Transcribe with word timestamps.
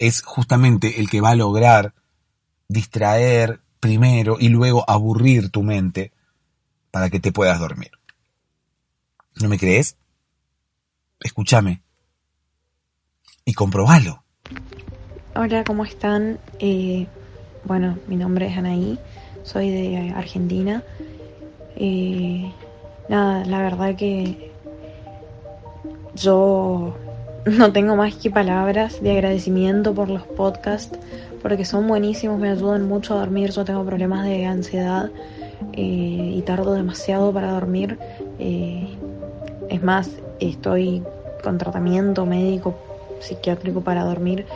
es 0.00 0.22
justamente 0.22 0.98
el 0.98 1.10
que 1.10 1.20
va 1.20 1.30
a 1.30 1.36
lograr 1.36 1.92
distraer 2.68 3.60
primero 3.80 4.38
y 4.40 4.48
luego 4.48 4.88
aburrir 4.88 5.50
tu 5.50 5.62
mente 5.62 6.12
para 6.90 7.10
que 7.10 7.20
te 7.20 7.32
puedas 7.32 7.60
dormir. 7.60 7.90
¿No 9.40 9.48
me 9.48 9.58
crees? 9.58 9.96
Escúchame 11.20 11.82
y 13.44 13.52
comprobalo. 13.52 14.24
Hola, 15.36 15.64
¿cómo 15.64 15.84
están? 15.84 16.40
Eh, 16.58 17.06
bueno, 17.64 17.98
mi 18.08 18.16
nombre 18.16 18.46
es 18.46 18.56
Anaí, 18.56 18.98
soy 19.44 19.70
de 19.70 20.12
Argentina. 20.16 20.82
Eh, 21.76 22.50
nada, 23.10 23.44
la 23.44 23.58
verdad 23.58 23.96
que 23.96 24.50
yo 26.14 26.96
no 27.46 27.72
tengo 27.72 27.96
más 27.96 28.14
que 28.14 28.30
palabras 28.30 29.02
de 29.02 29.12
agradecimiento 29.12 29.94
por 29.94 30.08
los 30.08 30.22
podcasts, 30.22 30.98
porque 31.42 31.64
son 31.64 31.88
buenísimos, 31.88 32.38
me 32.38 32.50
ayudan 32.50 32.86
mucho 32.88 33.14
a 33.14 33.20
dormir. 33.20 33.50
Yo 33.50 33.64
tengo 33.64 33.84
problemas 33.84 34.24
de 34.24 34.46
ansiedad 34.46 35.10
eh, 35.72 36.32
y 36.36 36.42
tardo 36.42 36.74
demasiado 36.74 37.32
para 37.32 37.52
dormir. 37.52 37.98
Eh, 38.38 38.88
es 39.68 39.82
más, 39.82 40.10
estoy 40.38 41.02
con 41.42 41.58
tratamiento 41.58 42.26
médico 42.26 42.74
psiquiátrico 43.20 43.80
para 43.80 44.04
dormir 44.04 44.46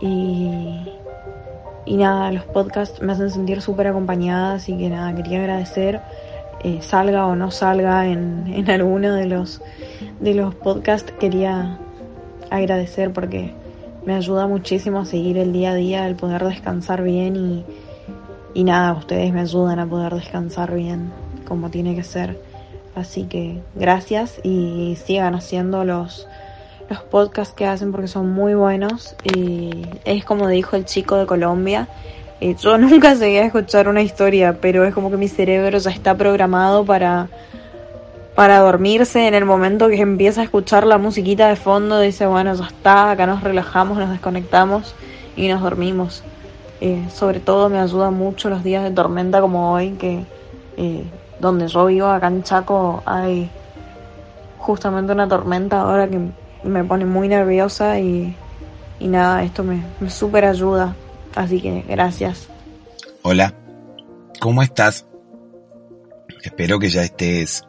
y, 0.00 0.80
y 1.84 1.96
nada, 1.96 2.32
los 2.32 2.44
podcasts 2.44 3.00
me 3.02 3.12
hacen 3.12 3.30
sentir 3.30 3.60
súper 3.60 3.88
acompañada, 3.88 4.54
así 4.54 4.76
que 4.76 4.88
nada, 4.88 5.14
quería 5.14 5.40
agradecer 5.40 6.00
eh, 6.64 6.80
salga 6.80 7.26
o 7.26 7.36
no 7.36 7.50
salga 7.50 8.06
en, 8.06 8.44
en 8.48 8.70
alguno 8.70 9.14
de 9.14 9.26
los, 9.26 9.60
de 10.20 10.32
los 10.32 10.54
podcasts, 10.54 11.12
quería 11.20 11.78
agradecer 12.58 13.12
porque 13.12 13.52
me 14.04 14.14
ayuda 14.14 14.46
muchísimo 14.46 15.00
a 15.00 15.04
seguir 15.04 15.38
el 15.38 15.52
día 15.52 15.70
a 15.70 15.74
día, 15.74 16.06
el 16.06 16.14
poder 16.14 16.44
descansar 16.44 17.02
bien 17.02 17.36
y, 17.36 17.64
y 18.54 18.64
nada, 18.64 18.92
ustedes 18.92 19.32
me 19.32 19.40
ayudan 19.40 19.78
a 19.78 19.86
poder 19.86 20.14
descansar 20.14 20.74
bien 20.74 21.12
como 21.46 21.70
tiene 21.70 21.94
que 21.94 22.02
ser. 22.02 22.38
Así 22.94 23.24
que 23.24 23.60
gracias 23.74 24.40
y 24.44 24.96
sigan 25.04 25.34
haciendo 25.34 25.84
los, 25.84 26.28
los 26.88 27.00
podcasts 27.00 27.54
que 27.54 27.66
hacen 27.66 27.90
porque 27.92 28.08
son 28.08 28.30
muy 28.30 28.54
buenos. 28.54 29.16
Y 29.24 29.86
es 30.04 30.24
como 30.24 30.48
dijo 30.48 30.76
el 30.76 30.84
chico 30.84 31.16
de 31.16 31.26
Colombia, 31.26 31.88
eh, 32.40 32.54
yo 32.60 32.78
nunca 32.78 33.14
llegué 33.14 33.40
a 33.40 33.46
escuchar 33.46 33.88
una 33.88 34.02
historia, 34.02 34.58
pero 34.60 34.84
es 34.84 34.94
como 34.94 35.10
que 35.10 35.16
mi 35.16 35.28
cerebro 35.28 35.78
ya 35.78 35.90
está 35.90 36.16
programado 36.16 36.84
para, 36.84 37.28
para 38.34 38.58
dormirse 38.58 39.28
en 39.28 39.34
el 39.34 39.44
momento 39.44 39.88
que 39.88 40.00
empieza 40.00 40.40
a 40.40 40.44
escuchar 40.44 40.86
la 40.86 40.98
musiquita 40.98 41.48
de 41.48 41.56
fondo. 41.56 42.00
Dice, 42.00 42.26
bueno, 42.26 42.54
ya 42.54 42.66
está, 42.66 43.12
acá 43.12 43.26
nos 43.26 43.42
relajamos, 43.42 43.98
nos 43.98 44.10
desconectamos 44.10 44.94
y 45.36 45.48
nos 45.48 45.62
dormimos. 45.62 46.22
Eh, 46.80 47.06
sobre 47.12 47.40
todo 47.40 47.68
me 47.68 47.78
ayuda 47.78 48.10
mucho 48.10 48.50
los 48.50 48.64
días 48.64 48.82
de 48.82 48.90
tormenta 48.90 49.40
como 49.40 49.72
hoy, 49.72 49.92
que 49.92 50.24
eh, 50.76 51.04
donde 51.40 51.68
yo 51.68 51.86
vivo, 51.86 52.08
acá 52.08 52.26
en 52.26 52.42
Chaco, 52.42 53.02
hay 53.06 53.50
justamente 54.58 55.12
una 55.12 55.28
tormenta 55.28 55.82
ahora 55.82 56.08
que 56.08 56.20
me 56.64 56.84
pone 56.84 57.04
muy 57.04 57.28
nerviosa 57.28 58.00
y, 58.00 58.34
y 58.98 59.08
nada, 59.08 59.44
esto 59.44 59.62
me, 59.62 59.82
me 60.00 60.10
súper 60.10 60.44
ayuda. 60.44 60.96
Así 61.36 61.60
que 61.60 61.84
gracias. 61.88 62.48
Hola, 63.22 63.54
¿cómo 64.40 64.62
estás? 64.62 65.06
Espero 66.42 66.78
que 66.78 66.88
ya 66.88 67.02
estés 67.02 67.64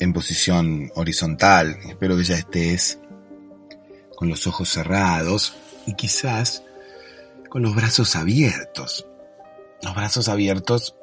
en 0.00 0.12
posición 0.12 0.90
horizontal, 0.94 1.78
espero 1.88 2.16
que 2.16 2.24
ya 2.24 2.36
estés 2.36 2.98
con 4.16 4.28
los 4.28 4.46
ojos 4.46 4.68
cerrados 4.68 5.56
y 5.86 5.94
quizás 5.94 6.62
con 7.48 7.62
los 7.62 7.74
brazos 7.74 8.16
abiertos. 8.16 9.06
Los 9.82 9.94
brazos 9.94 10.28
abiertos 10.28 10.96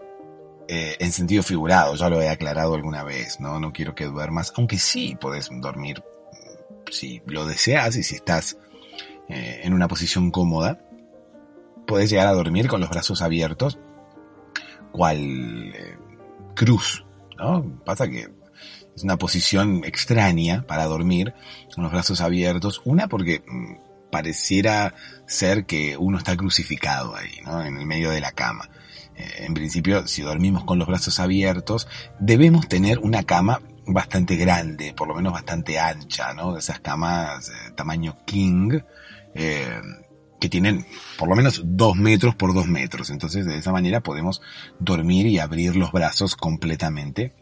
eh, 0.67 0.95
en 0.99 1.11
sentido 1.11 1.43
figurado, 1.43 1.95
ya 1.95 2.09
lo 2.09 2.21
he 2.21 2.29
aclarado 2.29 2.75
alguna 2.75 3.03
vez, 3.03 3.39
¿no? 3.39 3.59
No 3.59 3.73
quiero 3.73 3.95
que 3.95 4.05
duermas, 4.05 4.53
aunque 4.55 4.77
sí 4.77 5.17
puedes 5.19 5.49
dormir 5.51 6.03
si 6.91 7.21
lo 7.25 7.45
deseas 7.45 7.95
y 7.95 8.03
si 8.03 8.15
estás 8.15 8.57
eh, 9.29 9.61
en 9.63 9.73
una 9.73 9.87
posición 9.87 10.31
cómoda 10.31 10.79
puedes 11.85 12.09
llegar 12.09 12.27
a 12.27 12.33
dormir 12.33 12.67
con 12.67 12.81
los 12.81 12.89
brazos 12.89 13.21
abiertos, 13.21 13.77
cual 14.91 15.17
eh, 15.19 15.97
cruz, 16.55 17.05
¿no? 17.37 17.79
Pasa 17.85 18.07
que 18.07 18.29
es 18.95 19.03
una 19.03 19.17
posición 19.17 19.83
extraña 19.85 20.65
para 20.67 20.85
dormir 20.85 21.33
con 21.73 21.83
los 21.83 21.91
brazos 21.91 22.21
abiertos. 22.21 22.81
Una 22.85 23.07
porque 23.07 23.43
mm, 23.47 24.09
pareciera 24.11 24.93
ser 25.25 25.65
que 25.65 25.97
uno 25.97 26.17
está 26.17 26.37
crucificado 26.37 27.15
ahí, 27.15 27.41
¿no? 27.43 27.63
En 27.63 27.77
el 27.77 27.85
medio 27.85 28.11
de 28.11 28.21
la 28.21 28.31
cama. 28.31 28.69
Eh, 29.15 29.45
en 29.45 29.53
principio, 29.53 30.07
si 30.07 30.21
dormimos 30.21 30.63
con 30.63 30.79
los 30.79 30.87
brazos 30.87 31.19
abiertos, 31.19 31.87
debemos 32.19 32.67
tener 32.67 32.99
una 32.99 33.23
cama 33.23 33.61
bastante 33.85 34.35
grande, 34.35 34.93
por 34.93 35.07
lo 35.07 35.15
menos 35.15 35.33
bastante 35.33 35.79
ancha, 35.79 36.33
¿no? 36.33 36.57
Esas 36.57 36.79
camas 36.79 37.49
eh, 37.49 37.71
tamaño 37.75 38.17
king, 38.25 38.79
eh, 39.33 39.81
que 40.39 40.49
tienen 40.49 40.85
por 41.17 41.29
lo 41.29 41.35
menos 41.35 41.61
dos 41.63 41.95
metros 41.95 42.35
por 42.35 42.53
dos 42.53 42.67
metros. 42.67 43.09
Entonces 43.09 43.45
de 43.45 43.57
esa 43.57 43.71
manera 43.71 44.01
podemos 44.01 44.41
dormir 44.79 45.25
y 45.27 45.39
abrir 45.39 45.75
los 45.75 45.91
brazos 45.91 46.35
completamente, 46.35 47.33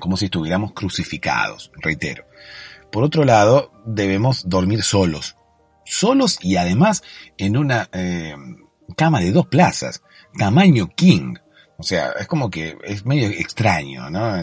como 0.00 0.16
si 0.16 0.26
estuviéramos 0.26 0.72
crucificados, 0.72 1.70
reitero. 1.76 2.24
Por 2.90 3.04
otro 3.04 3.24
lado, 3.24 3.72
debemos 3.86 4.48
dormir 4.48 4.82
solos, 4.82 5.36
solos 5.84 6.38
y 6.42 6.56
además 6.56 7.02
en 7.38 7.56
una 7.56 7.88
eh, 7.92 8.34
cama 8.96 9.20
de 9.20 9.32
dos 9.32 9.46
plazas, 9.46 10.02
tamaño 10.36 10.88
king. 10.94 11.34
O 11.78 11.82
sea, 11.82 12.12
es 12.18 12.26
como 12.26 12.50
que 12.50 12.76
es 12.84 13.04
medio 13.06 13.28
extraño, 13.28 14.10
¿no? 14.10 14.34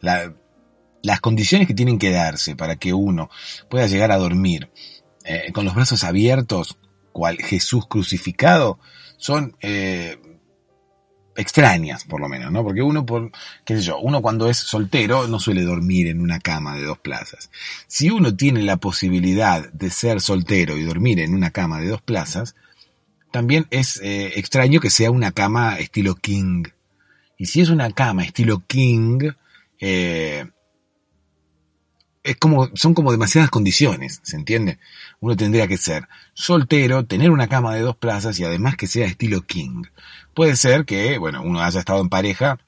las 0.00 1.20
condiciones 1.20 1.66
que 1.66 1.74
tienen 1.74 1.98
que 1.98 2.10
darse 2.10 2.56
para 2.56 2.76
que 2.76 2.92
uno 2.92 3.30
pueda 3.68 3.86
llegar 3.86 4.12
a 4.12 4.18
dormir 4.18 4.70
eh, 5.24 5.52
con 5.52 5.64
los 5.64 5.74
brazos 5.74 6.04
abiertos, 6.04 6.78
cual 7.12 7.38
Jesús 7.38 7.86
crucificado, 7.86 8.78
son 9.16 9.56
eh, 9.60 10.18
extrañas, 11.36 12.04
por 12.04 12.20
lo 12.20 12.28
menos, 12.28 12.52
¿no? 12.52 12.62
Porque 12.62 12.82
uno, 12.82 13.06
por, 13.06 13.30
qué 13.64 13.76
sé 13.76 13.82
yo, 13.82 13.98
uno 13.98 14.22
cuando 14.22 14.48
es 14.48 14.56
soltero 14.56 15.28
no 15.28 15.38
suele 15.38 15.62
dormir 15.62 16.08
en 16.08 16.20
una 16.20 16.40
cama 16.40 16.76
de 16.76 16.84
dos 16.84 16.98
plazas. 16.98 17.50
Si 17.86 18.10
uno 18.10 18.36
tiene 18.36 18.62
la 18.62 18.76
posibilidad 18.76 19.70
de 19.72 19.90
ser 19.90 20.20
soltero 20.20 20.76
y 20.76 20.82
dormir 20.82 21.20
en 21.20 21.34
una 21.34 21.50
cama 21.50 21.80
de 21.80 21.88
dos 21.88 22.02
plazas, 22.02 22.54
también 23.30 23.66
es 23.70 24.00
eh, 24.02 24.32
extraño 24.36 24.80
que 24.80 24.90
sea 24.90 25.10
una 25.10 25.32
cama 25.32 25.78
estilo 25.78 26.14
king. 26.14 26.64
Y 27.38 27.46
si 27.46 27.60
es 27.60 27.68
una 27.68 27.90
cama 27.90 28.24
estilo 28.24 28.62
king, 28.66 29.30
eh, 29.78 30.46
es 32.26 32.36
como, 32.38 32.70
son 32.74 32.92
como 32.92 33.12
demasiadas 33.12 33.50
condiciones, 33.50 34.20
¿se 34.24 34.36
entiende? 34.36 34.78
Uno 35.20 35.36
tendría 35.36 35.68
que 35.68 35.76
ser 35.76 36.08
soltero, 36.34 37.06
tener 37.06 37.30
una 37.30 37.46
cama 37.46 37.74
de 37.74 37.82
dos 37.82 37.96
plazas 37.96 38.38
y 38.40 38.44
además 38.44 38.76
que 38.76 38.88
sea 38.88 39.06
estilo 39.06 39.42
king. 39.42 39.84
Puede 40.36 40.54
ser 40.56 40.84
que, 40.84 41.16
bueno, 41.16 41.40
uno 41.42 41.62
haya 41.62 41.80
estado 41.80 42.02
en 42.02 42.10
pareja 42.10 42.58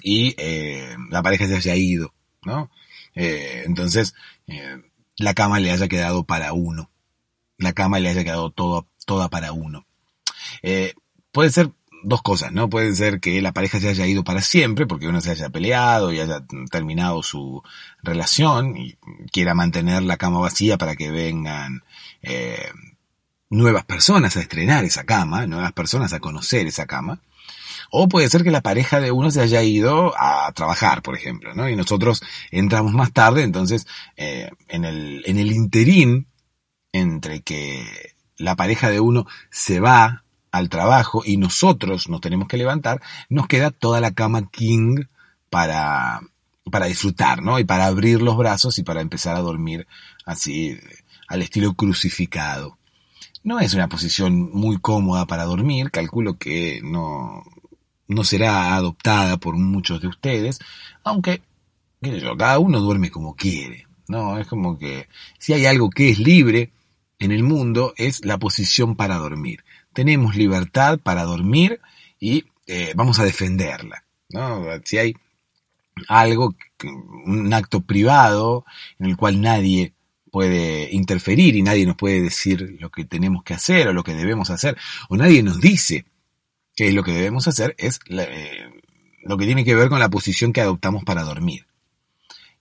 y 0.00 0.36
eh, 0.38 0.96
la 1.10 1.24
pareja 1.24 1.48
se 1.48 1.56
haya 1.56 1.74
ido, 1.74 2.14
¿no? 2.44 2.70
Eh, 3.16 3.64
entonces, 3.66 4.14
eh, 4.46 4.80
la 5.16 5.34
cama 5.34 5.58
le 5.58 5.72
haya 5.72 5.88
quedado 5.88 6.22
para 6.22 6.52
uno. 6.52 6.92
La 7.58 7.72
cama 7.72 7.98
le 7.98 8.10
haya 8.10 8.22
quedado 8.22 8.50
todo, 8.50 8.86
toda 9.06 9.28
para 9.28 9.50
uno. 9.50 9.86
puede 11.32 11.50
ser 11.50 11.72
dos 12.04 12.22
cosas, 12.22 12.52
¿no? 12.52 12.70
Puede 12.70 12.94
ser 12.94 13.18
que 13.18 13.42
la 13.42 13.52
pareja 13.52 13.80
se 13.80 13.88
haya 13.88 14.06
ido 14.06 14.22
para 14.22 14.40
siempre, 14.40 14.86
porque 14.86 15.08
uno 15.08 15.20
se 15.20 15.32
haya 15.32 15.50
peleado 15.50 16.12
y 16.12 16.20
haya 16.20 16.44
terminado 16.70 17.24
su 17.24 17.60
relación 18.04 18.76
y 18.76 18.96
quiera 19.32 19.54
mantener 19.54 20.02
la 20.02 20.16
cama 20.16 20.38
vacía 20.38 20.78
para 20.78 20.94
que 20.94 21.10
vengan 21.10 21.82
eh, 22.22 22.68
nuevas 23.50 23.84
personas 23.84 24.36
a 24.36 24.40
estrenar 24.40 24.84
esa 24.84 25.04
cama, 25.04 25.46
nuevas 25.46 25.72
personas 25.72 26.12
a 26.12 26.20
conocer 26.20 26.66
esa 26.66 26.86
cama. 26.86 27.20
O 27.90 28.08
puede 28.08 28.28
ser 28.28 28.42
que 28.42 28.50
la 28.50 28.62
pareja 28.62 29.00
de 29.00 29.12
uno 29.12 29.30
se 29.30 29.40
haya 29.40 29.62
ido 29.62 30.14
a 30.18 30.50
trabajar, 30.52 31.02
por 31.02 31.16
ejemplo, 31.16 31.54
¿no? 31.54 31.68
Y 31.68 31.76
nosotros 31.76 32.22
entramos 32.50 32.92
más 32.92 33.12
tarde, 33.12 33.42
entonces, 33.42 33.86
eh, 34.16 34.50
en, 34.68 34.84
el, 34.84 35.22
en 35.26 35.38
el 35.38 35.52
interín 35.52 36.26
entre 36.92 37.42
que 37.42 38.14
la 38.36 38.56
pareja 38.56 38.90
de 38.90 39.00
uno 39.00 39.26
se 39.50 39.80
va 39.80 40.24
al 40.50 40.68
trabajo 40.68 41.22
y 41.24 41.36
nosotros 41.36 42.08
nos 42.08 42.20
tenemos 42.20 42.48
que 42.48 42.56
levantar, 42.56 43.02
nos 43.28 43.46
queda 43.48 43.70
toda 43.70 44.00
la 44.00 44.12
cama 44.12 44.48
king 44.50 45.04
para, 45.50 46.20
para 46.70 46.86
disfrutar, 46.86 47.42
¿no? 47.42 47.58
Y 47.58 47.64
para 47.64 47.86
abrir 47.86 48.22
los 48.22 48.36
brazos 48.36 48.78
y 48.78 48.82
para 48.82 49.00
empezar 49.00 49.36
a 49.36 49.40
dormir 49.40 49.86
así, 50.24 50.78
al 51.28 51.42
estilo 51.42 51.74
crucificado. 51.74 52.78
No 53.44 53.60
es 53.60 53.74
una 53.74 53.88
posición 53.88 54.50
muy 54.52 54.78
cómoda 54.78 55.26
para 55.26 55.44
dormir, 55.44 55.90
calculo 55.90 56.38
que 56.38 56.80
no, 56.82 57.44
no 58.08 58.24
será 58.24 58.74
adoptada 58.74 59.36
por 59.36 59.56
muchos 59.56 60.00
de 60.00 60.08
ustedes, 60.08 60.58
aunque, 61.04 61.42
qué 62.02 62.10
sé 62.10 62.20
yo, 62.20 62.36
cada 62.36 62.58
uno 62.58 62.80
duerme 62.80 63.10
como 63.10 63.36
quiere, 63.36 63.86
¿no? 64.08 64.38
Es 64.38 64.48
como 64.48 64.78
que 64.78 65.08
si 65.38 65.52
hay 65.52 65.66
algo 65.66 65.90
que 65.90 66.10
es 66.10 66.18
libre 66.18 66.72
en 67.20 67.30
el 67.30 67.44
mundo 67.44 67.94
es 67.96 68.24
la 68.24 68.38
posición 68.38 68.96
para 68.96 69.16
dormir 69.18 69.62
tenemos 69.94 70.36
libertad 70.36 70.98
para 70.98 71.22
dormir 71.22 71.80
y 72.20 72.44
eh, 72.66 72.92
vamos 72.94 73.18
a 73.18 73.24
defenderla. 73.24 74.04
¿no? 74.28 74.64
Si 74.84 74.98
hay 74.98 75.14
algo, 76.08 76.54
un 77.24 77.54
acto 77.54 77.80
privado 77.80 78.66
en 78.98 79.06
el 79.06 79.16
cual 79.16 79.40
nadie 79.40 79.94
puede 80.34 80.88
interferir 80.90 81.54
y 81.54 81.62
nadie 81.62 81.86
nos 81.86 81.94
puede 81.94 82.20
decir 82.20 82.76
lo 82.80 82.90
que 82.90 83.04
tenemos 83.04 83.44
que 83.44 83.54
hacer 83.54 83.86
o 83.86 83.92
lo 83.92 84.02
que 84.02 84.14
debemos 84.14 84.50
hacer, 84.50 84.76
o 85.08 85.16
nadie 85.16 85.44
nos 85.44 85.60
dice 85.60 86.06
que 86.74 86.90
lo 86.90 87.04
que 87.04 87.12
debemos 87.12 87.46
hacer 87.46 87.76
es 87.78 88.00
eh, 88.08 88.68
lo 89.22 89.38
que 89.38 89.46
tiene 89.46 89.64
que 89.64 89.76
ver 89.76 89.88
con 89.88 90.00
la 90.00 90.08
posición 90.08 90.52
que 90.52 90.60
adoptamos 90.60 91.04
para 91.04 91.22
dormir. 91.22 91.68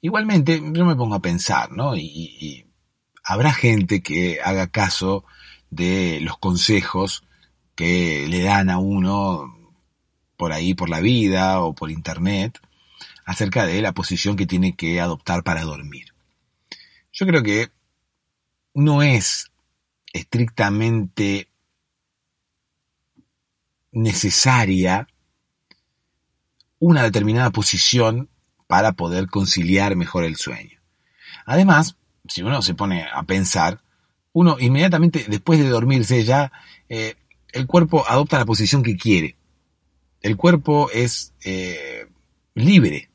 Igualmente, 0.02 0.62
yo 0.64 0.86
me 0.86 0.96
pongo 0.96 1.16
a 1.16 1.22
pensar, 1.24 1.72
¿no? 1.72 1.98
y 1.98 2.68
habrá 3.24 3.52
gente 3.52 4.04
que 4.04 4.38
haga 4.44 4.68
caso 4.68 5.26
de 5.72 6.20
los 6.22 6.38
consejos 6.38 7.24
que 7.74 8.28
le 8.30 8.44
dan 8.44 8.70
a 8.70 8.78
uno 8.78 9.74
por 10.38 10.54
ahí, 10.54 10.76
por 10.76 10.90
la 10.90 11.00
vida 11.00 11.60
o 11.60 11.74
por 11.74 11.90
internet, 11.90 12.60
acerca 13.26 13.66
de 13.66 13.82
la 13.82 13.94
posición 13.94 14.36
que 14.36 14.46
tiene 14.46 14.76
que 14.76 15.02
adoptar 15.02 15.42
para 15.42 15.64
dormir. 15.64 16.13
Yo 17.14 17.28
creo 17.28 17.44
que 17.44 17.70
no 18.74 19.04
es 19.04 19.52
estrictamente 20.14 21.48
necesaria 23.92 25.08
una 26.80 27.04
determinada 27.04 27.52
posición 27.52 28.30
para 28.66 28.94
poder 28.94 29.28
conciliar 29.28 29.96
mejor 29.96 30.24
el 30.24 30.38
sueño. 30.38 30.82
Además, 31.46 31.98
si 32.28 32.42
uno 32.42 32.64
se 32.64 32.74
pone 32.74 33.06
a 33.14 33.22
pensar, 33.22 33.84
uno 34.32 34.58
inmediatamente 34.60 35.26
después 35.30 35.60
de 35.60 35.70
dormirse 35.70 36.24
ya, 36.24 36.52
eh, 36.90 37.14
el 37.52 37.68
cuerpo 37.68 38.04
adopta 38.08 38.40
la 38.40 38.46
posición 38.46 38.82
que 38.82 38.98
quiere. 38.98 39.38
El 40.22 40.36
cuerpo 40.36 40.90
es 40.92 41.36
eh, 41.44 42.08
libre. 42.56 43.12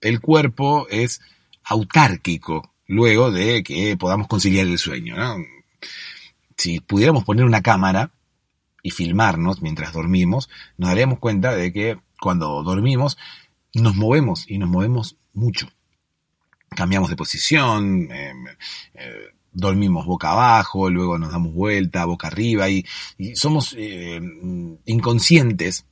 El 0.00 0.22
cuerpo 0.22 0.86
es 0.88 1.20
autárquico 1.62 2.71
luego 2.86 3.30
de 3.30 3.62
que 3.62 3.96
podamos 3.96 4.28
conciliar 4.28 4.66
el 4.66 4.78
sueño. 4.78 5.16
Si 6.56 6.80
pudiéramos 6.80 7.24
poner 7.24 7.44
una 7.44 7.62
cámara 7.62 8.12
y 8.82 8.90
filmarnos 8.90 9.62
mientras 9.62 9.92
dormimos, 9.92 10.50
nos 10.76 10.90
daríamos 10.90 11.18
cuenta 11.18 11.54
de 11.54 11.72
que 11.72 11.98
cuando 12.20 12.62
dormimos 12.62 13.18
nos 13.74 13.96
movemos 13.96 14.44
y 14.48 14.58
nos 14.58 14.68
movemos 14.68 15.16
mucho. 15.32 15.68
Cambiamos 16.68 17.10
de 17.10 17.16
posición, 17.16 18.10
eh, 18.10 18.32
eh, 18.94 19.32
dormimos 19.52 20.06
boca 20.06 20.30
abajo, 20.30 20.90
luego 20.90 21.18
nos 21.18 21.32
damos 21.32 21.52
vuelta, 21.52 22.04
boca 22.04 22.28
arriba 22.28 22.68
y, 22.68 22.84
somos 23.34 23.74
eh, 23.78 24.20
inconscientes 24.86 25.86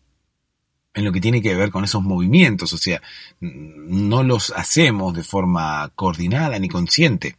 en 1.00 1.06
lo 1.06 1.12
que 1.12 1.20
tiene 1.20 1.42
que 1.42 1.54
ver 1.54 1.70
con 1.70 1.84
esos 1.84 2.02
movimientos, 2.02 2.72
o 2.72 2.78
sea, 2.78 3.02
no 3.40 4.22
los 4.22 4.50
hacemos 4.50 5.14
de 5.14 5.24
forma 5.24 5.90
coordinada 5.94 6.58
ni 6.58 6.68
consciente. 6.68 7.36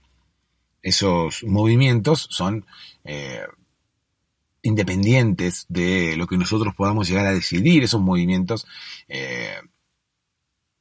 Esos 0.81 1.43
movimientos 1.43 2.27
son 2.29 2.65
eh, 3.03 3.45
independientes 4.63 5.65
de 5.69 6.15
lo 6.17 6.27
que 6.27 6.37
nosotros 6.37 6.75
podamos 6.75 7.07
llegar 7.07 7.27
a 7.27 7.33
decidir, 7.33 7.83
esos 7.83 8.01
movimientos 8.01 8.67
eh, 9.07 9.55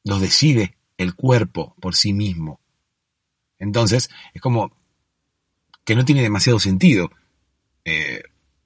los 0.05 0.21
decide 0.21 0.77
el 0.97 1.15
cuerpo 1.15 1.77
por 1.81 1.95
sí 1.95 2.13
mismo. 2.13 2.61
Entonces, 3.59 4.11
es 4.33 4.41
como 4.41 4.73
que 5.85 5.95
no 5.95 6.05
tiene 6.05 6.23
demasiado 6.23 6.59
sentido 6.59 7.11
eh, 7.85 8.23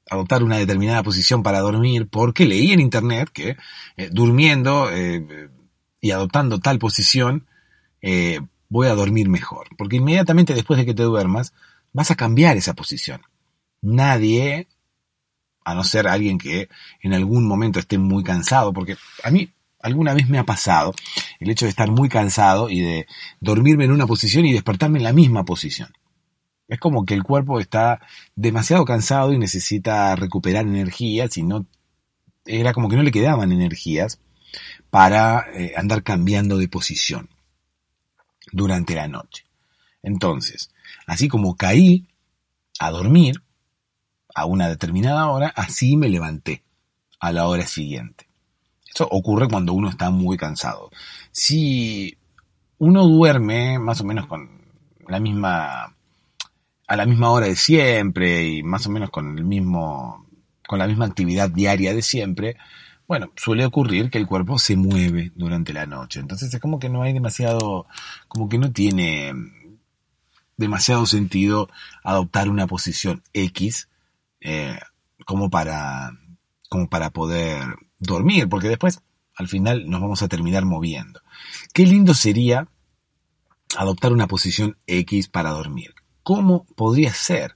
adoptar 0.09 0.43
una 0.43 0.59
determinada 0.59 1.03
posición 1.03 1.43
para 1.43 1.61
dormir, 1.61 2.09
porque 2.09 2.47
leí 2.47 2.73
en 2.73 2.81
internet 2.81 3.31
que 3.33 3.57
eh, 3.97 4.11
durmiendo 4.13 4.91
eh, 4.91 5.49
y 6.01 6.11
adoptando 6.11 6.59
tal 6.61 6.79
posición 6.79 7.47
voy 8.69 8.89
a 8.89 8.95
dormir 8.95 9.29
mejor, 9.29 9.69
porque 9.79 9.97
inmediatamente 9.97 10.53
después 10.53 10.79
de 10.79 10.85
que 10.85 10.95
te 10.95 11.05
duermas 11.05 11.55
vas 11.93 12.11
a 12.11 12.17
cambiar 12.17 12.57
esa 12.57 12.75
posición. 12.75 13.23
Nadie, 13.81 14.67
a 15.65 15.75
no 15.75 15.85
ser 15.85 16.09
alguien 16.09 16.39
que 16.39 16.69
en 17.01 17.15
algún 17.15 17.47
momento 17.47 17.79
esté 17.79 17.97
muy 17.99 18.23
cansado, 18.23 18.73
porque 18.73 18.97
a 19.23 19.31
mí 19.31 19.51
alguna 19.81 20.13
vez 20.13 20.29
me 20.29 20.39
ha 20.39 20.45
pasado 20.45 20.95
el 21.41 21.51
hecho 21.51 21.67
de 21.67 21.71
estar 21.71 21.91
muy 21.91 22.09
cansado 22.09 22.69
y 22.69 22.81
de 22.81 23.07
dormirme 23.41 23.85
en 23.85 23.93
una 23.93 24.07
posición 24.07 24.45
y 24.45 24.53
despertarme 24.53 24.99
en 24.99 25.05
la 25.05 25.13
misma 25.13 25.45
posición. 25.45 25.93
Es 26.69 26.79
como 26.79 27.05
que 27.05 27.15
el 27.15 27.23
cuerpo 27.23 27.61
está 27.61 28.01
demasiado 28.35 28.85
cansado 28.85 29.33
y 29.33 29.39
necesita 29.39 30.17
recuperar 30.17 30.67
energías 30.67 31.37
y 31.37 31.43
no 31.43 31.67
era 32.47 32.73
como 32.73 32.89
que 32.89 32.97
no 32.97 33.03
le 33.03 33.11
quedaban 33.11 33.53
energías 33.53 34.21
para 34.91 35.47
eh, 35.55 35.75
andar 35.77 36.03
cambiando 36.03 36.57
de 36.57 36.69
posición 36.69 37.29
durante 38.53 38.95
la 38.95 39.09
noche. 39.09 39.47
Entonces, 40.03 40.71
así 41.07 41.29
como 41.29 41.57
caí 41.57 42.07
a 42.79 42.91
dormir 42.91 43.43
a 44.35 44.47
una 44.47 44.69
determinada 44.69 45.29
hora, 45.31 45.53
así 45.57 45.97
me 45.97 46.09
levanté 46.09 46.63
a 47.21 47.33
la 47.33 47.47
hora 47.47 47.67
siguiente. 47.67 48.27
Eso 48.95 49.09
ocurre 49.11 49.49
cuando 49.49 49.73
uno 49.73 49.89
está 49.89 50.11
muy 50.11 50.37
cansado. 50.37 50.91
Si 51.33 52.17
uno 52.79 53.07
duerme 53.07 53.79
más 53.79 54.01
o 54.01 54.05
menos 54.05 54.27
con 54.27 54.63
la 55.09 55.21
misma 55.21 55.94
a 56.87 56.97
la 56.97 57.07
misma 57.07 57.31
hora 57.31 57.47
de 57.47 57.57
siempre 57.57 58.47
y 58.47 58.63
más 58.63 58.87
o 58.87 58.91
menos 58.91 59.11
con 59.11 59.39
el 59.39 59.45
mismo 59.45 60.27
con 60.67 60.79
la 60.79 60.87
misma 60.87 61.05
actividad 61.05 61.51
diaria 61.51 61.95
de 61.95 62.03
siempre, 62.03 62.57
bueno, 63.07 63.31
suele 63.37 63.67
ocurrir 63.67 64.11
que 64.11 64.19
el 64.19 64.27
cuerpo 64.27 64.59
se 64.59 64.77
mueve 64.77 65.31
durante 65.35 65.73
la 65.75 65.87
noche. 65.87 66.21
Entonces 66.21 66.53
es 66.53 66.61
como 66.61 66.79
que 66.79 66.89
no 66.89 67.03
hay 67.03 67.13
demasiado, 67.13 67.87
como 68.29 68.49
que 68.49 68.59
no 68.59 68.73
tiene 68.73 69.35
demasiado 70.57 71.05
sentido 71.05 71.69
adoptar 72.03 72.49
una 72.49 72.67
posición 72.67 73.23
X 73.33 73.89
eh, 74.41 74.79
como 75.27 75.51
para 75.51 76.13
como 76.69 76.89
para 76.89 77.11
poder 77.11 77.63
dormir, 77.99 78.49
porque 78.49 78.69
después 78.69 79.01
al 79.37 79.49
final 79.49 79.89
nos 79.89 80.01
vamos 80.01 80.23
a 80.23 80.29
terminar 80.29 80.65
moviendo. 80.65 81.21
Qué 81.73 81.87
lindo 81.87 82.15
sería 82.15 82.69
adoptar 83.77 84.13
una 84.13 84.27
posición 84.27 84.77
X 84.87 85.29
para 85.29 85.51
dormir. 85.51 85.95
¿Cómo 86.25 86.65
podría 86.75 87.15
ser? 87.15 87.55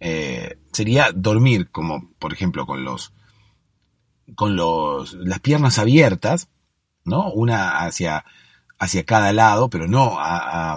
Eh, 0.00 0.58
sería 0.72 1.12
dormir 1.14 1.70
como, 1.70 2.10
por 2.18 2.32
ejemplo, 2.32 2.66
con 2.66 2.82
los 2.82 3.12
con 4.34 4.56
los, 4.56 5.12
las 5.14 5.40
piernas 5.40 5.78
abiertas, 5.78 6.48
¿no? 7.04 7.30
Una 7.30 7.84
hacia, 7.84 8.24
hacia 8.78 9.04
cada 9.04 9.32
lado, 9.32 9.68
pero 9.68 9.86
no 9.86 10.16
a, 10.18 10.76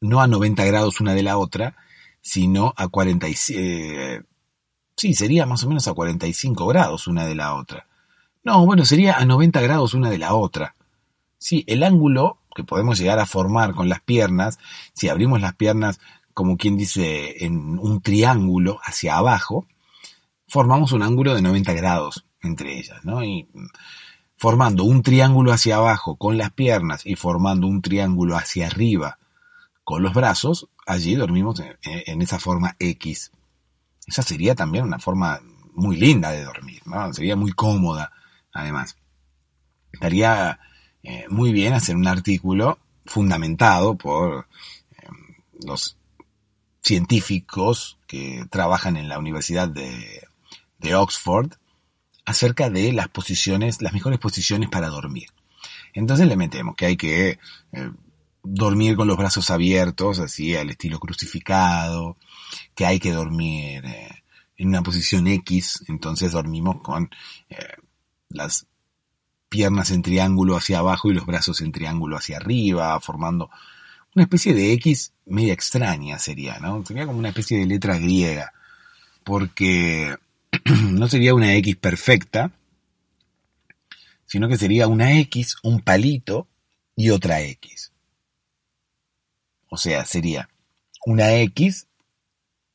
no 0.00 0.20
a 0.20 0.26
90 0.26 0.64
grados 0.64 1.00
una 1.00 1.14
de 1.14 1.22
la 1.22 1.38
otra, 1.38 1.76
sino 2.20 2.74
a 2.76 2.88
45, 2.88 3.60
eh, 3.60 4.22
sí, 4.96 5.14
sería 5.14 5.46
más 5.46 5.62
o 5.64 5.68
menos 5.68 5.86
a 5.86 5.94
45 5.94 6.66
grados 6.66 7.06
una 7.06 7.26
de 7.26 7.34
la 7.34 7.54
otra. 7.54 7.86
No, 8.42 8.66
bueno, 8.66 8.84
sería 8.84 9.16
a 9.16 9.24
90 9.24 9.60
grados 9.60 9.94
una 9.94 10.10
de 10.10 10.18
la 10.18 10.34
otra. 10.34 10.74
Sí, 11.38 11.64
el 11.66 11.82
ángulo 11.82 12.38
que 12.54 12.64
podemos 12.64 12.98
llegar 12.98 13.18
a 13.18 13.26
formar 13.26 13.74
con 13.74 13.88
las 13.88 14.00
piernas, 14.00 14.58
si 14.92 15.08
abrimos 15.08 15.40
las 15.40 15.54
piernas 15.54 16.00
como 16.32 16.56
quien 16.56 16.76
dice 16.76 17.44
en 17.44 17.78
un 17.78 18.00
triángulo 18.00 18.80
hacia 18.82 19.16
abajo, 19.16 19.66
formamos 20.48 20.92
un 20.92 21.02
ángulo 21.02 21.34
de 21.34 21.42
90 21.42 21.72
grados 21.74 22.26
entre 22.42 22.78
ellas, 22.78 23.04
¿no? 23.04 23.24
Y 23.24 23.48
formando 24.36 24.84
un 24.84 25.02
triángulo 25.02 25.52
hacia 25.52 25.76
abajo 25.76 26.16
con 26.16 26.36
las 26.36 26.50
piernas 26.50 27.06
y 27.06 27.16
formando 27.16 27.66
un 27.66 27.82
triángulo 27.82 28.36
hacia 28.36 28.66
arriba 28.66 29.18
con 29.84 30.02
los 30.02 30.14
brazos, 30.14 30.68
allí 30.86 31.14
dormimos 31.14 31.60
en, 31.82 32.22
esa 32.22 32.38
forma 32.38 32.76
X. 32.78 33.32
Esa 34.06 34.22
sería 34.22 34.54
también 34.54 34.84
una 34.84 34.98
forma 34.98 35.40
muy 35.72 35.96
linda 35.96 36.30
de 36.30 36.44
dormir, 36.44 36.82
¿no? 36.86 37.12
Sería 37.12 37.36
muy 37.36 37.52
cómoda, 37.52 38.12
además. 38.52 38.96
Estaría 39.92 40.58
eh, 41.04 41.26
muy 41.28 41.52
bien 41.52 41.74
hacer 41.74 41.96
un 41.96 42.08
artículo 42.08 42.78
fundamentado 43.06 43.96
por 43.96 44.48
eh, 44.98 45.06
los 45.64 45.96
científicos 46.82 47.98
que 48.06 48.44
trabajan 48.50 48.96
en 48.96 49.08
la 49.08 49.18
Universidad 49.18 49.68
de 49.68 50.26
de 50.84 50.94
Oxford 50.94 51.52
acerca 52.24 52.70
de 52.70 52.92
las 52.92 53.08
posiciones, 53.08 53.82
las 53.82 53.92
mejores 53.92 54.18
posiciones 54.18 54.68
para 54.68 54.88
dormir. 54.88 55.28
Entonces 55.94 56.28
le 56.28 56.36
metemos 56.36 56.76
que 56.76 56.86
hay 56.86 56.96
que 56.96 57.38
eh, 57.72 57.90
dormir 58.42 58.96
con 58.96 59.08
los 59.08 59.16
brazos 59.16 59.50
abiertos, 59.50 60.18
así 60.18 60.54
al 60.54 60.70
estilo 60.70 61.00
crucificado, 61.00 62.16
que 62.74 62.86
hay 62.86 63.00
que 63.00 63.12
dormir 63.12 63.84
en 64.56 64.68
una 64.68 64.82
posición 64.82 65.26
X, 65.26 65.84
entonces 65.88 66.32
dormimos 66.32 66.80
con 66.82 67.10
las 68.28 68.66
piernas 69.54 69.92
en 69.92 70.02
triángulo 70.02 70.56
hacia 70.56 70.80
abajo 70.80 71.08
y 71.08 71.14
los 71.14 71.26
brazos 71.26 71.60
en 71.60 71.70
triángulo 71.70 72.16
hacia 72.16 72.38
arriba, 72.38 72.98
formando 72.98 73.50
una 74.12 74.24
especie 74.24 74.52
de 74.52 74.72
X 74.72 75.12
media 75.26 75.52
extraña 75.52 76.18
sería, 76.18 76.58
¿no? 76.58 76.84
Sería 76.84 77.06
como 77.06 77.20
una 77.20 77.28
especie 77.28 77.60
de 77.60 77.66
letra 77.66 77.96
griega, 77.96 78.52
porque 79.22 80.16
no 80.90 81.06
sería 81.06 81.34
una 81.34 81.54
X 81.54 81.76
perfecta, 81.76 82.50
sino 84.26 84.48
que 84.48 84.58
sería 84.58 84.88
una 84.88 85.20
X, 85.20 85.58
un 85.62 85.80
palito 85.82 86.48
y 86.96 87.10
otra 87.10 87.40
X. 87.40 87.92
O 89.70 89.76
sea, 89.76 90.04
sería 90.04 90.48
una 91.06 91.32
X, 91.34 91.86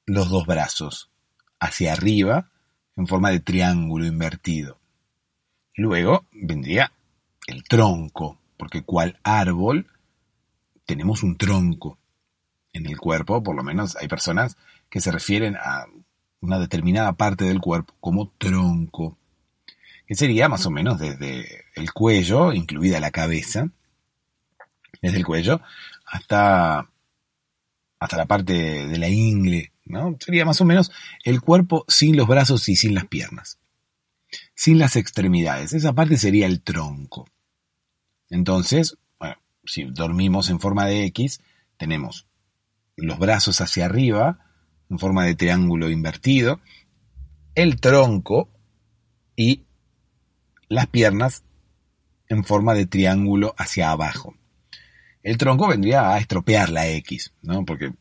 los 0.06 0.30
dos 0.30 0.46
brazos 0.46 1.10
hacia 1.60 1.92
arriba 1.92 2.50
en 2.96 3.06
forma 3.06 3.32
de 3.32 3.42
triángulo 3.42 4.06
invertido. 4.06 4.79
Luego 5.80 6.26
vendría 6.34 6.92
el 7.48 7.64
tronco, 7.64 8.38
porque 8.58 8.84
cual 8.84 9.18
árbol 9.24 9.88
tenemos 10.86 11.24
un 11.24 11.38
tronco 11.38 11.98
en 12.74 12.86
el 12.86 12.98
cuerpo, 12.98 13.42
por 13.42 13.56
lo 13.56 13.64
menos 13.64 13.96
hay 13.96 14.10
personas 14.10 14.58
que 14.90 15.00
se 15.00 15.10
refieren 15.10 15.56
a 15.56 15.86
una 16.42 16.60
determinada 16.60 17.14
parte 17.14 17.46
del 17.46 17.62
cuerpo 17.62 17.94
como 18.02 18.30
tronco, 18.38 19.18
que 20.06 20.16
sería 20.16 20.50
más 20.50 20.66
o 20.66 20.70
menos 20.70 21.00
desde 21.00 21.64
el 21.76 21.94
cuello, 21.94 22.52
incluida 22.52 23.00
la 23.00 23.12
cabeza, 23.12 23.70
desde 25.02 25.16
el 25.16 25.26
cuello 25.26 25.62
hasta, 26.06 26.90
hasta 28.02 28.18
la 28.18 28.26
parte 28.26 28.86
de 28.86 28.98
la 28.98 29.08
ingle, 29.08 29.72
¿no? 29.86 30.18
Sería 30.20 30.44
más 30.44 30.60
o 30.60 30.66
menos 30.66 30.92
el 31.24 31.40
cuerpo 31.40 31.86
sin 31.88 32.18
los 32.18 32.28
brazos 32.28 32.68
y 32.68 32.76
sin 32.76 32.96
las 32.96 33.06
piernas, 33.06 33.60
sin 34.54 34.80
las 34.80 34.96
extremidades. 34.96 35.74
Esa 35.74 35.94
parte 35.94 36.18
sería 36.18 36.46
el 36.46 36.62
tronco. 36.62 37.28
Entonces, 38.30 38.98
bueno, 39.20 39.38
si 39.64 39.84
dormimos 39.86 40.50
en 40.50 40.60
forma 40.60 40.86
de 40.86 41.06
X, 41.06 41.42
tenemos 41.78 42.28
los 42.96 43.18
brazos 43.18 43.62
hacia 43.62 43.86
arriba, 43.86 44.40
en 44.90 45.00
forma 45.00 45.26
de 45.26 45.36
triángulo 45.36 45.90
invertido, 45.90 46.60
el 47.56 47.80
tronco 47.80 48.50
y 49.36 49.66
las 50.68 50.88
piernas 50.88 51.44
en 52.28 52.44
forma 52.44 52.74
de 52.74 52.86
triángulo 52.86 53.56
hacia 53.58 53.92
abajo. 53.92 54.36
El 55.24 55.38
tronco 55.38 55.68
vendría 55.68 56.14
a 56.14 56.18
estropear 56.18 56.70
la 56.70 56.88
X, 56.88 57.34
¿no? 57.42 57.66
Porque 57.66 57.92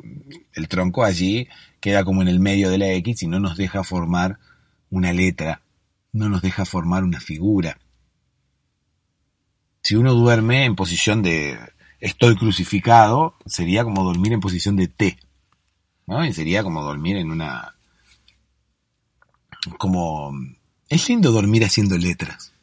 el 0.52 0.68
tronco 0.68 1.04
allí 1.04 1.48
queda 1.80 2.04
como 2.04 2.22
en 2.22 2.28
el 2.28 2.40
medio 2.40 2.70
de 2.70 2.78
la 2.78 2.90
X 2.92 3.22
y 3.22 3.26
no 3.26 3.40
nos 3.40 3.56
deja 3.56 3.82
formar 3.82 4.38
una 4.90 5.12
letra, 5.12 5.62
no 6.12 6.28
nos 6.28 6.42
deja 6.42 6.64
formar 6.64 7.04
una 7.04 7.20
figura. 7.20 7.78
Si 9.82 9.94
uno 9.94 10.14
duerme 10.14 10.64
en 10.64 10.76
posición 10.76 11.22
de 11.22 11.58
estoy 12.00 12.36
crucificado, 12.36 13.36
sería 13.46 13.84
como 13.84 14.04
dormir 14.04 14.32
en 14.32 14.40
posición 14.40 14.76
de 14.76 14.88
T. 14.88 15.18
¿no? 16.08 16.24
Y 16.24 16.32
sería 16.32 16.62
como 16.62 16.82
dormir 16.82 17.18
en 17.18 17.30
una... 17.30 17.74
como... 19.76 20.32
Es 20.88 21.06
lindo 21.08 21.32
dormir 21.32 21.64
haciendo 21.64 21.98
letras, 21.98 22.54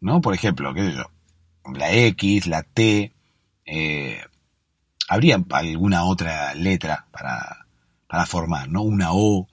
¿no? 0.00 0.20
Por 0.20 0.34
ejemplo, 0.34 0.74
qué 0.74 0.82
sé 0.82 0.96
yo, 0.96 1.04
la 1.72 1.92
X, 1.92 2.48
la 2.48 2.64
T, 2.64 3.12
eh, 3.64 4.20
habría 5.08 5.44
alguna 5.50 6.02
otra 6.06 6.52
letra 6.54 7.06
para, 7.12 7.66
para 8.08 8.26
formar, 8.26 8.68
¿no? 8.68 8.82
Una 8.82 9.10
O, 9.12 9.46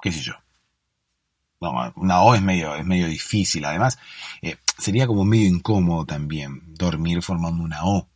qué 0.00 0.12
sé 0.12 0.20
yo. 0.20 0.34
No, 1.72 1.92
una 1.96 2.22
O 2.22 2.34
es 2.34 2.42
medio, 2.42 2.74
es 2.74 2.84
medio 2.84 3.06
difícil, 3.06 3.64
además 3.64 3.98
eh, 4.42 4.56
sería 4.78 5.06
como 5.06 5.24
medio 5.24 5.46
incómodo 5.48 6.04
también 6.04 6.62
dormir 6.74 7.22
formando 7.22 7.62
una 7.62 7.84
O. 7.84 8.08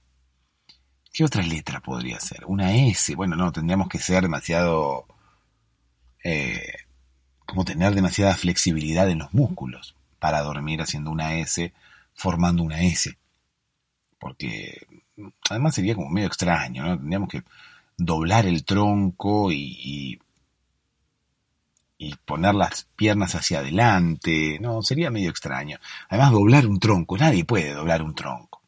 ¿Qué 1.13 1.25
otra 1.25 1.43
letra 1.43 1.81
podría 1.81 2.21
ser? 2.21 2.45
Una 2.47 2.75
S. 2.75 3.15
Bueno, 3.15 3.35
no, 3.37 3.51
tendríamos 3.53 3.89
que 3.89 3.99
ser 3.99 4.23
demasiado... 4.23 5.07
Eh, 6.23 6.73
como 7.47 7.65
tener 7.65 7.95
demasiada 7.95 8.35
flexibilidad 8.35 9.09
en 9.09 9.21
los 9.21 9.33
músculos 9.33 9.97
para 10.19 10.43
dormir 10.43 10.83
haciendo 10.83 11.11
una 11.11 11.35
S, 11.37 11.73
formando 12.13 12.63
una 12.63 12.83
S. 12.83 13.17
Porque 14.19 14.87
además 15.49 15.75
sería 15.75 15.95
como 15.95 16.11
medio 16.11 16.27
extraño, 16.27 16.85
¿no? 16.85 16.99
Tendríamos 16.99 17.29
que 17.31 17.43
doblar 17.97 18.47
el 18.47 18.65
tronco 18.65 19.51
y, 19.51 20.21
poner 22.25 22.55
las 22.55 22.85
piernas 22.97 23.35
hacia 23.35 23.59
adelante, 23.59 24.59
no, 24.61 24.83
sería 24.83 25.11
medio 25.11 25.31
extraño. 25.31 25.79
Además, 26.09 26.33
doblar 26.33 26.67
un 26.67 26.79
tronco, 26.79 27.19
nadie 27.19 27.45
puede 27.45 27.73
doblar 27.73 28.03
un 28.03 28.15
tronco, 28.15 28.63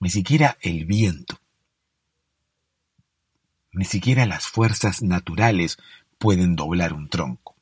ni 0.00 0.10
siquiera 0.10 0.58
el 0.60 0.84
viento. 0.84 1.38
Ni 3.72 3.86
siquiera 3.86 4.26
las 4.26 4.46
fuerzas 4.46 5.02
naturales 5.02 5.78
pueden 6.18 6.54
doblar 6.54 6.92
un 6.92 7.08
tronco. 7.08 7.56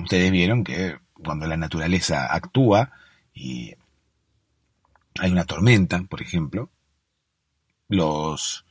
Ustedes 0.00 0.30
vieron 0.30 0.62
que 0.62 0.98
cuando 1.12 1.46
la 1.46 1.56
naturaleza 1.56 2.32
actúa 2.32 2.92
y 3.34 3.74
hay 5.18 5.32
una 5.32 5.44
tormenta, 5.44 6.00
por 6.04 6.22
ejemplo, 6.22 6.70
los, 7.88 8.64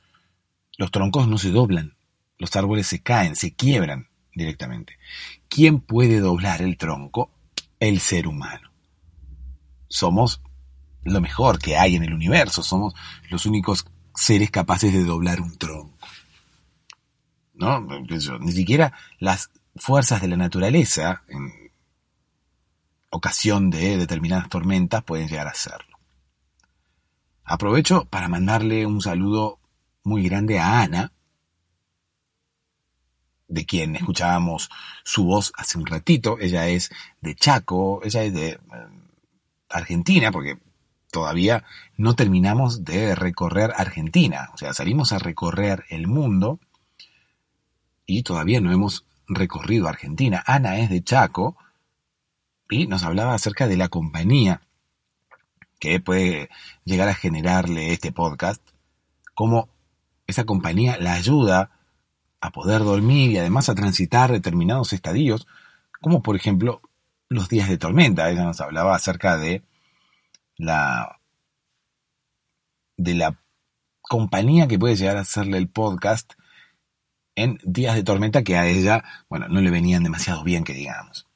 los 0.77 0.89
troncos 0.89 1.27
no 1.27 1.37
se 1.37 1.51
doblan, 1.51 1.95
los 2.37 2.55
árboles 2.55 2.87
se 2.87 3.01
caen, 3.01 3.35
se 3.35 3.53
quiebran 3.53 4.10
directamente. 4.33 4.97
¿Quién 5.47 5.79
puede 5.79 6.19
doblar 6.19 6.61
el 6.61 6.77
tronco? 6.77 7.31
El 7.79 7.99
ser 7.99 8.27
humano. 8.27 8.71
Somos 9.87 10.41
lo 11.03 11.19
mejor 11.19 11.59
que 11.59 11.77
hay 11.77 11.95
en 11.95 12.03
el 12.03 12.13
universo, 12.13 12.63
somos 12.63 12.93
los 13.29 13.45
únicos 13.45 13.85
seres 14.13 14.51
capaces 14.51 14.93
de 14.93 15.03
doblar 15.03 15.41
un 15.41 15.57
tronco. 15.57 15.97
¿no? 17.53 17.79
Ni 17.79 18.51
siquiera 18.51 18.93
las 19.19 19.51
fuerzas 19.75 20.21
de 20.21 20.27
la 20.27 20.37
naturaleza, 20.37 21.23
en 21.27 21.71
ocasión 23.09 23.69
de 23.69 23.97
determinadas 23.97 24.49
tormentas, 24.49 25.03
pueden 25.03 25.27
llegar 25.27 25.47
a 25.47 25.53
serlo. 25.53 25.99
Aprovecho 27.43 28.05
para 28.05 28.29
mandarle 28.29 28.85
un 28.85 29.01
saludo 29.01 29.59
muy 30.03 30.23
grande 30.23 30.59
a 30.59 30.81
Ana, 30.81 31.11
de 33.51 33.65
quien 33.65 33.95
escuchábamos 33.95 34.69
su 35.03 35.25
voz 35.25 35.51
hace 35.57 35.77
un 35.77 35.85
ratito. 35.85 36.37
Ella 36.39 36.67
es 36.67 36.89
de 37.19 37.35
Chaco, 37.35 38.01
ella 38.03 38.23
es 38.23 38.33
de 38.33 38.49
eh, 38.49 38.59
Argentina, 39.69 40.31
porque 40.31 40.57
todavía 41.11 41.65
no 41.97 42.15
terminamos 42.15 42.85
de 42.85 43.13
recorrer 43.13 43.73
Argentina. 43.75 44.49
O 44.53 44.57
sea, 44.57 44.73
salimos 44.73 45.11
a 45.11 45.19
recorrer 45.19 45.83
el 45.89 46.07
mundo 46.07 46.59
y 48.05 48.23
todavía 48.23 48.61
no 48.61 48.71
hemos 48.71 49.05
recorrido 49.27 49.87
Argentina. 49.87 50.41
Ana 50.47 50.79
es 50.79 50.89
de 50.89 51.03
Chaco 51.03 51.57
y 52.69 52.87
nos 52.87 53.03
hablaba 53.03 53.33
acerca 53.33 53.67
de 53.67 53.75
la 53.75 53.89
compañía 53.89 54.61
que 55.79 55.99
puede 55.99 56.49
llegar 56.85 57.09
a 57.09 57.15
generarle 57.15 57.91
este 57.91 58.13
podcast, 58.13 58.61
cómo 59.33 59.67
esa 60.27 60.45
compañía 60.45 60.97
la 60.99 61.13
ayuda 61.13 61.80
a 62.41 62.51
poder 62.51 62.79
dormir 62.79 63.31
y 63.31 63.37
además 63.37 63.69
a 63.69 63.75
transitar 63.75 64.31
determinados 64.31 64.93
estadios, 64.93 65.47
como 66.01 66.21
por 66.21 66.35
ejemplo 66.35 66.81
los 67.29 67.47
días 67.47 67.69
de 67.69 67.77
tormenta. 67.77 68.29
Ella 68.29 68.43
nos 68.43 68.59
hablaba 68.59 68.95
acerca 68.95 69.37
de 69.37 69.63
la 70.57 71.19
de 72.97 73.13
la 73.13 73.39
compañía 74.01 74.67
que 74.67 74.79
puede 74.79 74.95
llegar 74.95 75.17
a 75.17 75.21
hacerle 75.21 75.57
el 75.57 75.69
podcast 75.69 76.33
en 77.35 77.59
días 77.63 77.95
de 77.95 78.03
tormenta 78.03 78.43
que 78.43 78.57
a 78.57 78.67
ella, 78.67 79.03
bueno, 79.29 79.47
no 79.47 79.61
le 79.61 79.71
venían 79.71 80.03
demasiado 80.03 80.43
bien, 80.43 80.63
que 80.63 80.73
digamos. 80.73 81.27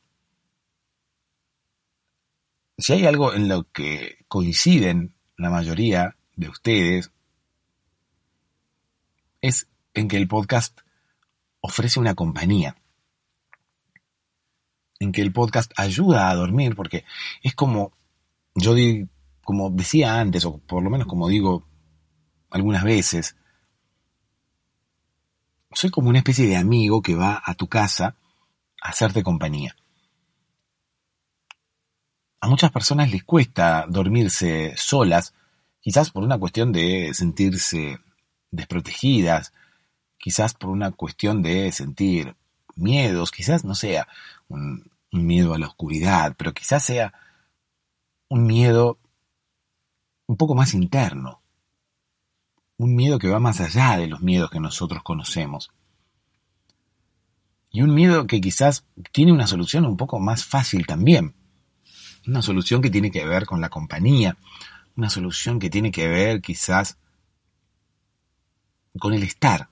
Si 2.78 2.94
hay 2.94 3.06
algo 3.06 3.34
en 3.34 3.48
lo 3.48 3.72
que 3.72 4.18
coinciden 4.28 5.16
la 5.38 5.50
mayoría 5.50 6.18
de 6.36 6.50
ustedes, 6.50 7.12
es 9.42 9.70
en 9.94 10.08
que 10.08 10.18
el 10.18 10.28
podcast 10.28 10.82
ofrece 11.66 12.00
una 12.00 12.16
compañía. 12.16 12.78
En 15.00 15.12
que 15.12 15.22
el 15.22 15.34
podcast 15.34 15.72
ayuda 15.76 16.30
a 16.30 16.36
dormir, 16.36 16.76
porque 16.76 17.04
es 17.44 17.56
como, 17.56 17.92
yo 18.54 18.74
como 19.44 19.70
decía 19.72 20.20
antes, 20.20 20.46
o 20.46 20.60
por 20.60 20.84
lo 20.84 20.90
menos 20.90 21.08
como 21.08 21.28
digo 21.28 21.68
algunas 22.50 22.84
veces, 22.84 23.36
soy 25.74 25.90
como 25.90 26.10
una 26.10 26.20
especie 26.20 26.48
de 26.48 26.56
amigo 26.56 27.02
que 27.02 27.16
va 27.16 27.42
a 27.44 27.56
tu 27.56 27.68
casa 27.68 28.16
a 28.82 28.90
hacerte 28.90 29.24
compañía. 29.24 29.76
A 32.40 32.48
muchas 32.48 32.72
personas 32.72 33.12
les 33.12 33.24
cuesta 33.24 33.86
dormirse 33.90 34.76
solas, 34.78 35.34
quizás 35.82 36.12
por 36.12 36.24
una 36.24 36.38
cuestión 36.38 36.72
de 36.72 37.12
sentirse 37.14 38.00
desprotegidas, 38.52 39.52
quizás 40.18 40.54
por 40.54 40.70
una 40.70 40.92
cuestión 40.92 41.42
de 41.42 41.72
sentir 41.72 42.36
miedos, 42.76 43.32
quizás 43.32 43.64
no 43.64 43.76
sea 43.76 44.08
un, 44.48 44.92
miedo 45.12 45.54
a 45.54 45.60
la 45.60 45.68
oscuridad, 45.68 46.36
pero 46.38 46.54
quizás 46.54 46.84
sea 46.84 47.14
un 48.28 48.46
miedo 48.46 49.00
un 50.28 50.38
poco 50.38 50.56
más 50.56 50.74
interno, 50.74 51.42
un 52.78 52.96
miedo 52.96 53.20
que 53.20 53.30
va 53.30 53.40
más 53.40 53.62
allá 53.62 53.98
de 53.98 54.08
los 54.08 54.22
miedos 54.22 54.50
que 54.50 54.60
nosotros 54.60 55.04
conocemos. 55.04 55.72
Y 57.72 57.82
un 57.82 57.94
miedo 57.94 58.26
que 58.28 58.42
quizás 58.42 58.86
tiene 59.12 59.32
una 59.32 59.48
solución 59.48 59.86
un 59.86 59.98
poco 59.98 60.20
más 60.20 60.46
fácil 60.46 60.86
también. 60.86 61.36
Una 62.26 62.42
solución 62.42 62.82
que 62.82 62.90
tiene 62.90 63.12
que 63.12 63.26
ver 63.26 63.46
con 63.46 63.62
la 63.62 63.70
compañía, 63.70 64.38
una 64.96 65.10
solución 65.10 65.60
que 65.60 65.70
tiene 65.70 65.92
que 65.92 66.08
ver 66.08 66.42
quizás 66.42 66.98
con 68.98 69.14
el 69.14 69.24
estar. 69.24 69.70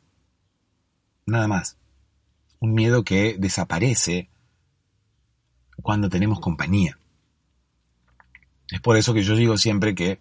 Nada 1.25 1.47
más. 1.47 1.77
Un 2.59 2.73
miedo 2.73 3.03
que 3.03 3.38
desaparece 3.38 4.29
cuando 5.81 6.09
tenemos 6.09 6.39
compañía. 6.39 6.97
Es 8.69 8.81
por 8.81 8.97
eso 8.97 9.13
que 9.13 9.23
yo 9.23 9.36
digo 9.36 9.57
siempre 9.57 9.95
que 9.95 10.19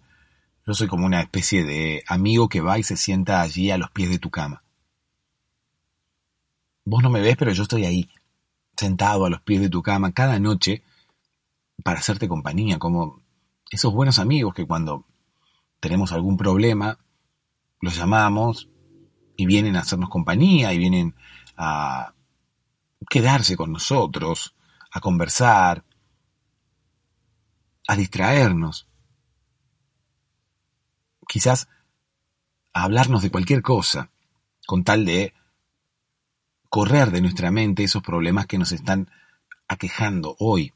yo 0.65 0.73
soy 0.73 0.87
como 0.87 1.05
una 1.05 1.21
especie 1.21 1.63
de 1.63 2.03
amigo 2.07 2.47
que 2.47 2.61
va 2.61 2.79
y 2.79 2.83
se 2.83 2.97
sienta 2.97 3.41
allí 3.41 3.71
a 3.71 3.77
los 3.77 3.91
pies 3.91 4.09
de 4.09 4.19
tu 4.19 4.29
cama. 4.29 4.63
Vos 6.85 7.01
no 7.01 7.09
me 7.09 7.21
ves, 7.21 7.35
pero 7.37 7.51
yo 7.51 7.63
estoy 7.63 7.85
ahí, 7.85 8.09
sentado 8.75 9.25
a 9.25 9.29
los 9.29 9.41
pies 9.41 9.61
de 9.61 9.69
tu 9.69 9.81
cama 9.81 10.11
cada 10.11 10.39
noche 10.39 10.83
para 11.83 11.99
hacerte 11.99 12.27
compañía, 12.27 12.79
como 12.79 13.21
esos 13.71 13.93
buenos 13.93 14.19
amigos 14.19 14.53
que 14.53 14.65
cuando 14.65 15.05
tenemos 15.79 16.11
algún 16.11 16.37
problema, 16.37 16.99
los 17.81 17.95
llamamos 17.95 18.69
y 19.35 19.45
vienen 19.45 19.75
a 19.75 19.81
hacernos 19.81 20.09
compañía 20.09 20.73
y 20.73 20.77
vienen 20.77 21.15
a 21.57 22.13
quedarse 23.09 23.55
con 23.55 23.71
nosotros, 23.71 24.55
a 24.91 24.99
conversar, 24.99 25.83
a 27.87 27.95
distraernos 27.95 28.87
quizás 31.33 31.67
a 32.73 32.83
hablarnos 32.83 33.23
de 33.23 33.31
cualquier 33.31 33.61
cosa, 33.61 34.11
con 34.67 34.83
tal 34.83 35.03
de 35.05 35.33
correr 36.69 37.09
de 37.09 37.21
nuestra 37.21 37.49
mente 37.49 37.83
esos 37.83 38.03
problemas 38.03 38.45
que 38.45 38.57
nos 38.59 38.71
están 38.71 39.09
aquejando 39.67 40.35
hoy. 40.37 40.73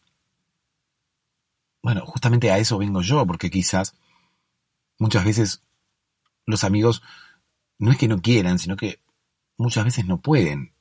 Bueno, 1.84 2.06
justamente 2.06 2.52
a 2.52 2.58
eso 2.58 2.80
vengo 2.80 3.02
yo, 3.02 3.26
porque 3.26 3.52
quizás 3.52 3.96
muchas 4.98 5.26
veces 5.26 5.62
los 6.46 6.64
amigos 6.64 7.04
no 7.80 7.92
es 7.92 7.98
que 7.98 8.08
no 8.08 8.22
quieran, 8.22 8.60
sino 8.60 8.76
que 8.76 9.00
muchas 9.58 9.86
veces 9.86 10.06
no 10.06 10.20
pueden 10.20 10.74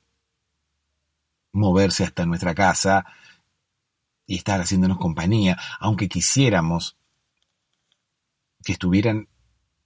moverse 1.51 2.03
hasta 2.03 2.25
nuestra 2.25 2.53
casa 2.53 3.05
y 4.25 4.35
estar 4.35 4.59
haciéndonos 4.59 4.97
compañía, 4.97 5.57
aunque 5.79 6.09
quisiéramos 6.09 6.97
que 8.63 8.73
estuvieran 8.73 9.29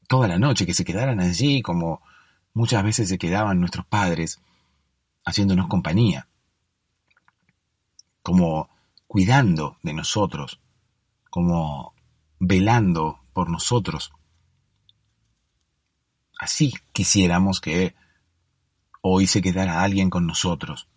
toda 0.07 0.27
la 0.27 0.39
noche, 0.39 0.65
que 0.65 0.73
se 0.73 0.83
quedaran 0.83 1.19
allí 1.19 1.61
como 1.61 2.01
muchas 2.53 2.83
veces 2.83 3.09
se 3.09 3.17
quedaban 3.17 3.59
nuestros 3.59 3.85
padres, 3.85 4.41
haciéndonos 5.23 5.67
compañía, 5.67 6.27
como 8.23 8.69
cuidando 9.07 9.77
de 9.83 9.93
nosotros, 9.93 10.59
como 11.29 11.93
velando 12.39 13.19
por 13.33 13.49
nosotros. 13.49 14.11
Así 16.41 16.73
quisiéramos 16.91 17.61
que 17.61 17.93
hoy 19.01 19.27
se 19.27 19.43
quedara 19.43 19.83
alguien 19.83 20.09
con 20.09 20.25
nosotros. 20.25 20.87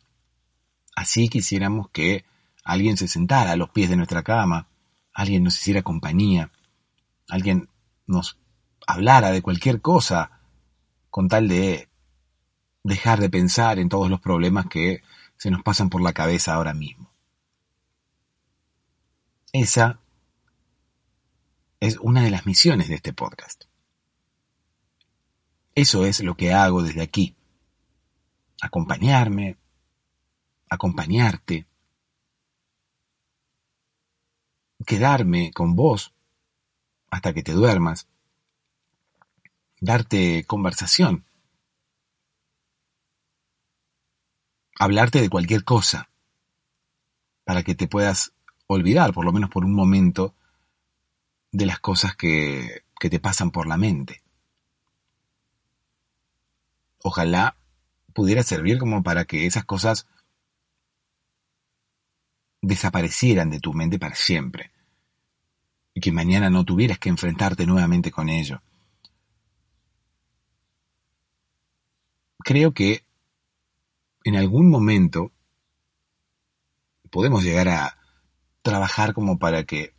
Así 0.96 1.28
quisiéramos 1.28 1.90
que 1.90 2.24
alguien 2.64 2.96
se 2.96 3.08
sentara 3.08 3.52
a 3.52 3.56
los 3.56 3.68
pies 3.68 3.90
de 3.90 3.96
nuestra 3.96 4.22
cama, 4.22 4.68
alguien 5.12 5.44
nos 5.44 5.58
hiciera 5.58 5.82
compañía, 5.82 6.50
alguien 7.28 7.68
nos 8.06 8.38
hablara 8.86 9.32
de 9.32 9.42
cualquier 9.42 9.82
cosa 9.82 10.40
con 11.10 11.28
tal 11.28 11.46
de 11.46 11.90
dejar 12.82 13.20
de 13.20 13.28
pensar 13.28 13.78
en 13.78 13.90
todos 13.90 14.08
los 14.08 14.22
problemas 14.22 14.64
que 14.64 15.02
se 15.36 15.50
nos 15.50 15.62
pasan 15.62 15.90
por 15.90 16.00
la 16.00 16.14
cabeza 16.14 16.54
ahora 16.54 16.72
mismo. 16.72 17.12
Esa 19.52 20.00
es 21.80 21.98
una 21.98 22.22
de 22.22 22.30
las 22.30 22.46
misiones 22.46 22.88
de 22.88 22.94
este 22.94 23.12
podcast. 23.12 23.64
Eso 25.74 26.04
es 26.04 26.22
lo 26.22 26.36
que 26.36 26.52
hago 26.52 26.82
desde 26.82 27.02
aquí. 27.02 27.34
Acompañarme, 28.60 29.58
acompañarte, 30.70 31.66
quedarme 34.86 35.52
con 35.52 35.74
vos 35.74 36.14
hasta 37.10 37.32
que 37.32 37.42
te 37.42 37.52
duermas 37.52 38.08
darte 39.84 40.44
conversación, 40.46 41.24
hablarte 44.78 45.20
de 45.20 45.28
cualquier 45.28 45.64
cosa, 45.64 46.08
para 47.44 47.62
que 47.62 47.74
te 47.74 47.86
puedas 47.86 48.32
olvidar, 48.66 49.12
por 49.12 49.24
lo 49.24 49.32
menos 49.32 49.50
por 49.50 49.64
un 49.64 49.74
momento, 49.74 50.34
de 51.52 51.66
las 51.66 51.78
cosas 51.78 52.16
que, 52.16 52.84
que 52.98 53.10
te 53.10 53.20
pasan 53.20 53.50
por 53.50 53.66
la 53.66 53.76
mente. 53.76 54.23
Ojalá 57.06 57.56
pudiera 58.14 58.42
servir 58.42 58.78
como 58.78 59.02
para 59.02 59.24
que 59.24 59.46
esas 59.46 59.64
cosas 59.64 60.08
desaparecieran 62.62 63.50
de 63.50 63.60
tu 63.60 63.74
mente 63.74 63.98
para 63.98 64.14
siempre 64.14 64.72
y 65.92 66.00
que 66.00 66.10
mañana 66.10 66.50
no 66.50 66.64
tuvieras 66.64 66.98
que 66.98 67.10
enfrentarte 67.10 67.66
nuevamente 67.66 68.10
con 68.10 68.28
ello. 68.28 68.62
creo 72.44 72.74
que 72.74 73.04
en 74.22 74.36
algún 74.36 74.70
momento 74.70 75.32
podemos 77.10 77.42
llegar 77.42 77.68
a 77.68 77.96
trabajar 78.62 79.14
como 79.14 79.38
para 79.38 79.64
que 79.64 79.94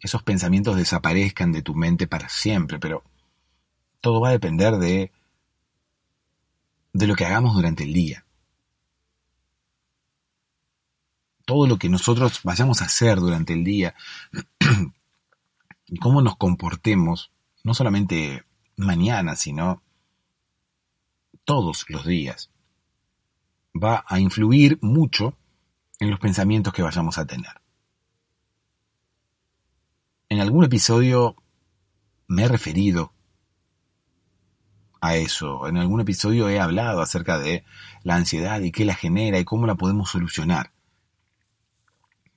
esos 0.00 0.22
pensamientos 0.22 0.76
desaparezcan 0.76 1.52
de 1.52 1.62
tu 1.62 1.74
mente 1.74 2.06
para 2.06 2.28
siempre, 2.28 2.78
pero 2.78 3.02
todo 4.00 4.20
va 4.20 4.28
a 4.28 4.32
depender 4.32 4.76
de, 4.76 5.12
de 6.92 7.06
lo 7.06 7.14
que 7.14 7.24
hagamos 7.24 7.54
durante 7.54 7.84
el 7.84 7.92
día. 7.92 8.24
Todo 11.44 11.66
lo 11.66 11.78
que 11.78 11.88
nosotros 11.88 12.40
vayamos 12.42 12.82
a 12.82 12.86
hacer 12.86 13.18
durante 13.18 13.52
el 13.52 13.64
día 13.64 13.94
y 15.86 15.98
cómo 15.98 16.20
nos 16.20 16.36
comportemos, 16.36 17.32
no 17.64 17.74
solamente 17.74 18.44
mañana, 18.76 19.34
sino 19.34 19.82
todos 21.44 21.86
los 21.88 22.04
días, 22.06 22.50
va 23.74 24.04
a 24.06 24.20
influir 24.20 24.78
mucho 24.82 25.36
en 25.98 26.10
los 26.10 26.20
pensamientos 26.20 26.72
que 26.72 26.82
vayamos 26.82 27.18
a 27.18 27.26
tener. 27.26 27.60
En 30.28 30.40
algún 30.40 30.64
episodio 30.64 31.36
me 32.26 32.44
he 32.44 32.48
referido 32.48 33.14
a 35.00 35.16
eso. 35.16 35.66
En 35.68 35.76
algún 35.76 36.00
episodio 36.00 36.48
he 36.48 36.60
hablado 36.60 37.00
acerca 37.00 37.38
de 37.38 37.64
la 38.02 38.16
ansiedad 38.16 38.60
y 38.60 38.72
qué 38.72 38.84
la 38.84 38.94
genera 38.94 39.38
y 39.38 39.44
cómo 39.44 39.66
la 39.66 39.74
podemos 39.74 40.10
solucionar. 40.10 40.72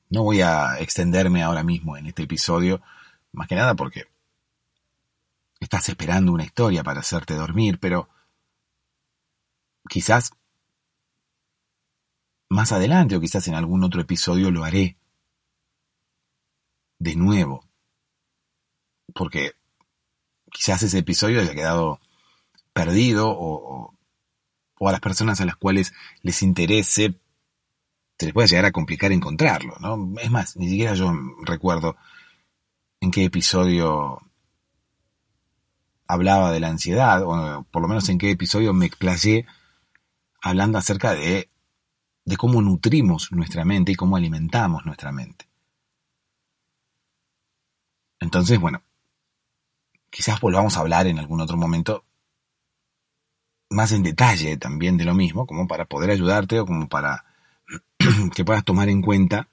No 0.10 0.24
voy 0.24 0.42
a 0.42 0.78
extenderme 0.80 1.42
ahora 1.44 1.64
mismo 1.64 1.98
en 1.98 2.08
este 2.08 2.24
episodio, 2.24 2.82
más 3.32 3.48
que 3.48 3.56
nada 3.56 3.76
porque 3.76 4.08
estás 5.60 5.88
esperando 5.90 6.34
una 6.34 6.44
historia 6.44 6.84
para 6.84 7.00
hacerte 7.00 7.36
dormir, 7.36 7.80
pero 7.80 8.10
quizás 9.88 10.32
más 12.50 12.74
adelante 12.74 13.16
o 13.16 13.22
quizás 13.22 13.48
en 13.48 13.56
algún 13.56 13.84
otro 13.84 14.02
episodio 14.02 14.52
lo 14.52 14.66
haré 14.66 14.98
de 17.00 17.16
nuevo. 17.16 17.66
Porque 19.14 19.54
quizás 20.52 20.84
ese 20.84 21.00
episodio 21.00 21.40
haya 21.40 21.56
quedado 21.56 22.02
perdido 22.74 23.30
o, 23.30 23.94
o, 24.80 24.90
a 24.90 24.92
las 24.92 25.02
personas 25.02 25.42
a 25.42 25.46
las 25.46 25.56
cuales 25.56 25.94
les 26.24 26.42
interese 26.42 27.20
se 28.18 28.26
les 28.26 28.34
puede 28.34 28.48
llegar 28.48 28.66
a 28.66 28.72
complicar 28.72 29.12
encontrarlo, 29.12 29.76
¿no? 29.80 30.20
Es 30.20 30.30
más, 30.30 30.56
ni 30.56 30.70
siquiera 30.70 30.94
yo 30.94 31.12
recuerdo 31.44 31.98
en 33.00 33.10
qué 33.10 33.24
episodio 33.24 34.22
hablaba 36.08 36.52
de 36.52 36.60
la 36.60 36.68
ansiedad, 36.68 37.24
o 37.24 37.66
por 37.72 37.82
lo 37.82 37.88
menos 37.88 38.10
en 38.10 38.20
qué 38.20 38.30
episodio 38.30 38.74
me 38.74 38.86
explayé 38.86 39.48
hablando 40.42 40.78
acerca 40.78 41.14
de 41.14 41.52
de 42.26 42.38
cómo 42.38 42.62
nutrimos 42.62 43.32
nuestra 43.32 43.66
mente 43.66 43.92
y 43.92 43.96
cómo 43.96 44.16
alimentamos 44.16 44.86
nuestra 44.86 45.12
mente. 45.12 45.50
Entonces, 48.20 48.60
bueno, 48.60 48.84
quizás 50.10 50.40
volvamos 50.40 50.78
a 50.78 50.82
hablar 50.82 51.08
en 51.08 51.18
algún 51.18 51.42
otro 51.42 51.58
momento 51.58 52.06
más 53.72 53.94
en 53.94 54.04
detalle 54.04 54.58
también 54.58 54.98
de 54.98 55.06
lo 55.06 55.16
mismo, 55.16 55.48
como 55.48 55.68
para 55.68 55.86
poder 55.86 56.12
ayudarte 56.12 56.60
o 56.60 56.66
como 56.66 56.88
para 56.88 57.26
que 58.36 58.46
puedas 58.46 58.66
tomar 58.66 58.90
en 58.90 59.02
cuenta 59.02 59.48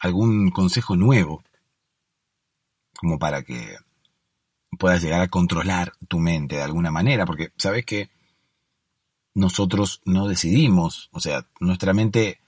algún 0.00 0.50
consejo 0.50 0.96
nuevo, 0.96 1.42
como 2.96 3.18
para 3.18 3.42
que 3.42 3.76
puedas 4.78 5.02
llegar 5.02 5.20
a 5.20 5.28
controlar 5.28 5.92
tu 6.08 6.18
mente 6.18 6.56
de 6.56 6.62
alguna 6.62 6.90
manera, 6.90 7.26
porque 7.26 7.52
sabes 7.56 7.84
que 7.84 8.10
nosotros 9.34 10.00
no 10.04 10.28
decidimos, 10.28 11.08
o 11.12 11.20
sea, 11.20 11.46
nuestra 11.58 11.92
mente 11.92 12.40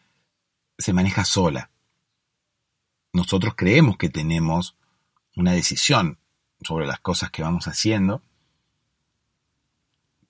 se 0.78 0.92
maneja 0.92 1.24
sola. 1.24 1.70
Nosotros 3.12 3.54
creemos 3.56 3.96
que 3.96 4.08
tenemos 4.08 4.76
una 5.36 5.52
decisión 5.52 6.18
sobre 6.62 6.86
las 6.86 7.00
cosas 7.00 7.30
que 7.30 7.42
vamos 7.42 7.66
haciendo, 7.66 8.22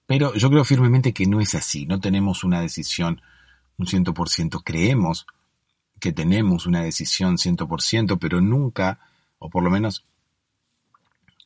pero 0.06 0.34
yo 0.34 0.50
creo 0.50 0.64
firmemente 0.64 1.12
que 1.12 1.26
no 1.26 1.40
es 1.40 1.54
así, 1.54 1.86
no 1.86 2.00
tenemos 2.00 2.44
una 2.44 2.60
decisión 2.60 3.20
un 3.76 3.86
100%, 3.86 4.62
creemos 4.64 5.26
que 6.00 6.12
tenemos 6.12 6.66
una 6.66 6.82
decisión 6.82 7.36
100%, 7.36 8.18
pero 8.18 8.40
nunca, 8.40 9.00
o 9.38 9.48
por 9.50 9.62
lo 9.62 9.70
menos 9.70 10.04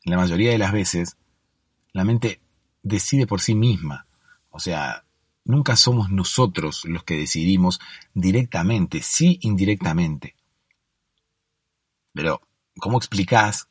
la 0.04 0.16
mayoría 0.16 0.50
de 0.50 0.58
las 0.58 0.72
veces, 0.72 1.16
la 1.92 2.04
mente 2.04 2.40
decide 2.82 3.26
por 3.26 3.40
sí 3.40 3.54
misma. 3.54 4.06
O 4.50 4.58
sea, 4.58 5.04
nunca 5.44 5.76
somos 5.76 6.10
nosotros 6.10 6.84
los 6.84 7.04
que 7.04 7.16
decidimos 7.16 7.80
directamente, 8.14 9.02
sí 9.02 9.38
indirectamente. 9.42 10.34
Pero, 12.12 12.40
¿cómo 12.78 12.98
explicás 12.98 13.68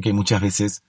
que 0.00 0.12
muchas 0.12 0.40
veces 0.40 0.82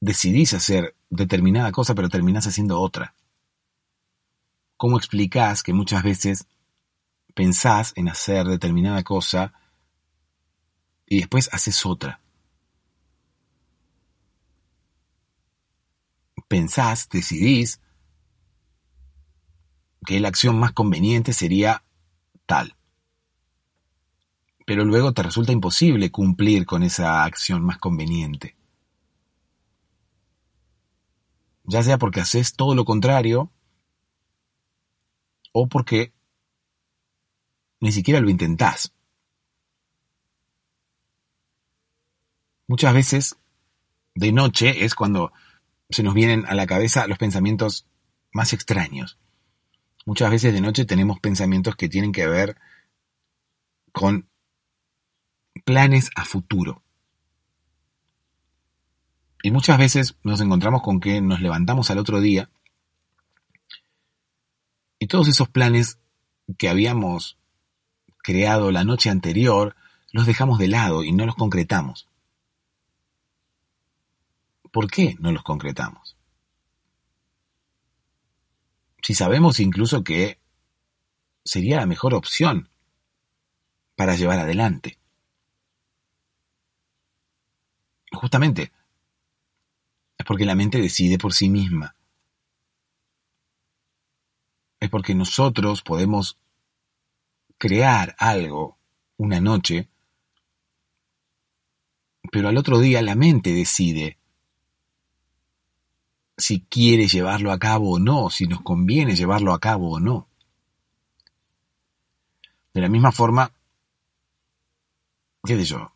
decidís 0.00 0.54
hacer 0.54 0.96
determinada 1.10 1.72
cosa 1.72 1.94
pero 1.94 2.08
terminás 2.08 2.46
haciendo 2.46 2.80
otra? 2.80 3.14
¿Cómo 4.76 4.96
explicás 4.96 5.62
que 5.62 5.72
muchas 5.72 6.02
veces 6.02 6.46
pensás 7.34 7.92
en 7.96 8.08
hacer 8.08 8.46
determinada 8.46 9.02
cosa 9.02 9.52
y 11.06 11.18
después 11.18 11.48
haces 11.52 11.84
otra? 11.86 12.20
pensás, 16.50 17.08
decidís 17.08 17.80
que 20.04 20.18
la 20.18 20.26
acción 20.26 20.58
más 20.58 20.72
conveniente 20.72 21.32
sería 21.32 21.84
tal. 22.44 22.74
Pero 24.66 24.84
luego 24.84 25.12
te 25.12 25.22
resulta 25.22 25.52
imposible 25.52 26.10
cumplir 26.10 26.66
con 26.66 26.82
esa 26.82 27.22
acción 27.22 27.64
más 27.64 27.78
conveniente. 27.78 28.56
Ya 31.70 31.84
sea 31.84 31.98
porque 31.98 32.20
haces 32.20 32.54
todo 32.54 32.74
lo 32.74 32.84
contrario 32.84 33.48
o 35.52 35.68
porque 35.68 36.12
ni 37.78 37.92
siquiera 37.92 38.20
lo 38.20 38.28
intentás. 38.28 38.92
Muchas 42.66 42.92
veces 42.92 43.36
de 44.16 44.32
noche 44.32 44.84
es 44.84 44.96
cuando 44.96 45.32
se 45.88 46.02
nos 46.02 46.12
vienen 46.12 46.44
a 46.46 46.54
la 46.54 46.66
cabeza 46.66 47.06
los 47.06 47.18
pensamientos 47.18 47.86
más 48.32 48.52
extraños. 48.52 49.20
Muchas 50.04 50.28
veces 50.28 50.52
de 50.52 50.60
noche 50.60 50.84
tenemos 50.84 51.20
pensamientos 51.20 51.76
que 51.76 51.88
tienen 51.88 52.10
que 52.10 52.26
ver 52.26 52.56
con 53.92 54.28
planes 55.64 56.10
a 56.16 56.24
futuro. 56.24 56.82
Y 59.42 59.50
muchas 59.50 59.78
veces 59.78 60.16
nos 60.22 60.40
encontramos 60.40 60.82
con 60.82 61.00
que 61.00 61.20
nos 61.20 61.40
levantamos 61.40 61.90
al 61.90 61.98
otro 61.98 62.20
día 62.20 62.50
y 64.98 65.06
todos 65.06 65.28
esos 65.28 65.48
planes 65.48 65.98
que 66.58 66.68
habíamos 66.68 67.38
creado 68.18 68.70
la 68.70 68.84
noche 68.84 69.08
anterior 69.08 69.74
los 70.12 70.26
dejamos 70.26 70.58
de 70.58 70.68
lado 70.68 71.04
y 71.04 71.12
no 71.12 71.24
los 71.24 71.36
concretamos. 71.36 72.08
¿Por 74.70 74.90
qué 74.90 75.16
no 75.18 75.32
los 75.32 75.42
concretamos? 75.42 76.16
Si 79.02 79.14
sabemos 79.14 79.58
incluso 79.58 80.04
que 80.04 80.38
sería 81.44 81.78
la 81.78 81.86
mejor 81.86 82.14
opción 82.14 82.68
para 83.96 84.14
llevar 84.16 84.38
adelante. 84.38 84.98
Justamente, 88.12 88.72
es 90.20 90.26
porque 90.26 90.44
la 90.44 90.54
mente 90.54 90.78
decide 90.78 91.16
por 91.16 91.32
sí 91.32 91.48
misma. 91.48 91.96
Es 94.78 94.90
porque 94.90 95.14
nosotros 95.14 95.80
podemos 95.80 96.36
crear 97.56 98.14
algo 98.18 98.76
una 99.16 99.40
noche, 99.40 99.88
pero 102.30 102.50
al 102.50 102.58
otro 102.58 102.80
día 102.80 103.00
la 103.00 103.14
mente 103.14 103.54
decide 103.54 104.18
si 106.36 106.66
quiere 106.68 107.08
llevarlo 107.08 107.50
a 107.50 107.58
cabo 107.58 107.92
o 107.92 107.98
no, 107.98 108.28
si 108.28 108.46
nos 108.46 108.60
conviene 108.60 109.16
llevarlo 109.16 109.54
a 109.54 109.58
cabo 109.58 109.92
o 109.92 110.00
no. 110.00 110.28
De 112.74 112.82
la 112.82 112.90
misma 112.90 113.10
forma, 113.10 113.54
qué 115.44 115.56
sé 115.56 115.64
yo, 115.64 115.94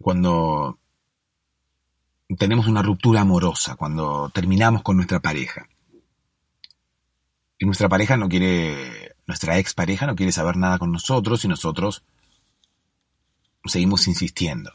cuando 0.00 0.78
tenemos 2.38 2.66
una 2.66 2.82
ruptura 2.82 3.22
amorosa, 3.22 3.76
cuando 3.76 4.30
terminamos 4.30 4.82
con 4.82 4.96
nuestra 4.96 5.20
pareja, 5.20 5.68
y 7.58 7.64
nuestra 7.64 7.88
pareja 7.88 8.16
no 8.16 8.28
quiere, 8.28 9.14
nuestra 9.26 9.58
expareja 9.58 10.06
no 10.06 10.16
quiere 10.16 10.32
saber 10.32 10.56
nada 10.56 10.78
con 10.78 10.90
nosotros 10.90 11.44
y 11.44 11.48
nosotros 11.48 12.02
seguimos 13.64 14.08
insistiendo. 14.08 14.72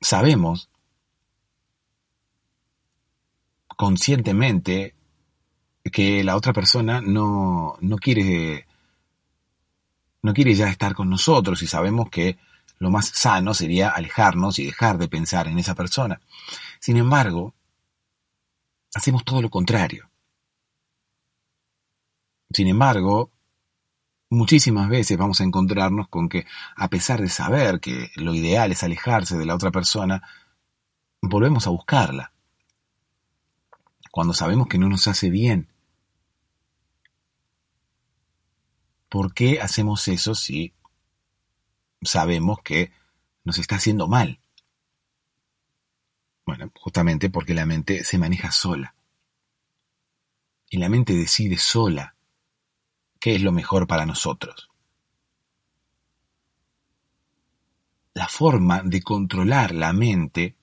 Sabemos 0.00 0.70
conscientemente 3.76 4.94
que 5.92 6.22
la 6.22 6.36
otra 6.36 6.52
persona 6.52 7.00
no, 7.00 7.76
no 7.80 7.96
quiere 7.96 8.66
no 10.22 10.32
quiere 10.32 10.54
ya 10.54 10.68
estar 10.68 10.94
con 10.94 11.10
nosotros 11.10 11.62
y 11.62 11.66
sabemos 11.66 12.08
que 12.08 12.38
lo 12.84 12.90
más 12.90 13.06
sano 13.08 13.54
sería 13.54 13.88
alejarnos 13.88 14.58
y 14.58 14.66
dejar 14.66 14.98
de 14.98 15.08
pensar 15.08 15.48
en 15.48 15.58
esa 15.58 15.74
persona. 15.74 16.20
Sin 16.78 16.98
embargo, 16.98 17.54
hacemos 18.94 19.24
todo 19.24 19.40
lo 19.40 19.48
contrario. 19.48 20.10
Sin 22.50 22.68
embargo, 22.68 23.30
muchísimas 24.28 24.90
veces 24.90 25.16
vamos 25.16 25.40
a 25.40 25.44
encontrarnos 25.44 26.08
con 26.08 26.28
que, 26.28 26.44
a 26.76 26.88
pesar 26.88 27.22
de 27.22 27.30
saber 27.30 27.80
que 27.80 28.10
lo 28.16 28.34
ideal 28.34 28.70
es 28.70 28.82
alejarse 28.82 29.38
de 29.38 29.46
la 29.46 29.54
otra 29.54 29.70
persona, 29.70 30.22
volvemos 31.22 31.66
a 31.66 31.70
buscarla. 31.70 32.32
Cuando 34.10 34.34
sabemos 34.34 34.66
que 34.68 34.76
no 34.76 34.90
nos 34.90 35.08
hace 35.08 35.30
bien. 35.30 35.68
¿Por 39.08 39.32
qué 39.32 39.62
hacemos 39.62 40.06
eso 40.08 40.34
si 40.34 40.74
sabemos 42.04 42.60
que 42.62 42.92
nos 43.44 43.58
está 43.58 43.76
haciendo 43.76 44.08
mal? 44.08 44.40
Bueno, 46.46 46.70
justamente 46.74 47.30
porque 47.30 47.54
la 47.54 47.66
mente 47.66 48.04
se 48.04 48.18
maneja 48.18 48.52
sola. 48.52 48.94
Y 50.68 50.78
la 50.78 50.88
mente 50.88 51.14
decide 51.14 51.56
sola 51.56 52.16
qué 53.20 53.34
es 53.36 53.42
lo 53.42 53.52
mejor 53.52 53.86
para 53.86 54.06
nosotros. 54.06 54.70
La 58.12 58.28
forma 58.28 58.82
de 58.82 59.02
controlar 59.02 59.74
la 59.74 59.92
mente 59.92 60.56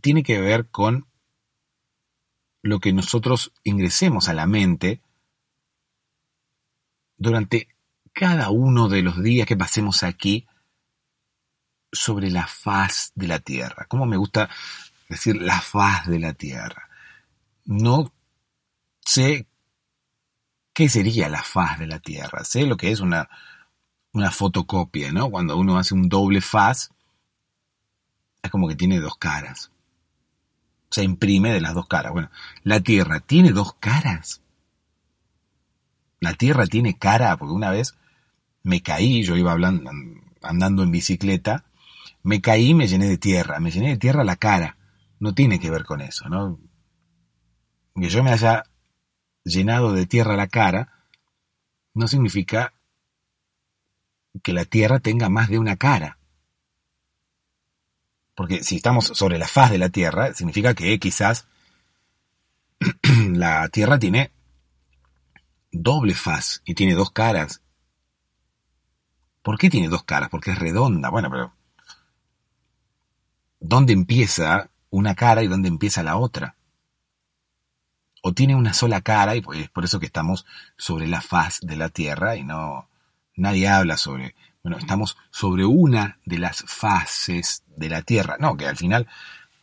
tiene 0.00 0.22
que 0.22 0.40
ver 0.40 0.68
con 0.68 1.06
lo 2.62 2.80
que 2.80 2.92
nosotros 2.92 3.52
ingresemos 3.64 4.28
a 4.28 4.34
la 4.34 4.46
mente 4.46 5.02
durante 7.16 7.68
cada 8.12 8.50
uno 8.50 8.88
de 8.88 9.02
los 9.02 9.22
días 9.22 9.46
que 9.46 9.56
pasemos 9.56 10.02
aquí 10.02 10.46
sobre 11.90 12.30
la 12.30 12.46
faz 12.46 13.12
de 13.14 13.28
la 13.28 13.38
tierra. 13.38 13.86
¿Cómo 13.88 14.06
me 14.06 14.16
gusta 14.16 14.48
decir 15.08 15.40
la 15.40 15.60
faz 15.60 16.06
de 16.06 16.18
la 16.18 16.32
tierra? 16.32 16.88
No 17.64 18.12
sé 19.04 19.46
qué 20.72 20.88
sería 20.88 21.28
la 21.28 21.42
faz 21.42 21.78
de 21.78 21.86
la 21.86 21.98
tierra. 21.98 22.44
Sé 22.44 22.66
lo 22.66 22.76
que 22.76 22.90
es 22.90 23.00
una, 23.00 23.28
una 24.12 24.30
fotocopia, 24.30 25.12
¿no? 25.12 25.30
Cuando 25.30 25.56
uno 25.56 25.78
hace 25.78 25.94
un 25.94 26.08
doble 26.08 26.40
faz, 26.40 26.90
es 28.42 28.50
como 28.50 28.68
que 28.68 28.76
tiene 28.76 29.00
dos 29.00 29.16
caras. 29.16 29.70
Se 30.90 31.02
imprime 31.02 31.52
de 31.52 31.60
las 31.60 31.74
dos 31.74 31.86
caras. 31.86 32.12
Bueno, 32.12 32.30
la 32.64 32.80
tierra 32.80 33.20
tiene 33.20 33.50
dos 33.50 33.74
caras. 33.74 34.40
La 36.20 36.34
tierra 36.34 36.66
tiene 36.66 36.98
cara, 36.98 37.36
porque 37.36 37.54
una 37.54 37.70
vez 37.70 37.96
me 38.62 38.82
caí, 38.82 39.22
yo 39.22 39.36
iba 39.36 39.52
hablando, 39.52 39.90
andando 40.42 40.82
en 40.82 40.90
bicicleta, 40.90 41.64
me 42.22 42.40
caí 42.40 42.70
y 42.70 42.74
me 42.74 42.86
llené 42.86 43.08
de 43.08 43.18
tierra, 43.18 43.60
me 43.60 43.70
llené 43.70 43.90
de 43.90 43.96
tierra 43.96 44.24
la 44.24 44.36
cara. 44.36 44.76
No 45.18 45.34
tiene 45.34 45.60
que 45.60 45.70
ver 45.70 45.84
con 45.84 46.00
eso, 46.00 46.28
¿no? 46.28 46.58
Que 47.94 48.08
yo 48.08 48.22
me 48.22 48.32
haya 48.32 48.64
llenado 49.44 49.92
de 49.92 50.06
tierra 50.06 50.36
la 50.36 50.46
cara 50.46 51.02
no 51.94 52.08
significa 52.08 52.74
que 54.42 54.52
la 54.52 54.64
tierra 54.64 55.00
tenga 55.00 55.28
más 55.28 55.48
de 55.48 55.58
una 55.58 55.76
cara. 55.76 56.18
Porque 58.34 58.62
si 58.64 58.76
estamos 58.76 59.06
sobre 59.06 59.38
la 59.38 59.46
faz 59.46 59.70
de 59.70 59.78
la 59.78 59.90
tierra, 59.90 60.32
significa 60.32 60.74
que 60.74 60.98
quizás 60.98 61.46
la 63.32 63.68
tierra 63.68 63.98
tiene 63.98 64.32
doble 65.70 66.14
faz 66.14 66.62
y 66.64 66.74
tiene 66.74 66.94
dos 66.94 67.10
caras. 67.10 67.62
¿Por 69.42 69.58
qué 69.58 69.68
tiene 69.68 69.88
dos 69.88 70.04
caras? 70.04 70.28
Porque 70.28 70.52
es 70.52 70.58
redonda. 70.58 71.10
Bueno, 71.10 71.30
pero 71.30 71.52
¿dónde 73.60 73.92
empieza 73.92 74.70
una 74.90 75.14
cara 75.14 75.42
y 75.42 75.48
dónde 75.48 75.68
empieza 75.68 76.02
la 76.02 76.16
otra? 76.16 76.56
O 78.22 78.32
tiene 78.32 78.54
una 78.54 78.72
sola 78.72 79.00
cara 79.00 79.34
y 79.34 79.38
es 79.38 79.44
pues, 79.44 79.68
por 79.70 79.84
eso 79.84 79.98
que 79.98 80.06
estamos 80.06 80.46
sobre 80.76 81.08
la 81.08 81.20
faz 81.20 81.58
de 81.60 81.76
la 81.76 81.88
Tierra 81.88 82.36
y 82.36 82.44
no 82.44 82.88
nadie 83.34 83.68
habla 83.68 83.96
sobre, 83.96 84.34
bueno, 84.62 84.78
estamos 84.78 85.16
sobre 85.30 85.64
una 85.64 86.18
de 86.24 86.38
las 86.38 86.64
fases 86.66 87.64
de 87.66 87.88
la 87.88 88.02
Tierra. 88.02 88.36
No, 88.38 88.56
que 88.56 88.68
al 88.68 88.76
final 88.76 89.08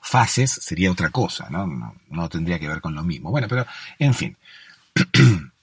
fases 0.01 0.51
sería 0.51 0.91
otra 0.91 1.09
cosa, 1.09 1.49
¿no? 1.49 1.67
No, 1.67 1.95
no 2.09 2.29
tendría 2.29 2.59
que 2.59 2.67
ver 2.67 2.81
con 2.81 2.95
lo 2.95 3.03
mismo. 3.03 3.31
Bueno, 3.31 3.47
pero 3.47 3.65
en 3.97 4.13
fin. 4.13 4.37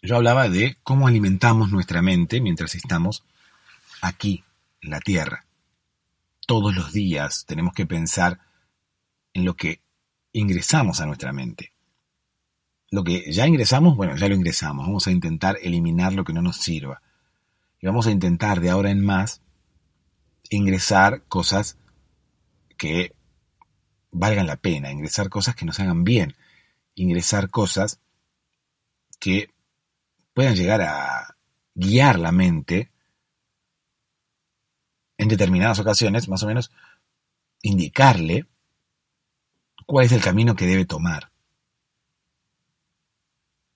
Yo 0.00 0.16
hablaba 0.16 0.48
de 0.48 0.76
cómo 0.84 1.08
alimentamos 1.08 1.70
nuestra 1.70 2.02
mente 2.02 2.40
mientras 2.40 2.74
estamos 2.74 3.24
aquí, 4.00 4.44
en 4.80 4.90
la 4.90 5.00
Tierra. 5.00 5.44
Todos 6.46 6.74
los 6.74 6.92
días 6.92 7.44
tenemos 7.46 7.74
que 7.74 7.84
pensar 7.84 8.38
en 9.32 9.44
lo 9.44 9.54
que 9.54 9.82
ingresamos 10.32 11.00
a 11.00 11.06
nuestra 11.06 11.32
mente. 11.32 11.72
Lo 12.90 13.02
que 13.02 13.30
ya 13.32 13.46
ingresamos, 13.46 13.96
bueno, 13.96 14.16
ya 14.16 14.28
lo 14.28 14.36
ingresamos. 14.36 14.86
Vamos 14.86 15.06
a 15.08 15.10
intentar 15.10 15.58
eliminar 15.62 16.12
lo 16.12 16.24
que 16.24 16.32
no 16.32 16.42
nos 16.42 16.58
sirva. 16.58 17.02
Y 17.80 17.86
vamos 17.86 18.06
a 18.06 18.12
intentar 18.12 18.60
de 18.60 18.70
ahora 18.70 18.90
en 18.90 19.04
más 19.04 19.42
ingresar 20.48 21.24
cosas 21.24 21.76
que 22.76 23.14
valgan 24.10 24.46
la 24.46 24.56
pena, 24.56 24.92
ingresar 24.92 25.28
cosas 25.28 25.54
que 25.54 25.66
nos 25.66 25.80
hagan 25.80 26.04
bien, 26.04 26.36
ingresar 26.94 27.50
cosas 27.50 28.00
que 29.18 29.50
puedan 30.38 30.54
llegar 30.54 30.80
a 30.82 31.34
guiar 31.74 32.16
la 32.16 32.30
mente 32.30 32.92
en 35.16 35.26
determinadas 35.26 35.80
ocasiones, 35.80 36.28
más 36.28 36.44
o 36.44 36.46
menos, 36.46 36.70
indicarle 37.60 38.46
cuál 39.84 40.06
es 40.06 40.12
el 40.12 40.20
camino 40.20 40.54
que 40.54 40.68
debe 40.68 40.84
tomar. 40.84 41.32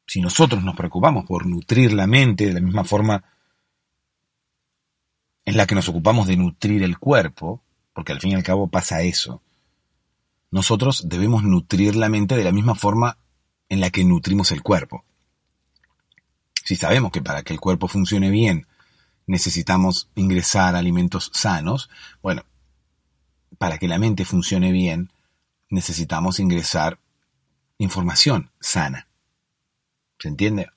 Si 0.07 0.20
nosotros 0.20 0.62
nos 0.62 0.77
preocupamos 0.77 1.25
por 1.27 1.46
nutrir 1.46 1.92
la 1.94 2.07
mente 2.07 2.46
de 2.46 2.53
la 2.53 2.61
misma 2.61 2.85
forma 2.85 3.25
en 5.44 5.57
la 5.57 5.66
que 5.66 5.75
nos 5.75 5.88
ocupamos 5.88 6.29
de 6.29 6.37
nutrir 6.37 6.85
el 6.85 6.96
cuerpo, 6.96 7.61
porque 7.92 8.12
al 8.12 8.20
fin 8.20 8.31
y 8.31 8.35
al 8.37 8.44
cabo 8.44 8.68
pasa 8.68 9.03
eso, 9.03 9.42
nosotros 10.53 11.09
debemos 11.09 11.42
nutrir 11.42 11.96
la 11.96 12.09
mente 12.09 12.37
de 12.37 12.44
la 12.44 12.53
misma 12.53 12.77
forma 12.77 13.18
en 13.68 13.81
la 13.81 13.90
que 13.90 14.05
nutrimos 14.05 14.53
el 14.53 14.62
cuerpo. 14.62 15.05
Si 16.64 16.77
sabemos 16.77 17.11
que 17.11 17.22
para 17.22 17.42
que 17.42 17.53
el 17.53 17.61
cuerpo 17.61 17.88
funcione 17.88 18.31
bien 18.31 18.66
necesitamos 19.27 20.09
ingresar 20.14 20.75
alimentos 20.77 21.31
sanos, 21.33 21.90
bueno, 22.22 22.44
para 23.59 23.79
que 23.79 23.88
la 23.88 23.98
mente 23.98 24.25
funcione 24.25 24.72
bien 24.72 25.12
necesitamos 25.70 26.38
ingresar 26.38 26.98
información 27.79 28.51
sana. 28.61 29.09
¿Se 30.18 30.29
entiende? 30.29 30.70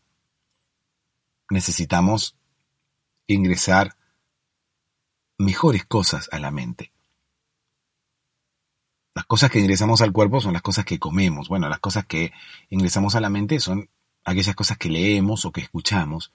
Necesitamos 1.50 2.36
ingresar 3.28 3.96
mejores 5.38 5.86
cosas 5.86 6.30
a 6.32 6.40
la 6.40 6.50
mente. 6.50 6.92
Las 9.14 9.26
cosas 9.26 9.52
que 9.52 9.60
ingresamos 9.60 10.02
al 10.02 10.12
cuerpo 10.12 10.42
son 10.42 10.54
las 10.54 10.62
cosas 10.62 10.86
que 10.86 11.00
comemos. 11.00 11.48
Bueno, 11.48 11.70
las 11.70 11.80
cosas 11.80 12.06
que 12.06 12.34
ingresamos 12.70 13.16
a 13.16 13.22
la 13.22 13.30
mente 13.30 13.60
son 13.60 13.90
aquellas 14.26 14.56
cosas 14.56 14.78
que 14.78 14.90
leemos 14.90 15.46
o 15.46 15.52
que 15.52 15.62
escuchamos, 15.62 16.34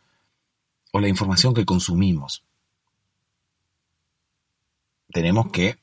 o 0.92 1.00
la 1.00 1.08
información 1.08 1.52
que 1.52 1.66
consumimos. 1.66 2.44
Tenemos 5.12 5.50
que, 5.50 5.78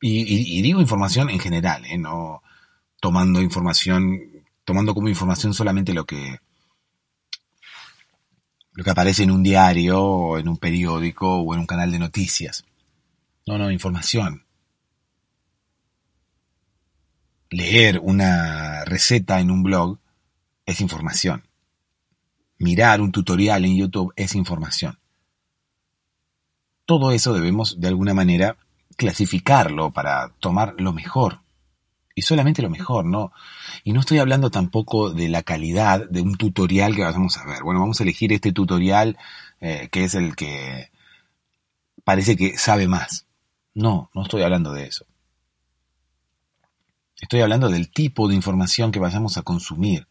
y, 0.00 0.62
digo 0.62 0.80
información 0.80 1.30
en 1.30 1.38
general, 1.38 1.84
¿eh? 1.84 1.98
no 1.98 2.42
tomando 3.00 3.42
información, 3.42 4.20
tomando 4.64 4.94
como 4.94 5.08
información 5.08 5.52
solamente 5.52 5.92
lo 5.92 6.06
que, 6.06 6.38
lo 8.72 8.84
que 8.84 8.90
aparece 8.90 9.24
en 9.24 9.32
un 9.32 9.42
diario 9.42 10.00
o 10.00 10.38
en 10.38 10.48
un 10.48 10.56
periódico 10.56 11.40
o 11.40 11.52
en 11.52 11.60
un 11.60 11.66
canal 11.66 11.90
de 11.90 11.98
noticias. 11.98 12.64
No, 13.46 13.58
no, 13.58 13.70
información. 13.70 14.46
Leer 17.50 17.98
una 17.98 18.84
receta 18.84 19.40
en 19.40 19.50
un 19.50 19.64
blog 19.64 19.98
es 20.66 20.80
información. 20.80 21.48
Mirar 22.58 23.00
un 23.00 23.12
tutorial 23.12 23.64
en 23.64 23.76
YouTube 23.76 24.12
es 24.16 24.34
información. 24.34 24.98
Todo 26.86 27.12
eso 27.12 27.32
debemos 27.32 27.80
de 27.80 27.88
alguna 27.88 28.14
manera 28.14 28.56
clasificarlo 28.96 29.92
para 29.92 30.30
tomar 30.40 30.74
lo 30.78 30.92
mejor. 30.92 31.40
Y 32.14 32.22
solamente 32.22 32.60
lo 32.60 32.68
mejor, 32.68 33.06
¿no? 33.06 33.32
Y 33.84 33.92
no 33.92 34.00
estoy 34.00 34.18
hablando 34.18 34.50
tampoco 34.50 35.10
de 35.10 35.28
la 35.28 35.42
calidad 35.42 36.08
de 36.10 36.20
un 36.20 36.36
tutorial 36.36 36.94
que 36.94 37.02
vamos 37.02 37.38
a 37.38 37.46
ver. 37.46 37.62
Bueno, 37.62 37.80
vamos 37.80 38.00
a 38.00 38.02
elegir 38.02 38.32
este 38.32 38.52
tutorial 38.52 39.16
eh, 39.60 39.88
que 39.90 40.04
es 40.04 40.14
el 40.14 40.36
que 40.36 40.90
parece 42.04 42.36
que 42.36 42.58
sabe 42.58 42.88
más. 42.88 43.26
No, 43.74 44.10
no 44.14 44.22
estoy 44.22 44.42
hablando 44.42 44.72
de 44.72 44.86
eso. 44.86 45.06
Estoy 47.20 47.40
hablando 47.40 47.70
del 47.70 47.90
tipo 47.90 48.28
de 48.28 48.34
información 48.34 48.90
que 48.90 48.98
vayamos 48.98 49.38
a 49.38 49.42
consumir. 49.42 50.08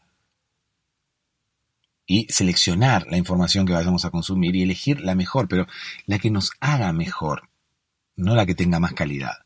Y 2.12 2.28
seleccionar 2.28 3.08
la 3.10 3.16
información 3.16 3.66
que 3.66 3.72
vayamos 3.72 4.04
a 4.04 4.10
consumir 4.10 4.54
y 4.58 4.64
elegir 4.64 5.00
la 5.00 5.16
mejor, 5.16 5.48
pero 5.48 5.66
la 6.08 6.20
que 6.20 6.30
nos 6.30 6.52
haga 6.60 6.92
mejor, 6.92 7.50
no 8.18 8.36
la 8.36 8.46
que 8.46 8.54
tenga 8.54 8.82
más 8.82 8.92
calidad. 8.92 9.46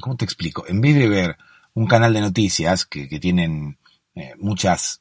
¿Cómo 0.00 0.16
te 0.16 0.24
explico? 0.24 0.66
En 0.66 0.80
vez 0.80 0.96
de 0.96 1.08
ver 1.08 1.38
un 1.74 1.86
canal 1.86 2.12
de 2.12 2.22
noticias 2.22 2.86
que, 2.86 3.06
tienen 3.20 3.78
eh, 4.16 4.34
muchas 4.36 5.00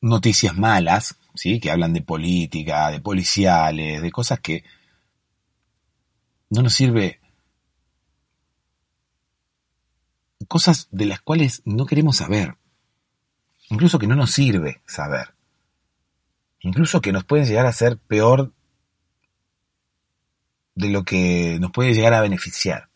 noticias 0.00 0.56
malas, 0.56 1.18
¿sí? 1.34 1.60
que 1.60 1.70
hablan 1.70 1.92
de 1.92 2.00
política, 2.00 2.90
de 2.92 3.02
policiales, 3.02 4.00
de 4.00 4.10
cosas 4.10 4.40
que 4.40 4.64
no 6.48 6.62
nos 6.62 6.72
sirve 6.72 7.20
cosas 10.48 10.88
de 10.92 11.04
las 11.04 11.20
cuales 11.20 11.60
no 11.66 11.84
queremos 11.84 12.16
saber, 12.16 12.56
incluso 13.74 13.98
que 13.98 14.06
no 14.06 14.14
nos 14.14 14.30
sirve 14.30 14.80
saber, 14.86 15.34
incluso 16.60 17.00
que 17.00 17.10
nos 17.10 17.24
pueden 17.24 17.44
llegar 17.44 17.66
a 17.66 17.72
ser 17.72 17.98
peor 17.98 18.52
de 20.76 20.90
lo 20.90 21.02
que 21.02 21.58
nos 21.60 21.72
puede 21.72 21.92
llegar 21.92 22.14
a 22.14 22.20
beneficiar. 22.20 22.88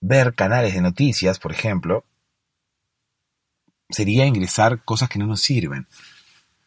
Ver 0.00 0.34
canales 0.34 0.74
de 0.74 0.80
noticias, 0.80 1.38
por 1.38 1.52
ejemplo, 1.52 2.04
sería 3.88 4.26
ingresar 4.26 4.84
cosas 4.84 5.08
que 5.08 5.20
no 5.20 5.26
nos 5.26 5.40
sirven. 5.40 5.86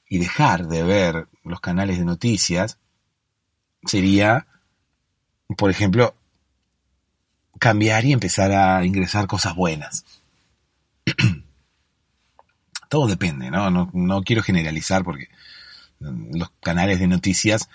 Y 0.08 0.20
dejar 0.20 0.68
de 0.68 0.84
ver 0.84 1.28
los 1.44 1.60
canales 1.60 2.00
de 2.00 2.06
noticias 2.06 2.80
sería, 3.84 4.48
por 5.58 5.70
ejemplo, 5.70 6.16
cambiar 7.60 8.06
y 8.06 8.14
empezar 8.14 8.54
a 8.54 8.86
ingresar 8.86 9.28
cosas 9.28 9.54
buenas. 9.54 10.17
Todo 12.90 13.08
depende, 13.08 13.52
¿no? 13.52 13.70
¿no? 13.70 14.24
quiero 14.24 14.44
generalizar 14.44 15.04
porque 15.04 15.28
los 16.00 16.52
canales 16.62 17.00
de 17.00 17.08
noticias 17.08 17.70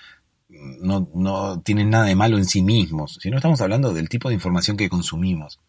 no, 0.49 1.09
no 1.15 1.61
tienen 1.61 1.91
nada 1.91 2.05
de 2.05 2.17
malo 2.17 2.39
en 2.39 2.45
sí 2.45 2.63
mismos, 2.63 3.19
sino 3.21 3.37
estamos 3.37 3.61
hablando 3.61 3.93
del 3.93 4.09
tipo 4.09 4.29
de 4.29 4.35
información 4.35 4.77
que 4.77 4.89
consumimos. 4.89 5.61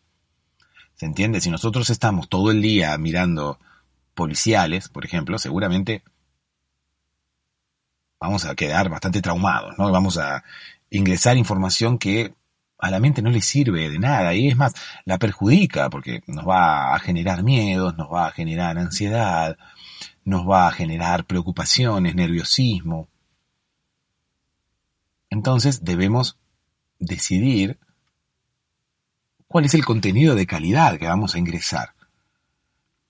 ¿Se 0.95 1.06
entiende? 1.06 1.41
Si 1.41 1.49
nosotros 1.49 1.89
estamos 1.89 2.30
todo 2.30 2.52
el 2.52 2.62
día 2.62 2.97
mirando 2.97 3.60
policiales, 4.13 4.89
por 4.89 5.06
ejemplo, 5.06 5.38
seguramente 5.39 6.04
vamos 8.19 8.45
a 8.45 8.56
quedar 8.56 8.89
bastante 8.89 9.21
traumados, 9.21 9.78
¿no? 9.78 9.91
Vamos 9.91 10.17
a 10.17 10.43
ingresar 10.89 11.38
información 11.38 11.97
que 11.97 12.34
a 12.84 12.91
la 12.91 13.00
mente 13.00 13.22
no 13.22 13.30
le 13.30 13.41
sirve 13.41 13.89
de 13.89 13.98
nada 13.98 14.36
y 14.36 14.50
es 14.50 14.58
más, 14.58 14.74
la 15.06 15.17
perjudica 15.17 15.89
porque 15.89 16.22
nos 16.28 16.46
va 16.46 16.93
a 16.93 17.00
generar 17.00 17.41
miedos, 17.41 17.96
nos 17.98 18.12
va 18.12 18.28
a 18.28 18.32
generar 18.32 18.78
ansiedad, 18.78 19.58
nos 20.26 20.46
va 20.48 20.67
a 20.67 20.72
generar 20.72 21.24
preocupaciones, 21.26 22.13
nerviosismo. 22.13 23.08
Entonces 25.30 25.86
debemos 25.86 26.38
decidir 27.00 27.80
cuál 29.48 29.63
es 29.63 29.74
el 29.76 29.86
contenido 29.86 30.36
de 30.36 30.46
calidad 30.46 31.00
que 31.00 31.08
vamos 31.08 31.36
a 31.36 31.39
ingresar. 31.39 31.93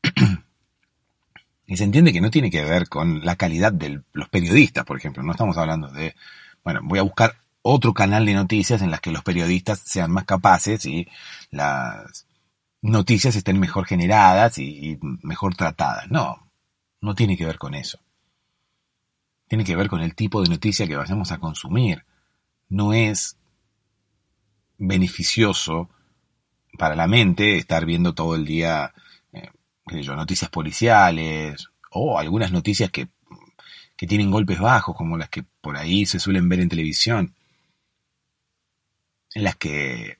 y 1.65 1.77
se 1.77 1.83
entiende 1.83 2.13
que 2.13 2.21
no 2.21 2.29
tiene 2.29 2.51
que 2.51 2.63
ver 2.63 2.89
con 2.89 3.25
la 3.25 3.37
calidad 3.37 3.73
de 3.73 4.03
los 4.11 4.29
periodistas, 4.29 4.85
por 4.85 4.97
ejemplo. 4.97 5.23
No 5.23 5.31
estamos 5.31 5.57
hablando 5.57 5.87
de, 5.87 6.15
bueno, 6.63 6.81
voy 6.83 6.99
a 6.99 7.03
buscar 7.03 7.42
otro 7.63 7.93
canal 7.93 8.25
de 8.25 8.33
noticias 8.33 8.81
en 8.81 8.91
las 8.91 8.99
que 8.99 9.11
los 9.11 9.23
periodistas 9.23 9.79
sean 9.79 10.11
más 10.11 10.25
capaces 10.25 10.85
y 10.85 11.07
las 11.49 12.27
noticias 12.81 13.35
estén 13.35 13.59
mejor 13.59 13.85
generadas 13.85 14.57
y, 14.59 14.99
mejor 15.01 15.55
tratadas. 15.55 16.11
No, 16.11 16.51
no 17.01 17.15
tiene 17.15 17.37
que 17.37 17.45
ver 17.45 17.57
con 17.57 17.73
eso. 17.73 17.99
Tiene 19.47 19.63
que 19.63 19.75
ver 19.75 19.87
con 19.87 20.01
el 20.01 20.13
tipo 20.13 20.41
de 20.41 20.49
noticia 20.49 20.87
que 20.87 20.97
vayamos 20.97 21.31
a 21.31 21.39
consumir. 21.39 22.05
No 22.67 22.93
es 22.93 23.37
beneficioso 24.77 25.89
para 26.77 26.95
la 26.95 27.07
mente 27.07 27.57
estar 27.57 27.85
viendo 27.85 28.13
todo 28.13 28.35
el 28.35 28.45
día 28.45 28.93
eh, 29.31 29.49
noticias 29.85 30.49
policiales 30.49 31.69
o 31.91 32.19
algunas 32.19 32.51
noticias 32.51 32.91
que, 32.91 33.07
que 33.95 34.07
tienen 34.07 34.31
golpes 34.31 34.59
bajos, 34.59 34.97
como 34.97 35.17
las 35.17 35.29
que 35.29 35.45
por 35.61 35.77
ahí 35.77 36.05
se 36.05 36.19
suelen 36.19 36.49
ver 36.49 36.59
en 36.59 36.69
televisión 36.69 37.33
en 39.35 39.43
las 39.43 39.55
que 39.55 40.17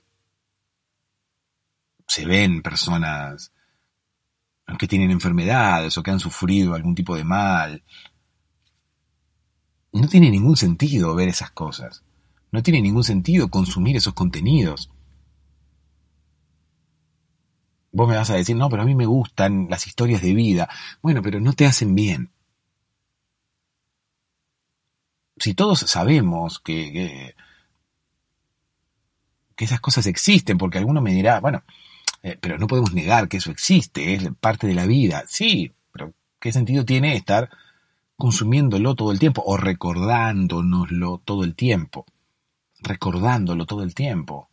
se 2.07 2.25
ven 2.25 2.61
personas 2.61 3.51
que 4.77 4.87
tienen 4.87 5.11
enfermedades 5.11 5.97
o 5.97 6.03
que 6.03 6.11
han 6.11 6.19
sufrido 6.19 6.73
algún 6.73 6.95
tipo 6.95 7.15
de 7.15 7.23
mal. 7.23 7.83
No 9.91 10.07
tiene 10.07 10.29
ningún 10.29 10.57
sentido 10.57 11.13
ver 11.15 11.29
esas 11.29 11.51
cosas. 11.51 12.03
No 12.51 12.63
tiene 12.63 12.81
ningún 12.81 13.03
sentido 13.03 13.49
consumir 13.49 13.95
esos 13.95 14.13
contenidos. 14.13 14.89
Vos 17.91 18.07
me 18.07 18.15
vas 18.15 18.29
a 18.31 18.35
decir, 18.35 18.55
no, 18.55 18.69
pero 18.69 18.81
a 18.81 18.85
mí 18.85 18.95
me 18.95 19.05
gustan 19.05 19.67
las 19.69 19.85
historias 19.85 20.21
de 20.21 20.33
vida. 20.33 20.69
Bueno, 21.01 21.21
pero 21.21 21.39
no 21.39 21.53
te 21.53 21.67
hacen 21.67 21.93
bien. 21.93 22.31
Si 25.37 25.53
todos 25.53 25.79
sabemos 25.79 26.59
que, 26.59 26.91
que 26.91 27.35
esas 29.57 29.79
cosas 29.79 30.07
existen, 30.07 30.57
porque 30.57 30.77
alguno 30.77 31.01
me 31.01 31.13
dirá, 31.13 31.39
bueno, 31.39 31.63
eh, 32.23 32.37
pero 32.39 32.57
no 32.57 32.67
podemos 32.67 32.93
negar 32.93 33.27
que 33.27 33.37
eso 33.37 33.51
existe, 33.51 34.13
es 34.13 34.29
parte 34.39 34.67
de 34.67 34.73
la 34.73 34.85
vida. 34.85 35.23
Sí, 35.27 35.73
pero 35.91 36.13
¿qué 36.39 36.51
sentido 36.51 36.85
tiene 36.85 37.15
estar 37.15 37.49
consumiéndolo 38.15 38.95
todo 38.95 39.11
el 39.11 39.19
tiempo 39.19 39.43
o 39.45 39.57
recordándonoslo 39.57 41.21
todo 41.25 41.43
el 41.43 41.55
tiempo? 41.55 42.05
Recordándolo 42.79 43.65
todo 43.65 43.83
el 43.83 43.93
tiempo. 43.93 44.49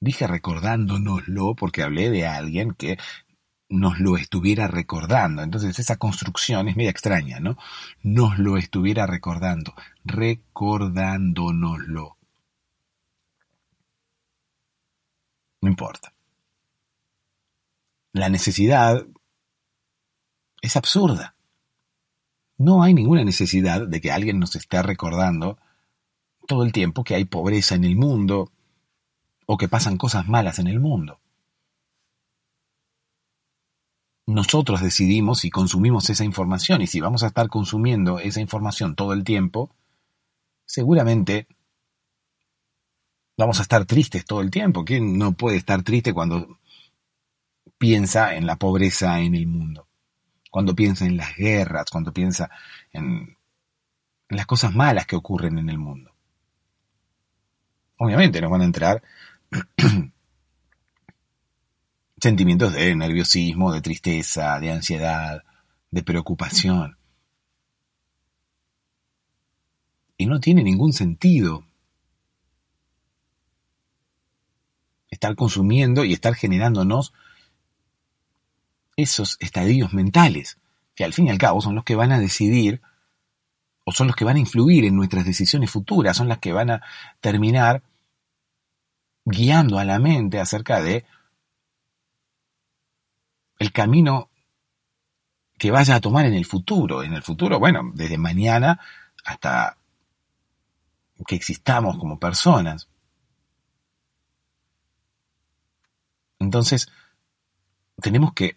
Dije 0.00 0.26
recordándonoslo 0.26 1.54
porque 1.54 1.82
hablé 1.82 2.10
de 2.10 2.26
alguien 2.26 2.72
que 2.72 2.98
nos 3.70 3.98
lo 3.98 4.16
estuviera 4.16 4.68
recordando. 4.68 5.42
Entonces 5.42 5.78
esa 5.78 5.96
construcción 5.96 6.68
es 6.68 6.76
media 6.76 6.90
extraña, 6.90 7.40
¿no? 7.40 7.56
Nos 8.02 8.38
lo 8.38 8.58
estuviera 8.58 9.06
recordando, 9.06 9.74
recordándonoslo. 10.04 12.17
No 15.60 15.68
importa. 15.68 16.12
La 18.12 18.28
necesidad 18.28 19.06
es 20.60 20.76
absurda. 20.76 21.34
No 22.56 22.82
hay 22.82 22.94
ninguna 22.94 23.24
necesidad 23.24 23.86
de 23.86 24.00
que 24.00 24.10
alguien 24.10 24.38
nos 24.38 24.56
esté 24.56 24.82
recordando 24.82 25.58
todo 26.46 26.64
el 26.64 26.72
tiempo 26.72 27.04
que 27.04 27.14
hay 27.14 27.24
pobreza 27.24 27.74
en 27.74 27.84
el 27.84 27.96
mundo 27.96 28.50
o 29.46 29.56
que 29.56 29.68
pasan 29.68 29.96
cosas 29.96 30.26
malas 30.28 30.58
en 30.58 30.66
el 30.66 30.80
mundo. 30.80 31.20
Nosotros 34.26 34.82
decidimos 34.82 35.40
si 35.40 35.50
consumimos 35.50 36.10
esa 36.10 36.24
información 36.24 36.82
y 36.82 36.86
si 36.86 37.00
vamos 37.00 37.22
a 37.22 37.28
estar 37.28 37.48
consumiendo 37.48 38.18
esa 38.18 38.40
información 38.40 38.94
todo 38.94 39.14
el 39.14 39.24
tiempo, 39.24 39.74
seguramente 40.66 41.46
vamos 43.38 43.60
a 43.60 43.62
estar 43.62 43.86
tristes 43.86 44.24
todo 44.24 44.42
el 44.42 44.50
tiempo. 44.50 44.84
¿Quién 44.84 45.16
no 45.16 45.32
puede 45.32 45.56
estar 45.56 45.82
triste 45.82 46.12
cuando 46.12 46.58
piensa 47.78 48.34
en 48.34 48.46
la 48.46 48.56
pobreza 48.56 49.20
en 49.20 49.34
el 49.34 49.46
mundo? 49.46 49.86
Cuando 50.50 50.74
piensa 50.74 51.06
en 51.06 51.16
las 51.16 51.36
guerras, 51.36 51.86
cuando 51.90 52.12
piensa 52.12 52.50
en, 52.92 53.36
las 54.28 54.44
cosas 54.44 54.74
malas 54.74 55.06
que 55.06 55.16
ocurren 55.16 55.56
en 55.58 55.70
el 55.70 55.78
mundo. 55.78 56.12
Obviamente 57.96 58.40
nos 58.40 58.50
van 58.50 58.62
a 58.62 58.66
entrar 58.66 59.02
sentimientos 62.20 62.72
de 62.72 62.94
nerviosismo, 62.94 63.72
de 63.72 63.80
tristeza, 63.80 64.58
de 64.58 64.72
ansiedad, 64.72 65.44
de 65.90 66.02
preocupación. 66.02 66.98
Y 70.16 70.26
no 70.26 70.40
tiene 70.40 70.64
ningún 70.64 70.92
sentido 70.92 71.67
estar 75.18 75.34
consumiendo 75.34 76.04
y 76.04 76.12
estar 76.12 76.34
generándonos 76.34 77.12
esos 78.96 79.36
estadios 79.40 79.92
mentales, 79.92 80.58
que 80.94 81.04
al 81.04 81.12
fin 81.12 81.26
y 81.26 81.30
al 81.30 81.38
cabo 81.38 81.60
son 81.60 81.74
los 81.74 81.82
que 81.82 81.96
van 81.96 82.12
a 82.12 82.20
decidir 82.20 82.80
o 83.84 83.90
son 83.90 84.06
los 84.06 84.14
que 84.14 84.24
van 84.24 84.36
a 84.36 84.40
influir 84.40 84.84
en 84.84 84.94
nuestras 84.94 85.24
decisiones 85.24 85.70
futuras, 85.70 86.16
son 86.16 86.28
las 86.28 86.38
que 86.38 86.52
van 86.52 86.70
a 86.70 86.82
terminar 87.20 87.82
guiando 89.24 89.78
a 89.78 89.84
la 89.84 89.98
mente 89.98 90.38
acerca 90.38 90.80
de 90.80 91.04
el 93.58 93.72
camino 93.72 94.30
que 95.58 95.72
vaya 95.72 95.96
a 95.96 96.00
tomar 96.00 96.26
en 96.26 96.34
el 96.34 96.44
futuro. 96.44 97.02
En 97.02 97.12
el 97.12 97.22
futuro, 97.22 97.58
bueno, 97.58 97.90
desde 97.92 98.18
mañana 98.18 98.78
hasta 99.24 99.76
que 101.26 101.34
existamos 101.34 101.98
como 101.98 102.20
personas. 102.20 102.88
Entonces, 106.48 106.88
tenemos 108.00 108.32
que 108.32 108.56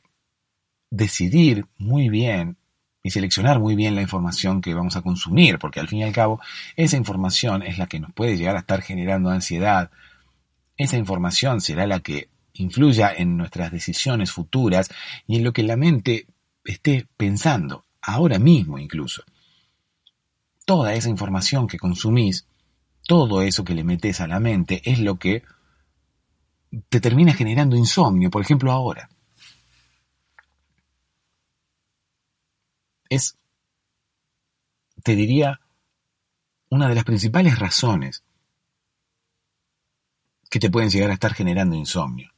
decidir 0.89 1.65
muy 1.77 2.07
bien 2.07 2.55
y 3.03 3.09
seleccionar 3.09 3.59
muy 3.59 3.75
bien 3.75 3.95
la 3.95 4.01
información 4.01 4.61
que 4.61 4.73
vamos 4.73 4.95
a 4.95 5.01
consumir, 5.01 5.59
porque 5.59 5.81
al 5.81 5.89
fin 5.89 5.99
y 5.99 6.03
al 6.03 6.13
cabo 6.13 6.39
esa 6.77 6.95
información 6.95 7.63
es 7.63 7.77
la 7.77 7.87
que 7.87 7.99
nos 7.99 8.13
puede 8.13 8.37
llegar 8.37 8.55
a 8.55 8.59
estar 8.59 8.81
generando 8.81 9.29
ansiedad, 9.29 9.91
esa 10.77 10.95
información 10.95 11.59
será 11.59 11.85
la 11.85 11.99
que 11.99 12.29
influya 12.53 13.11
en 13.13 13.35
nuestras 13.35 13.73
decisiones 13.73 14.31
futuras 14.31 14.89
y 15.27 15.35
en 15.35 15.43
lo 15.43 15.51
que 15.51 15.63
la 15.63 15.75
mente 15.75 16.27
esté 16.63 17.07
pensando, 17.17 17.83
ahora 18.01 18.39
mismo 18.39 18.79
incluso. 18.79 19.23
Toda 20.63 20.93
esa 20.93 21.09
información 21.09 21.67
que 21.67 21.77
consumís, 21.77 22.47
todo 23.05 23.41
eso 23.41 23.65
que 23.65 23.75
le 23.75 23.83
metes 23.83 24.21
a 24.21 24.27
la 24.27 24.39
mente 24.39 24.81
es 24.85 24.99
lo 24.99 25.19
que 25.19 25.43
te 26.89 26.99
termina 26.99 27.33
generando 27.33 27.75
insomnio, 27.75 28.29
por 28.29 28.41
ejemplo 28.41 28.71
ahora. 28.71 29.09
es, 33.11 33.37
te 35.03 35.17
diría, 35.17 35.59
una 36.69 36.87
de 36.87 36.95
las 36.95 37.03
principales 37.03 37.59
razones 37.59 38.23
que 40.49 40.59
te 40.59 40.71
pueden 40.71 40.89
llegar 40.89 41.11
a 41.11 41.15
estar 41.15 41.33
generando 41.33 41.75
insomnio. 41.75 42.31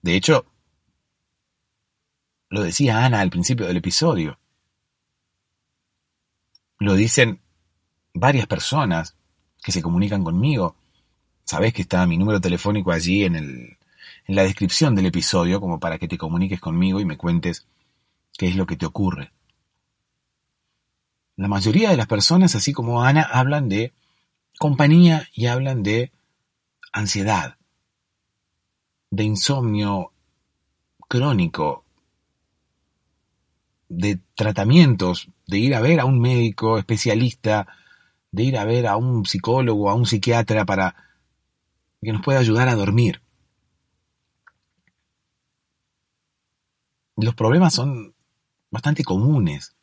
De 0.00 0.16
hecho, 0.16 0.46
lo 2.48 2.62
decía 2.62 3.04
Ana 3.04 3.20
al 3.20 3.30
principio 3.30 3.66
del 3.66 3.76
episodio. 3.76 4.38
Lo 6.78 6.94
dicen 6.94 7.42
varias 8.14 8.46
personas 8.46 9.14
que 9.62 9.72
se 9.72 9.82
comunican 9.82 10.24
conmigo. 10.24 10.76
Sabes 11.44 11.72
que 11.74 11.82
está 11.82 12.06
mi 12.06 12.16
número 12.16 12.40
telefónico 12.40 12.90
allí 12.90 13.24
en, 13.24 13.36
el, 13.36 13.76
en 14.26 14.34
la 14.34 14.42
descripción 14.42 14.94
del 14.94 15.06
episodio 15.06 15.60
como 15.60 15.78
para 15.78 15.98
que 15.98 16.08
te 16.08 16.18
comuniques 16.18 16.60
conmigo 16.60 17.00
y 17.00 17.04
me 17.04 17.18
cuentes 17.18 17.66
qué 18.36 18.48
es 18.48 18.56
lo 18.56 18.66
que 18.66 18.76
te 18.76 18.86
ocurre. 18.86 19.32
La 21.36 21.48
mayoría 21.48 21.90
de 21.90 21.96
las 21.96 22.06
personas, 22.06 22.54
así 22.54 22.72
como 22.72 23.02
Ana, 23.02 23.22
hablan 23.22 23.68
de 23.68 23.92
compañía 24.58 25.28
y 25.34 25.46
hablan 25.46 25.82
de 25.82 26.12
ansiedad, 26.92 27.56
de 29.10 29.24
insomnio 29.24 30.12
crónico, 31.08 31.84
de 33.88 34.18
tratamientos, 34.34 35.28
de 35.46 35.58
ir 35.58 35.74
a 35.74 35.80
ver 35.80 36.00
a 36.00 36.04
un 36.04 36.20
médico 36.20 36.78
especialista, 36.78 37.66
de 38.30 38.42
ir 38.44 38.58
a 38.58 38.64
ver 38.64 38.86
a 38.86 38.96
un 38.96 39.26
psicólogo, 39.26 39.90
a 39.90 39.94
un 39.94 40.06
psiquiatra 40.06 40.64
para 40.64 40.96
que 42.04 42.12
nos 42.12 42.22
pueda 42.22 42.38
ayudar 42.38 42.68
a 42.68 42.74
dormir. 42.74 43.22
Los 47.16 47.34
problemas 47.34 47.74
son 47.74 48.14
bastante 48.70 49.04
comunes. 49.04 49.74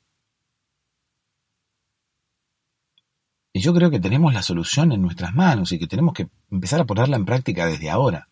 Y 3.54 3.62
yo 3.62 3.74
creo 3.74 3.90
que 3.90 4.00
tenemos 4.00 4.34
la 4.34 4.44
solución 4.44 4.92
en 4.92 5.02
nuestras 5.02 5.34
manos 5.34 5.72
y 5.72 5.80
que 5.80 5.88
tenemos 5.88 6.14
que 6.14 6.30
empezar 6.50 6.80
a 6.80 6.86
ponerla 6.86 7.18
en 7.18 7.26
práctica 7.26 7.66
desde 7.66 7.90
ahora. 7.90 8.30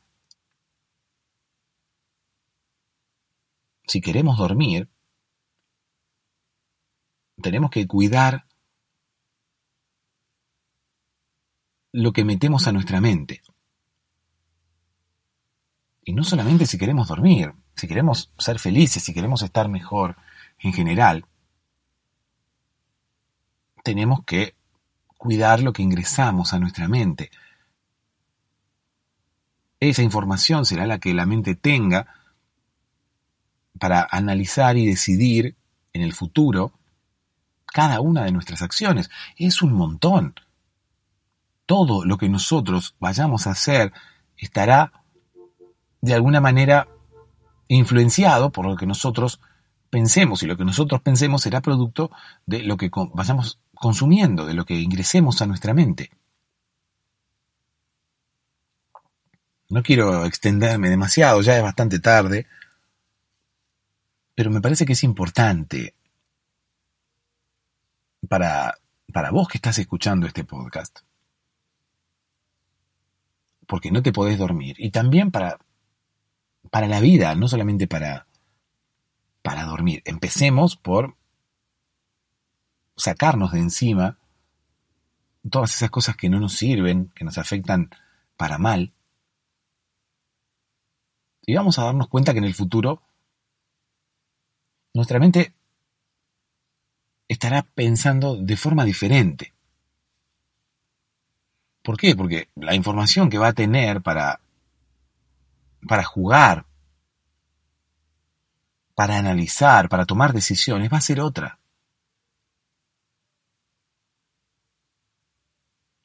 Si 3.85 4.01
queremos 4.01 4.37
dormir, 4.37 4.89
tenemos 7.41 7.71
que 7.71 7.87
cuidar 7.87 8.45
lo 11.91 12.11
que 12.13 12.23
metemos 12.23 12.67
a 12.67 12.71
nuestra 12.71 13.01
mente. 13.01 13.41
Y 16.10 16.14
no 16.14 16.24
solamente 16.24 16.66
si 16.66 16.80
queremos 16.80 17.07
dormir, 17.07 17.53
si 17.76 17.88
queremos 17.88 18.32
ser 18.39 18.57
felices, 18.57 19.03
si 19.03 19.14
queremos 19.14 19.43
estar 19.43 19.70
mejor, 19.70 20.16
en 20.57 20.74
general, 20.74 21.24
tenemos 23.84 24.24
que 24.26 24.55
cuidar 25.05 25.62
lo 25.62 25.72
que 25.72 25.84
ingresamos 25.84 26.51
a 26.51 26.57
nuestra 26.57 26.88
mente. 26.88 27.30
Esa 29.80 30.01
información 30.01 30.66
será 30.66 30.88
la 30.88 30.97
que 30.97 31.14
la 31.14 31.28
mente 31.28 31.53
tenga 31.53 32.07
para 33.78 34.07
analizar 34.10 34.78
y 34.78 34.88
decidir 34.88 35.57
en 35.93 36.01
el 36.01 36.14
futuro 36.14 36.74
cada 37.68 38.01
una 38.01 38.24
de 38.24 38.32
nuestras 38.32 38.64
acciones. 38.64 39.12
Es 39.38 39.62
un 39.62 39.74
montón. 39.74 40.34
Todo 41.68 42.03
lo 42.03 42.18
que 42.18 42.30
nosotros 42.30 42.95
vayamos 42.99 43.45
a 43.45 43.51
hacer 43.51 43.93
estará 44.38 44.99
de 46.01 46.13
alguna 46.13 46.41
manera 46.41 46.87
influenciado 47.67 48.51
por 48.51 48.65
lo 48.65 48.75
que 48.75 48.85
nosotros 48.85 49.39
pensemos 49.89 50.43
y 50.43 50.47
lo 50.47 50.57
que 50.57 50.65
nosotros 50.65 51.01
pensemos 51.01 51.41
será 51.41 51.61
producto 51.61 52.11
de 52.45 52.63
lo 52.63 52.77
que 52.77 52.89
vayamos 53.13 53.59
consumiendo, 53.73 54.45
de 54.45 54.53
lo 54.53 54.65
que 54.65 54.75
ingresemos 54.79 55.41
a 55.41 55.47
nuestra 55.47 55.73
mente. 55.73 56.11
No 59.69 59.83
quiero 59.83 60.25
extenderme 60.25 60.89
demasiado, 60.89 61.41
ya 61.41 61.55
es 61.55 61.63
bastante 61.63 61.99
tarde, 61.99 62.47
pero 64.33 64.49
me 64.49 64.61
parece 64.61 64.85
que 64.85 64.93
es 64.93 65.03
importante 65.03 65.93
para, 68.27 68.75
para 69.13 69.31
vos 69.31 69.47
que 69.47 69.59
estás 69.59 69.77
escuchando 69.77 70.25
este 70.25 70.43
podcast, 70.43 70.99
porque 73.67 73.91
no 73.91 74.01
te 74.01 74.11
podés 74.11 74.39
dormir, 74.39 74.75
y 74.79 74.89
también 74.89 75.29
para, 75.29 75.59
para 76.72 76.88
la 76.88 76.99
vida, 76.99 77.36
no 77.36 77.47
solamente 77.47 77.88
para, 77.88 78.28
para 79.41 79.66
dormir. 79.66 80.01
Empecemos 80.05 80.76
por 80.76 81.16
sacarnos 82.95 83.51
de 83.53 83.60
encima 83.60 84.18
todas 85.49 85.74
esas 85.74 85.89
cosas 85.89 86.16
que 86.16 86.30
no 86.30 86.39
nos 86.39 86.53
sirven, 86.53 87.12
que 87.16 87.26
nos 87.26 87.38
afectan 87.38 87.89
para 88.38 88.57
mal. 88.57 88.93
Y 91.45 91.55
vamos 91.55 91.80
a 91.80 91.86
darnos 91.86 92.07
cuenta 92.10 92.34
que 92.34 92.39
en 92.39 92.45
el 92.45 92.53
futuro 92.53 93.01
nuestra 94.93 95.20
mente 95.20 95.53
estará 97.28 97.64
pensando 97.64 98.36
de 98.36 98.57
forma 98.57 98.86
diferente. 98.86 99.53
¿Por 101.84 101.97
qué? 101.97 102.16
Porque 102.16 102.49
la 102.55 102.76
información 102.76 103.30
que 103.30 103.38
va 103.38 103.47
a 103.47 103.53
tener 103.53 104.01
para, 104.01 104.41
para 105.88 106.03
jugar 106.03 106.65
para 108.99 109.17
analizar, 109.17 109.88
para 109.88 110.05
tomar 110.05 110.34
decisiones, 110.34 110.91
va 110.91 110.97
a 110.97 111.01
ser 111.01 111.21
otra. 111.21 111.57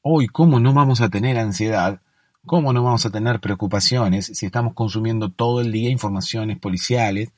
Hoy, 0.01 0.29
¿cómo 0.29 0.61
no 0.61 0.73
vamos 0.73 1.01
a 1.01 1.09
tener 1.09 1.37
ansiedad? 1.37 2.01
¿Cómo 2.47 2.73
no 2.73 2.85
vamos 2.85 3.05
a 3.05 3.11
tener 3.11 3.41
preocupaciones 3.41 4.27
si 4.27 4.47
estamos 4.47 4.75
consumiendo 4.75 5.29
todo 5.33 5.61
el 5.61 5.73
día 5.73 5.91
informaciones 5.91 6.57
policiales 6.61 7.33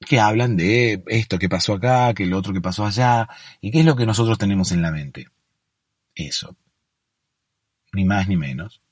que 0.00 0.20
hablan 0.20 0.56
de 0.56 1.04
esto 1.08 1.38
que 1.38 1.50
pasó 1.50 1.74
acá, 1.74 2.14
que 2.14 2.24
lo 2.24 2.38
otro 2.38 2.54
que 2.54 2.62
pasó 2.62 2.86
allá, 2.86 3.28
y 3.60 3.70
qué 3.70 3.80
es 3.80 3.84
lo 3.84 3.94
que 3.94 4.06
nosotros 4.06 4.38
tenemos 4.38 4.72
en 4.72 4.80
la 4.80 4.90
mente? 4.90 5.28
Eso. 6.14 6.56
Ni 7.94 8.04
más 8.04 8.28
ni 8.28 8.36
menos. 8.36 8.84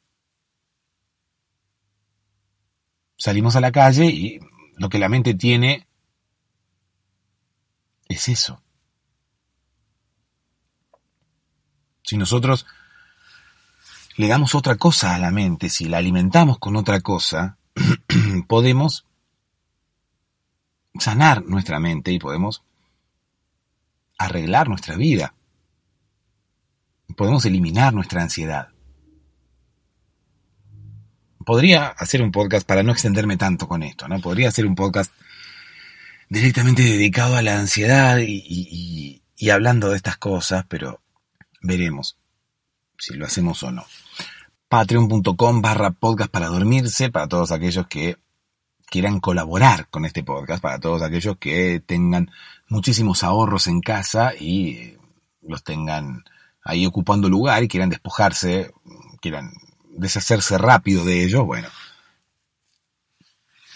salimos 3.22 3.54
a 3.54 3.60
la 3.60 3.70
calle 3.70 4.06
y 4.06 4.40
lo 4.78 4.88
que 4.88 4.98
la 4.98 5.08
mente 5.08 5.34
tiene 5.34 5.86
es 8.08 8.28
eso. 8.28 8.60
Si 12.02 12.16
nosotros 12.16 12.66
le 14.16 14.26
damos 14.26 14.56
otra 14.56 14.74
cosa 14.74 15.14
a 15.14 15.20
la 15.20 15.30
mente, 15.30 15.68
si 15.68 15.84
la 15.84 15.98
alimentamos 15.98 16.58
con 16.58 16.74
otra 16.74 17.00
cosa, 17.00 17.58
podemos 18.48 19.06
sanar 20.98 21.44
nuestra 21.44 21.78
mente 21.78 22.10
y 22.10 22.18
podemos 22.18 22.64
arreglar 24.18 24.68
nuestra 24.68 24.96
vida. 24.96 25.32
Podemos 27.16 27.44
eliminar 27.44 27.94
nuestra 27.94 28.20
ansiedad 28.20 28.72
podría 31.44 31.88
hacer 31.88 32.22
un 32.22 32.32
podcast 32.32 32.66
para 32.66 32.82
no 32.82 32.92
extenderme 32.92 33.36
tanto 33.36 33.68
con 33.68 33.82
esto, 33.82 34.08
¿no? 34.08 34.20
Podría 34.20 34.48
hacer 34.48 34.66
un 34.66 34.74
podcast 34.74 35.12
directamente 36.28 36.82
dedicado 36.82 37.36
a 37.36 37.42
la 37.42 37.58
ansiedad 37.58 38.18
y, 38.20 39.22
hablando 39.50 39.90
de 39.90 39.96
estas 39.96 40.16
cosas, 40.16 40.64
pero 40.68 41.00
veremos 41.60 42.16
si 42.98 43.14
lo 43.14 43.26
hacemos 43.26 43.62
o 43.62 43.70
no. 43.70 43.84
Patreon.com 44.68 45.60
barra 45.60 45.90
podcast 45.90 46.30
para 46.30 46.46
dormirse, 46.46 47.10
para 47.10 47.28
todos 47.28 47.52
aquellos 47.52 47.86
que 47.86 48.16
quieran 48.86 49.20
colaborar 49.20 49.88
con 49.88 50.06
este 50.06 50.22
podcast, 50.22 50.62
para 50.62 50.78
todos 50.78 51.02
aquellos 51.02 51.36
que 51.36 51.82
tengan 51.84 52.30
muchísimos 52.68 53.24
ahorros 53.24 53.66
en 53.66 53.80
casa 53.80 54.32
y 54.34 54.96
los 55.42 55.64
tengan 55.64 56.24
ahí 56.64 56.86
ocupando 56.86 57.28
lugar 57.28 57.62
y 57.62 57.68
quieran 57.68 57.90
despojarse, 57.90 58.72
quieran 59.20 59.52
deshacerse 59.96 60.58
rápido 60.58 61.04
de 61.04 61.24
ellos, 61.24 61.44
bueno, 61.44 61.68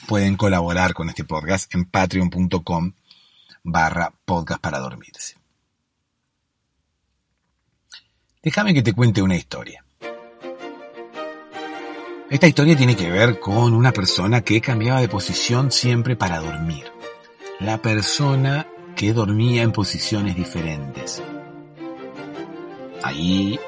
pueden 0.06 0.36
colaborar 0.36 0.94
con 0.94 1.08
este 1.08 1.24
podcast 1.24 1.74
en 1.74 1.84
patreon.com 1.84 2.92
barra 3.62 4.12
podcast 4.24 4.60
para 4.60 4.78
dormirse. 4.78 5.36
Déjame 8.42 8.72
que 8.72 8.82
te 8.82 8.92
cuente 8.92 9.22
una 9.22 9.34
historia. 9.34 9.84
Esta 12.30 12.46
historia 12.46 12.76
tiene 12.76 12.96
que 12.96 13.10
ver 13.10 13.40
con 13.40 13.74
una 13.74 13.92
persona 13.92 14.40
que 14.40 14.60
cambiaba 14.60 15.00
de 15.00 15.08
posición 15.08 15.70
siempre 15.70 16.16
para 16.16 16.40
dormir. 16.40 16.84
La 17.60 17.82
persona 17.82 18.66
que 18.96 19.12
dormía 19.12 19.62
en 19.62 19.72
posiciones 19.72 20.36
diferentes. 20.36 21.22
Ahí 23.02 23.58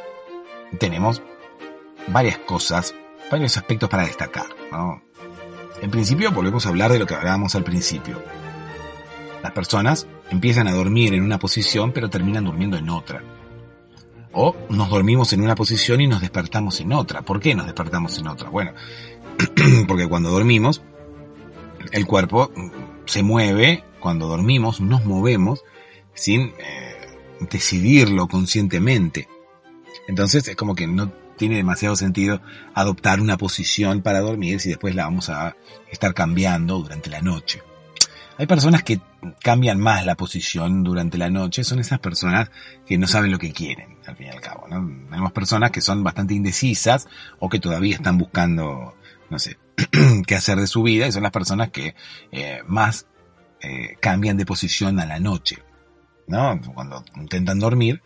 tenemos 0.79 1.23
varias 2.13 2.39
cosas, 2.39 2.95
varios 3.31 3.57
aspectos 3.57 3.89
para 3.89 4.07
destacar. 4.07 4.47
En 5.81 5.91
principio 5.91 6.33
volvemos 6.33 6.67
a 6.67 6.71
hablar 6.71 6.93
de 6.93 6.99
lo 6.99 7.07
que 7.07 7.15
hablábamos 7.15 7.55
al 7.55 7.65
principio. 7.65 8.23
Las 9.43 9.53
personas 9.53 10.07
empiezan 10.31 10.67
a 10.69 10.73
dormir 10.73 11.15
en 11.15 11.23
una 11.23 11.39
posición 11.39 11.93
pero 11.93 12.11
terminan 12.11 12.45
durmiendo 12.45 12.77
en 12.77 12.91
otra. 12.91 13.23
O 14.33 14.55
nos 14.69 14.91
dormimos 14.91 15.33
en 15.33 15.41
una 15.41 15.55
posición 15.55 16.01
y 16.01 16.07
nos 16.07 16.21
despertamos 16.21 16.81
en 16.81 16.93
otra. 16.93 17.23
¿Por 17.23 17.41
qué 17.41 17.55
nos 17.55 17.67
despertamos 17.67 18.19
en 18.19 18.29
otra? 18.29 18.51
Bueno, 18.51 18.73
porque 19.87 20.09
cuando 20.09 20.31
dormimos, 20.31 20.83
el 21.93 22.07
cuerpo 22.07 22.53
se 23.07 23.23
mueve, 23.23 23.85
cuando 24.01 24.29
dormimos 24.29 24.81
nos 24.81 25.05
movemos 25.05 25.65
sin 26.15 26.53
eh, 26.59 27.17
decidirlo 27.51 28.29
conscientemente. 28.29 29.29
Entonces 30.09 30.47
es 30.49 30.57
como 30.57 30.75
que 30.75 30.87
no 30.87 31.13
tiene 31.39 31.57
demasiado 31.57 31.97
sentido 31.97 32.43
adoptar 32.75 33.21
una 33.21 33.39
posición 33.39 34.03
para 34.03 34.21
dormir 34.21 34.61
si 34.61 34.69
después 34.69 34.95
la 34.95 35.05
vamos 35.05 35.31
a 35.31 35.57
estar 35.91 36.13
cambiando 36.13 36.79
durante 36.79 37.09
la 37.09 37.23
noche. 37.23 37.63
Hay 38.37 38.47
personas 38.47 38.85
que 38.85 39.01
cambian 39.43 39.81
más 39.81 40.07
la 40.07 40.15
posición 40.15 40.85
durante 40.85 41.19
la 41.19 41.29
noche, 41.29 41.65
son 41.65 41.81
esas 41.81 41.99
personas 41.99 42.51
que 42.87 42.97
no 42.97 43.09
saben 43.09 43.33
lo 43.33 43.39
que 43.39 43.53
quieren, 43.53 43.99
al 44.07 44.17
fin 44.17 44.27
y 44.27 44.31
al 44.31 44.41
cabo. 44.41 44.69
¿no? 44.69 44.87
Tenemos 45.11 45.33
personas 45.33 45.73
que 45.73 45.81
son 45.81 46.05
bastante 46.05 46.35
indecisas 46.35 47.09
o 47.41 47.49
que 47.49 47.59
todavía 47.59 47.97
están 47.97 48.17
buscando, 48.17 48.95
no 49.29 49.39
sé, 49.41 49.59
qué 50.27 50.37
hacer 50.37 50.59
de 50.59 50.69
su 50.69 50.85
vida 50.85 51.09
y 51.09 51.13
son 51.13 51.25
las 51.25 51.33
personas 51.33 51.71
que 51.71 51.97
eh, 52.31 52.63
más 52.69 53.07
eh, 53.61 53.97
cambian 54.01 54.37
de 54.37 54.47
posición 54.47 55.01
a 55.01 55.07
la 55.07 55.19
noche. 55.19 55.59
¿no? 56.29 56.61
Cuando 56.75 57.05
intentan 57.17 57.59
dormir, 57.59 58.03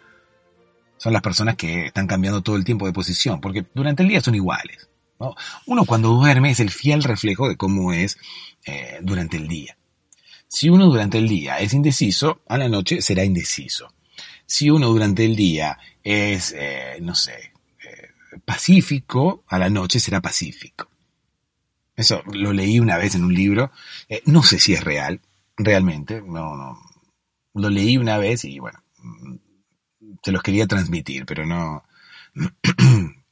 son 1.02 1.12
las 1.12 1.22
personas 1.22 1.56
que 1.56 1.86
están 1.86 2.06
cambiando 2.06 2.42
todo 2.42 2.54
el 2.54 2.64
tiempo 2.64 2.86
de 2.86 2.92
posición, 2.92 3.40
porque 3.40 3.66
durante 3.74 4.04
el 4.04 4.08
día 4.08 4.20
son 4.20 4.36
iguales. 4.36 4.88
¿no? 5.18 5.34
Uno 5.66 5.84
cuando 5.84 6.10
duerme 6.10 6.52
es 6.52 6.60
el 6.60 6.70
fiel 6.70 7.02
reflejo 7.02 7.48
de 7.48 7.56
cómo 7.56 7.92
es 7.92 8.18
eh, 8.64 9.00
durante 9.02 9.36
el 9.36 9.48
día. 9.48 9.76
Si 10.46 10.68
uno 10.68 10.86
durante 10.86 11.18
el 11.18 11.28
día 11.28 11.58
es 11.58 11.74
indeciso, 11.74 12.42
a 12.46 12.56
la 12.56 12.68
noche 12.68 13.02
será 13.02 13.24
indeciso. 13.24 13.92
Si 14.46 14.70
uno 14.70 14.90
durante 14.90 15.24
el 15.24 15.34
día 15.34 15.76
es, 16.04 16.54
eh, 16.56 16.98
no 17.00 17.16
sé, 17.16 17.52
eh, 17.84 18.38
pacífico, 18.44 19.42
a 19.48 19.58
la 19.58 19.68
noche 19.68 19.98
será 19.98 20.20
pacífico. 20.20 20.88
Eso 21.96 22.22
lo 22.32 22.52
leí 22.52 22.78
una 22.78 22.96
vez 22.96 23.16
en 23.16 23.24
un 23.24 23.34
libro. 23.34 23.72
No 24.26 24.44
sé 24.44 24.60
si 24.60 24.72
es 24.72 24.84
real, 24.84 25.20
realmente. 25.56 26.22
No, 26.22 26.54
no. 26.54 26.78
Lo 27.54 27.70
leí 27.70 27.96
una 27.96 28.18
vez 28.18 28.44
y 28.44 28.60
bueno, 28.60 28.78
se 30.22 30.32
los 30.32 30.42
quería 30.42 30.66
transmitir, 30.66 31.26
pero 31.26 31.46
no. 31.46 31.84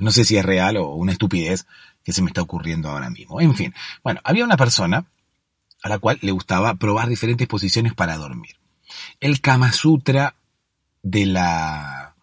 no 0.00 0.10
sé 0.10 0.24
si 0.24 0.36
es 0.36 0.44
real 0.44 0.76
o 0.76 0.94
una 0.94 1.12
estupidez 1.12 1.66
que 2.04 2.12
se 2.12 2.22
me 2.22 2.28
está 2.28 2.42
ocurriendo 2.42 2.88
ahora 2.88 3.10
mismo. 3.10 3.40
En 3.40 3.54
fin, 3.54 3.74
bueno, 4.02 4.20
había 4.24 4.44
una 4.44 4.56
persona 4.56 5.06
a 5.82 5.88
la 5.88 5.98
cual 5.98 6.18
le 6.22 6.32
gustaba 6.32 6.74
probar 6.74 7.08
diferentes 7.08 7.46
posiciones 7.46 7.94
para 7.94 8.16
dormir. 8.16 8.56
El 9.20 9.40
Kama 9.40 9.72
Sutra 9.72 10.36
de 11.02 11.26
la, 11.26 12.14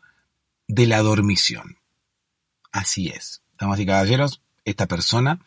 de 0.68 0.88
la 0.88 1.02
dormición. 1.02 1.78
Así 2.72 3.08
es. 3.08 3.42
Damas 3.60 3.80
y 3.80 3.86
caballeros, 3.86 4.42
esta 4.66 4.86
persona 4.88 5.40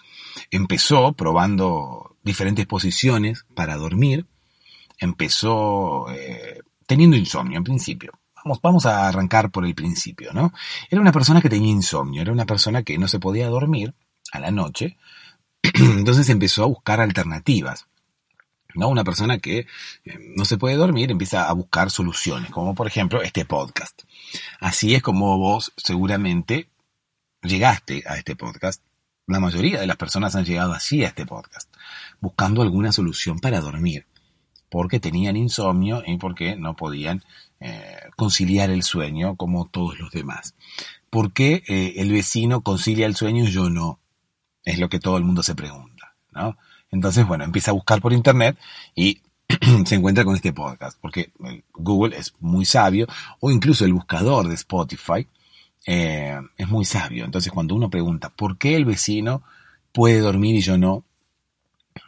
empezó 0.50 1.12
probando 1.12 2.16
diferentes 2.22 2.66
posiciones 2.66 3.44
para 3.54 3.76
dormir. 3.76 4.26
Empezó 4.98 6.10
eh, 6.10 6.60
teniendo 6.86 7.16
insomnio 7.16 7.58
en 7.58 7.64
principio. 7.64 8.19
Vamos, 8.44 8.60
vamos 8.62 8.86
a 8.86 9.08
arrancar 9.08 9.50
por 9.50 9.66
el 9.66 9.74
principio, 9.74 10.32
¿no? 10.32 10.52
Era 10.88 11.00
una 11.00 11.12
persona 11.12 11.40
que 11.40 11.48
tenía 11.48 11.70
insomnio, 11.70 12.22
era 12.22 12.32
una 12.32 12.46
persona 12.46 12.82
que 12.82 12.98
no 12.98 13.08
se 13.08 13.18
podía 13.18 13.48
dormir 13.48 13.94
a 14.32 14.40
la 14.40 14.50
noche. 14.50 14.96
Entonces 15.62 16.28
empezó 16.28 16.64
a 16.64 16.68
buscar 16.68 17.00
alternativas. 17.00 17.86
¿no? 18.74 18.88
Una 18.88 19.04
persona 19.04 19.38
que 19.38 19.66
eh, 20.04 20.18
no 20.36 20.44
se 20.44 20.58
puede 20.58 20.76
dormir 20.76 21.10
empieza 21.10 21.48
a 21.48 21.52
buscar 21.52 21.90
soluciones, 21.90 22.50
como 22.50 22.74
por 22.74 22.86
ejemplo 22.86 23.22
este 23.22 23.44
podcast. 23.44 24.02
Así 24.60 24.94
es 24.94 25.02
como 25.02 25.38
vos 25.38 25.72
seguramente 25.76 26.68
llegaste 27.42 28.04
a 28.06 28.16
este 28.16 28.36
podcast. 28.36 28.82
La 29.26 29.40
mayoría 29.40 29.80
de 29.80 29.86
las 29.86 29.96
personas 29.96 30.34
han 30.34 30.44
llegado 30.44 30.72
así 30.72 31.04
a 31.04 31.08
este 31.08 31.26
podcast, 31.26 31.72
buscando 32.20 32.62
alguna 32.62 32.90
solución 32.92 33.38
para 33.38 33.60
dormir, 33.60 34.06
porque 34.68 34.98
tenían 34.98 35.36
insomnio 35.36 36.02
y 36.04 36.16
porque 36.18 36.56
no 36.56 36.74
podían 36.74 37.22
eh, 37.60 37.98
conciliar 38.16 38.70
el 38.70 38.82
sueño 38.82 39.36
como 39.36 39.66
todos 39.66 39.98
los 39.98 40.10
demás. 40.10 40.54
¿Por 41.10 41.32
qué 41.32 41.62
eh, 41.68 41.94
el 41.96 42.10
vecino 42.10 42.62
concilia 42.62 43.06
el 43.06 43.16
sueño 43.16 43.44
y 43.44 43.50
yo 43.50 43.68
no? 43.68 43.98
Es 44.64 44.78
lo 44.78 44.88
que 44.88 45.00
todo 45.00 45.16
el 45.16 45.24
mundo 45.24 45.42
se 45.42 45.54
pregunta, 45.54 46.14
¿no? 46.32 46.56
Entonces, 46.90 47.26
bueno, 47.26 47.44
empieza 47.44 47.70
a 47.70 47.74
buscar 47.74 48.00
por 48.00 48.12
internet 48.12 48.58
y 48.94 49.20
se 49.84 49.94
encuentra 49.94 50.24
con 50.24 50.34
este 50.34 50.52
podcast, 50.52 50.98
porque 51.00 51.32
Google 51.74 52.16
es 52.16 52.34
muy 52.40 52.64
sabio, 52.64 53.06
o 53.40 53.50
incluso 53.50 53.84
el 53.84 53.92
buscador 53.92 54.48
de 54.48 54.54
Spotify 54.54 55.26
eh, 55.86 56.38
es 56.56 56.68
muy 56.68 56.84
sabio. 56.84 57.24
Entonces, 57.24 57.52
cuando 57.52 57.74
uno 57.74 57.90
pregunta, 57.90 58.30
¿por 58.30 58.58
qué 58.58 58.76
el 58.76 58.84
vecino 58.84 59.42
puede 59.92 60.20
dormir 60.20 60.56
y 60.56 60.60
yo 60.60 60.78
no? 60.78 61.04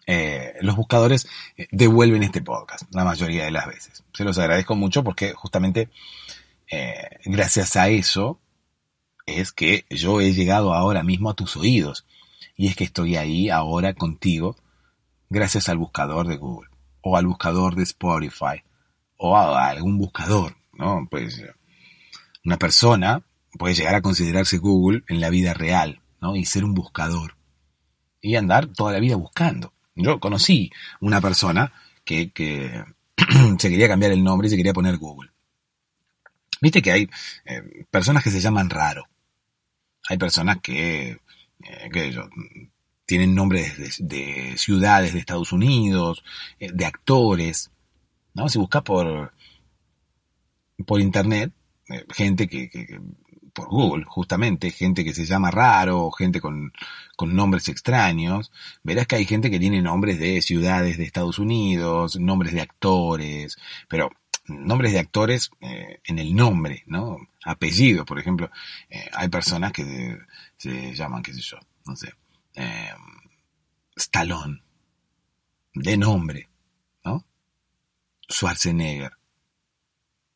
Eh, 0.06 0.54
los 0.62 0.76
buscadores 0.76 1.28
eh, 1.56 1.68
devuelven 1.70 2.22
este 2.22 2.42
podcast 2.42 2.92
la 2.92 3.04
mayoría 3.04 3.44
de 3.44 3.50
las 3.50 3.66
veces. 3.66 4.04
Se 4.12 4.24
los 4.24 4.38
agradezco 4.38 4.74
mucho 4.74 5.04
porque 5.04 5.32
justamente 5.32 5.88
gracias 7.26 7.76
a 7.76 7.90
eso 7.90 8.40
es 9.26 9.52
que 9.52 9.84
yo 9.90 10.22
he 10.22 10.32
llegado 10.32 10.72
ahora 10.72 11.02
mismo 11.02 11.28
a 11.28 11.34
tus 11.34 11.54
oídos 11.54 12.06
y 12.56 12.68
es 12.68 12.76
que 12.76 12.84
estoy 12.84 13.16
ahí 13.16 13.50
ahora 13.50 13.92
contigo 13.92 14.56
gracias 15.28 15.68
al 15.68 15.78
buscador 15.78 16.28
de 16.28 16.36
Google 16.36 16.70
o 17.02 17.16
al 17.16 17.26
buscador 17.26 17.74
de 17.74 17.82
Spotify 17.82 18.62
o 19.16 19.36
a 19.36 19.68
algún 19.68 19.98
buscador, 19.98 20.56
¿no? 20.72 21.06
Pues 21.10 21.42
una 22.44 22.56
persona 22.56 23.22
puede 23.58 23.74
llegar 23.74 23.94
a 23.94 24.02
considerarse 24.02 24.58
Google 24.58 25.02
en 25.08 25.20
la 25.20 25.30
vida 25.30 25.54
real, 25.54 26.00
¿no? 26.20 26.36
Y 26.36 26.44
ser 26.44 26.64
un 26.64 26.74
buscador 26.74 27.36
y 28.20 28.36
andar 28.36 28.66
toda 28.68 28.92
la 28.92 29.00
vida 29.00 29.16
buscando. 29.16 29.72
Yo 29.94 30.20
conocí 30.20 30.70
una 31.00 31.20
persona 31.20 31.72
que, 32.04 32.32
que 32.32 32.84
se 33.58 33.70
quería 33.70 33.88
cambiar 33.88 34.12
el 34.12 34.24
nombre 34.24 34.46
y 34.46 34.50
se 34.50 34.56
quería 34.56 34.72
poner 34.72 34.96
Google. 34.96 35.30
Viste 36.60 36.80
que 36.80 36.92
hay 36.92 37.10
eh, 37.44 37.84
personas 37.90 38.22
que 38.22 38.30
se 38.30 38.40
llaman 38.40 38.70
raro. 38.70 39.08
Hay 40.08 40.18
personas 40.18 40.58
que, 40.62 41.10
eh, 41.62 41.90
que 41.92 42.12
yo, 42.12 42.28
tienen 43.04 43.34
nombres 43.34 43.98
de, 43.98 44.56
ciudades 44.56 45.12
de 45.12 45.18
Estados 45.18 45.52
Unidos, 45.52 46.24
eh, 46.58 46.70
de 46.72 46.86
actores, 46.86 47.70
¿no? 48.34 48.48
Si 48.48 48.58
buscas 48.58 48.82
por, 48.82 49.32
por 50.86 51.00
internet, 51.00 51.52
eh, 51.88 52.04
gente 52.10 52.48
que, 52.48 52.70
por 53.52 53.68
Google, 53.68 54.04
justamente, 54.06 54.70
gente 54.70 55.04
que 55.04 55.14
se 55.14 55.26
llama 55.26 55.50
raro, 55.50 56.10
gente 56.10 56.40
con, 56.40 56.72
con, 57.16 57.34
nombres 57.34 57.68
extraños, 57.68 58.50
verás 58.82 59.06
que 59.06 59.16
hay 59.16 59.26
gente 59.26 59.50
que 59.50 59.60
tiene 59.60 59.82
nombres 59.82 60.18
de 60.18 60.40
ciudades 60.42 60.98
de 60.98 61.04
Estados 61.04 61.38
Unidos, 61.38 62.18
nombres 62.18 62.52
de 62.52 62.62
actores, 62.62 63.56
pero 63.88 64.10
nombres 64.46 64.92
de 64.92 64.98
actores 65.00 65.50
eh, 65.60 66.00
en 66.04 66.18
el 66.18 66.34
nombre, 66.34 66.82
¿no? 66.86 67.18
Apellidos, 67.44 68.06
por 68.06 68.18
ejemplo, 68.18 68.50
hay 69.12 69.28
personas 69.28 69.72
que 69.72 70.18
se 70.56 70.94
llaman, 70.94 71.22
qué 71.22 71.34
sé 71.34 71.40
yo, 71.40 71.58
no 71.86 71.96
sé, 71.96 72.12
eh, 72.54 72.90
Stallone, 73.96 74.62
de 75.74 75.96
nombre, 75.96 76.48
¿no? 77.04 77.24
Schwarzenegger, 78.28 79.12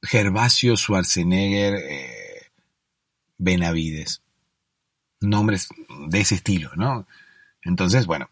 Gervasio 0.02 0.76
Schwarzenegger 0.76 1.74
eh, 1.74 2.15
Benavides, 3.38 4.22
nombres 5.20 5.68
de 6.08 6.20
ese 6.20 6.36
estilo, 6.36 6.70
¿no? 6.76 7.06
Entonces, 7.62 8.06
bueno, 8.06 8.30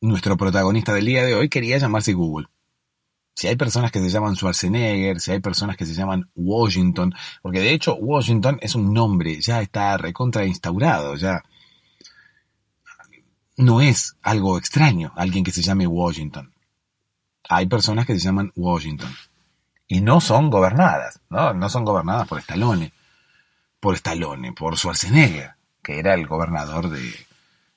nuestro 0.00 0.36
protagonista 0.36 0.92
del 0.94 1.06
día 1.06 1.24
de 1.24 1.34
hoy 1.34 1.48
quería 1.48 1.78
llamarse 1.78 2.12
Google. 2.12 2.48
si 3.34 3.46
hay 3.46 3.56
personas 3.56 3.92
que 3.92 4.00
se 4.00 4.10
llaman 4.10 4.34
Schwarzenegger, 4.34 5.20
si 5.20 5.30
hay 5.30 5.40
personas 5.40 5.76
que 5.76 5.86
se 5.86 5.94
llaman 5.94 6.28
Washington, 6.34 7.14
porque 7.40 7.60
de 7.60 7.72
hecho 7.72 7.94
Washington 7.94 8.58
es 8.60 8.74
un 8.74 8.92
nombre, 8.92 9.40
ya 9.40 9.60
está 9.60 9.96
recontra 9.96 10.44
instaurado, 10.44 11.14
ya 11.14 11.42
no 13.56 13.80
es 13.80 14.16
algo 14.22 14.58
extraño 14.58 15.12
alguien 15.16 15.44
que 15.44 15.52
se 15.52 15.62
llame 15.62 15.86
Washington. 15.86 16.52
Hay 17.48 17.66
personas 17.66 18.06
que 18.06 18.14
se 18.14 18.20
llaman 18.20 18.52
Washington 18.56 19.12
y 19.86 20.00
no 20.00 20.20
son 20.20 20.50
gobernadas, 20.50 21.20
¿no? 21.30 21.54
No 21.54 21.68
son 21.68 21.84
gobernadas 21.84 22.28
por 22.28 22.38
Stallone, 22.38 22.92
por 23.80 23.94
Stallone, 23.94 24.52
por 24.52 24.76
Schwarzenegger, 24.76 25.52
que 25.82 25.98
era 25.98 26.14
el 26.14 26.26
gobernador 26.26 26.90
de, 26.90 27.14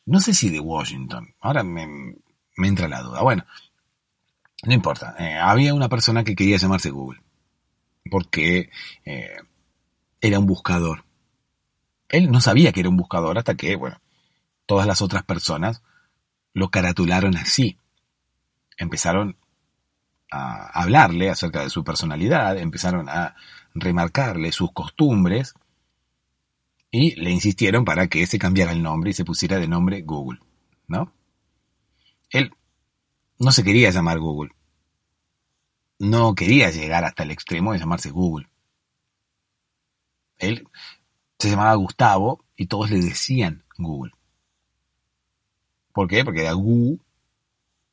no 0.06 0.20
sé 0.20 0.34
si 0.34 0.50
de 0.50 0.60
Washington, 0.60 1.34
ahora 1.40 1.64
me, 1.64 2.16
me 2.58 2.68
entra 2.68 2.88
la 2.88 3.02
duda. 3.02 3.22
Bueno, 3.22 3.46
no 4.64 4.74
importa. 4.74 5.16
Eh, 5.18 5.38
había 5.38 5.74
una 5.74 5.90
persona 5.90 6.24
que 6.24 6.36
quería 6.36 6.58
llamarse 6.58 6.90
Google. 6.90 7.22
Porque 8.10 8.70
eh, 9.06 9.38
era 10.20 10.40
un 10.40 10.46
buscador. 10.46 11.06
Él 12.10 12.32
no 12.32 12.42
sabía 12.42 12.72
que 12.72 12.82
era 12.82 12.90
un 12.90 12.98
buscador 12.98 13.38
hasta 13.38 13.56
que, 13.56 13.76
bueno, 13.76 14.02
todas 14.66 14.86
las 14.86 15.02
otras 15.02 15.24
personas 15.24 15.82
lo 16.54 16.70
caratularon 16.70 17.38
así. 17.38 17.78
Empezaron 18.78 19.38
a 20.32 20.82
hablarle 20.82 21.30
acerca 21.30 21.62
de 21.62 21.70
su 21.70 21.84
personalidad, 21.84 22.58
empezaron 22.58 23.10
a 23.10 23.36
remarcarle 23.74 24.52
sus 24.52 24.72
costumbres 24.72 25.56
y 26.92 27.16
le 27.16 27.32
insistieron 27.32 27.86
para 27.86 28.08
que 28.08 28.28
se 28.28 28.38
cambiara 28.38 28.74
el 28.74 28.84
nombre 28.84 29.12
y 29.12 29.14
se 29.14 29.24
pusiera 29.24 29.58
de 29.58 29.68
nombre 29.68 30.02
Google, 30.02 30.40
¿no? 30.88 31.14
Él 32.30 32.54
no 33.40 33.52
se 33.52 33.64
quería 33.64 33.90
llamar 33.90 34.20
Google. 34.20 34.52
No 36.00 36.36
quería 36.36 36.70
llegar 36.70 37.06
hasta 37.06 37.24
el 37.24 37.32
extremo 37.32 37.72
de 37.72 37.80
llamarse 37.80 38.10
Google. 38.10 38.48
Él 40.38 40.68
se 41.40 41.50
llamaba 41.50 41.76
Gustavo 41.76 42.44
y 42.58 42.66
todos 42.66 42.92
le 42.92 43.00
decían 43.00 43.64
Google. 43.78 44.12
¿Por 45.94 46.08
qué? 46.08 46.26
Porque 46.26 46.42
era 46.42 46.54
Gu 46.54 47.00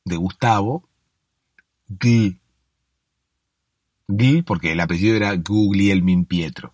de 0.05 0.15
Gustavo, 0.15 0.89
G. 1.89 2.37
G 4.07 4.43
porque 4.43 4.71
el 4.71 4.79
apellido 4.79 5.15
era 5.15 5.35
Guglielmin 5.35 6.25
Pietro. 6.25 6.73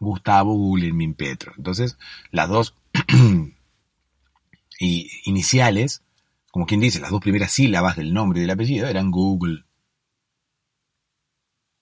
Gustavo 0.00 0.54
Guglielmin 0.54 1.14
Pietro. 1.14 1.52
Entonces, 1.56 1.96
las 2.32 2.48
dos 2.48 2.74
iniciales 4.80 6.02
como 6.50 6.66
quien 6.66 6.80
dice, 6.80 7.00
las 7.00 7.10
dos 7.10 7.20
primeras 7.20 7.52
sílabas 7.52 7.96
del 7.96 8.12
nombre 8.12 8.40
y 8.40 8.42
del 8.42 8.50
apellido 8.50 8.88
eran 8.88 9.10
Google. 9.10 9.64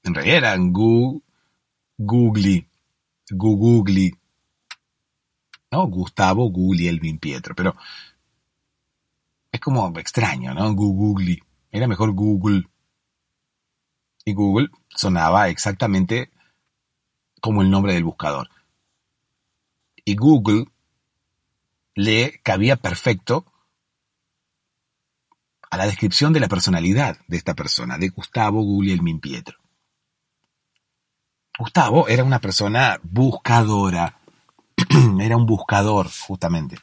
En 0.02 0.14
realidad 0.14 0.38
eran 0.38 0.72
Gu, 0.72 1.22
Googly, 1.96 2.68
Gugugli, 3.30 4.14
¿no? 5.70 5.86
Gustavo 5.86 6.52
Elvin 6.78 7.18
Pietro, 7.18 7.54
pero 7.54 7.74
es 9.50 9.60
como 9.60 9.90
extraño, 9.98 10.52
¿no? 10.54 10.72
Gugugli. 10.74 11.42
Era 11.70 11.86
mejor 11.86 12.12
Google. 12.12 12.68
Y 14.24 14.34
Google 14.34 14.68
sonaba 14.90 15.48
exactamente 15.48 16.30
como 17.40 17.62
el 17.62 17.70
nombre 17.70 17.94
del 17.94 18.04
buscador. 18.04 18.48
Y 20.04 20.16
Google 20.16 20.66
le 21.94 22.40
cabía 22.42 22.76
perfecto 22.76 23.44
a 25.70 25.76
la 25.76 25.86
descripción 25.86 26.32
de 26.32 26.40
la 26.40 26.48
personalidad 26.48 27.18
de 27.26 27.36
esta 27.36 27.54
persona, 27.54 27.98
de 27.98 28.08
Gustavo 28.08 28.62
Guglielmin 28.62 29.20
Pietro. 29.20 29.58
Gustavo 31.58 32.08
era 32.08 32.24
una 32.24 32.40
persona 32.40 33.00
buscadora, 33.02 34.20
era 35.20 35.36
un 35.36 35.44
buscador, 35.44 36.08
justamente. 36.08 36.78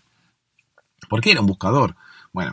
¿Por 1.10 1.22
qué 1.22 1.32
era 1.32 1.42
un 1.42 1.48
buscador? 1.48 1.96
Bueno, 2.34 2.52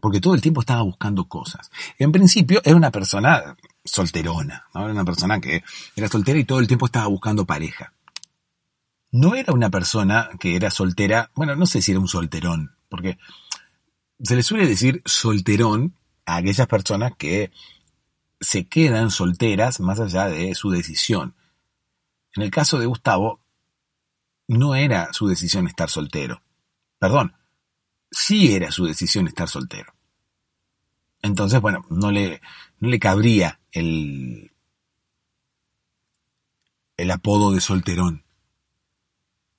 porque 0.00 0.20
todo 0.20 0.34
el 0.34 0.40
tiempo 0.40 0.60
estaba 0.60 0.82
buscando 0.82 1.26
cosas. 1.26 1.70
En 1.98 2.12
principio 2.12 2.60
era 2.64 2.76
una 2.76 2.92
persona 2.92 3.56
solterona, 3.86 4.66
¿no? 4.74 4.84
Era 4.84 4.92
una 4.92 5.04
persona 5.04 5.40
que 5.40 5.64
era 5.94 6.08
soltera 6.08 6.38
y 6.38 6.44
todo 6.44 6.58
el 6.58 6.66
tiempo 6.66 6.86
estaba 6.86 7.06
buscando 7.06 7.46
pareja. 7.46 7.92
No 9.10 9.34
era 9.34 9.52
una 9.52 9.70
persona 9.70 10.28
que 10.38 10.56
era 10.56 10.70
soltera, 10.70 11.30
bueno, 11.34 11.56
no 11.56 11.66
sé 11.66 11.80
si 11.80 11.92
era 11.92 12.00
un 12.00 12.08
solterón, 12.08 12.76
porque 12.88 13.18
se 14.22 14.36
le 14.36 14.42
suele 14.42 14.66
decir 14.66 15.02
solterón 15.04 15.94
a 16.24 16.36
aquellas 16.36 16.66
personas 16.66 17.12
que 17.16 17.50
se 18.40 18.66
quedan 18.66 19.10
solteras 19.10 19.80
más 19.80 20.00
allá 20.00 20.26
de 20.26 20.54
su 20.54 20.70
decisión. 20.70 21.34
En 22.34 22.42
el 22.42 22.50
caso 22.50 22.78
de 22.78 22.86
Gustavo, 22.86 23.40
no 24.48 24.74
era 24.74 25.12
su 25.12 25.26
decisión 25.26 25.66
estar 25.66 25.88
soltero. 25.88 26.42
Perdón, 26.98 27.34
sí 28.10 28.54
era 28.54 28.70
su 28.70 28.84
decisión 28.84 29.26
estar 29.26 29.48
soltero. 29.48 29.94
Entonces, 31.22 31.60
bueno, 31.60 31.84
no 31.90 32.10
le, 32.10 32.40
no 32.78 32.88
le 32.88 32.98
cabría 32.98 33.58
el, 33.76 34.52
el 36.96 37.10
apodo 37.10 37.52
de 37.52 37.60
solterón. 37.60 38.24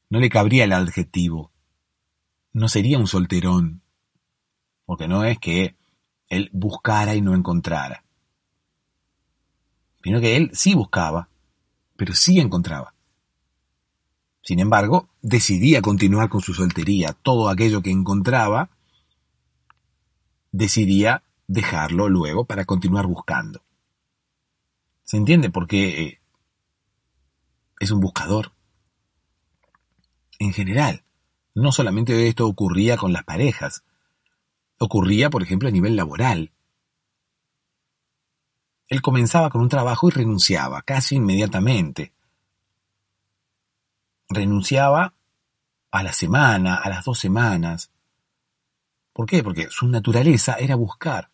No 0.10 0.20
le 0.20 0.30
cabría 0.30 0.64
el 0.64 0.74
adjetivo. 0.74 1.52
No 2.52 2.68
sería 2.68 2.98
un 2.98 3.06
solterón, 3.06 3.84
porque 4.86 5.08
no 5.08 5.24
es 5.24 5.38
que 5.38 5.76
él 6.30 6.50
buscara 6.52 7.14
y 7.14 7.22
no 7.22 7.36
encontrara, 7.36 8.04
sino 10.04 10.20
que 10.20 10.36
él 10.36 10.50
sí 10.54 10.74
buscaba, 10.74 11.30
pero 11.96 12.16
sí 12.16 12.40
encontraba. 12.40 12.96
Sin 14.42 14.60
embargo, 14.60 15.10
decidía 15.22 15.82
continuar 15.82 16.30
con 16.30 16.42
su 16.42 16.56
soltería. 16.56 17.14
Todo 17.14 17.50
aquello 17.50 17.84
que 17.84 17.92
encontraba, 17.92 18.72
decidía 20.52 21.22
dejarlo 21.48 22.10
luego 22.10 22.46
para 22.46 22.66
continuar 22.66 23.06
buscando. 23.06 23.67
¿Se 25.08 25.18
entiende 25.18 25.50
por 25.50 25.68
qué 25.68 26.04
eh, 26.04 26.22
es 27.80 27.90
un 27.90 28.00
buscador? 28.00 28.54
En 30.38 30.54
general, 30.54 31.04
no 31.56 31.72
solamente 31.72 32.28
esto 32.28 32.46
ocurría 32.46 32.96
con 32.96 33.12
las 33.12 33.24
parejas, 33.24 33.84
Ocurría, 34.80 35.30
por 35.30 35.42
ejemplo, 35.42 35.68
a 35.68 35.72
nivel 35.72 35.96
laboral. 35.96 36.52
Él 38.88 39.02
comenzaba 39.02 39.50
con 39.50 39.62
un 39.62 39.70
trabajo 39.70 40.08
y 40.08 40.12
renunciaba 40.12 40.82
casi 40.84 41.16
inmediatamente. 41.16 42.14
Renunciaba 44.30 45.16
a 45.92 46.04
la 46.04 46.14
semana, 46.14 46.76
a 46.76 46.90
las 46.90 47.06
dos 47.06 47.18
semanas. 47.18 47.92
¿Por 49.14 49.26
qué? 49.26 49.44
Porque 49.44 49.68
su 49.70 49.88
naturaleza 49.88 50.54
era 50.54 50.76
buscar. 50.76 51.32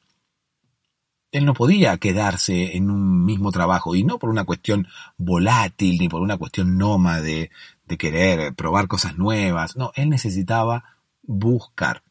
Él 1.33 1.45
no 1.45 1.55
podía 1.55 1.97
quedarse 1.97 2.77
en 2.77 2.91
un 2.91 3.25
mismo 3.25 3.51
trabajo, 3.51 3.95
y 3.95 4.03
no 4.03 4.19
por 4.19 4.29
una 4.29 4.45
cuestión 4.45 4.87
volátil, 5.17 5.97
ni 5.99 6.07
por 6.07 6.21
una 6.21 6.37
cuestión 6.37 6.77
nómade, 6.77 7.49
de 7.87 7.97
querer 7.97 8.53
probar 8.53 8.87
cosas 8.87 9.17
nuevas. 9.17 9.75
No, 9.75 9.91
él 9.95 10.09
necesitaba 10.09 10.99
buscar. 11.23 12.03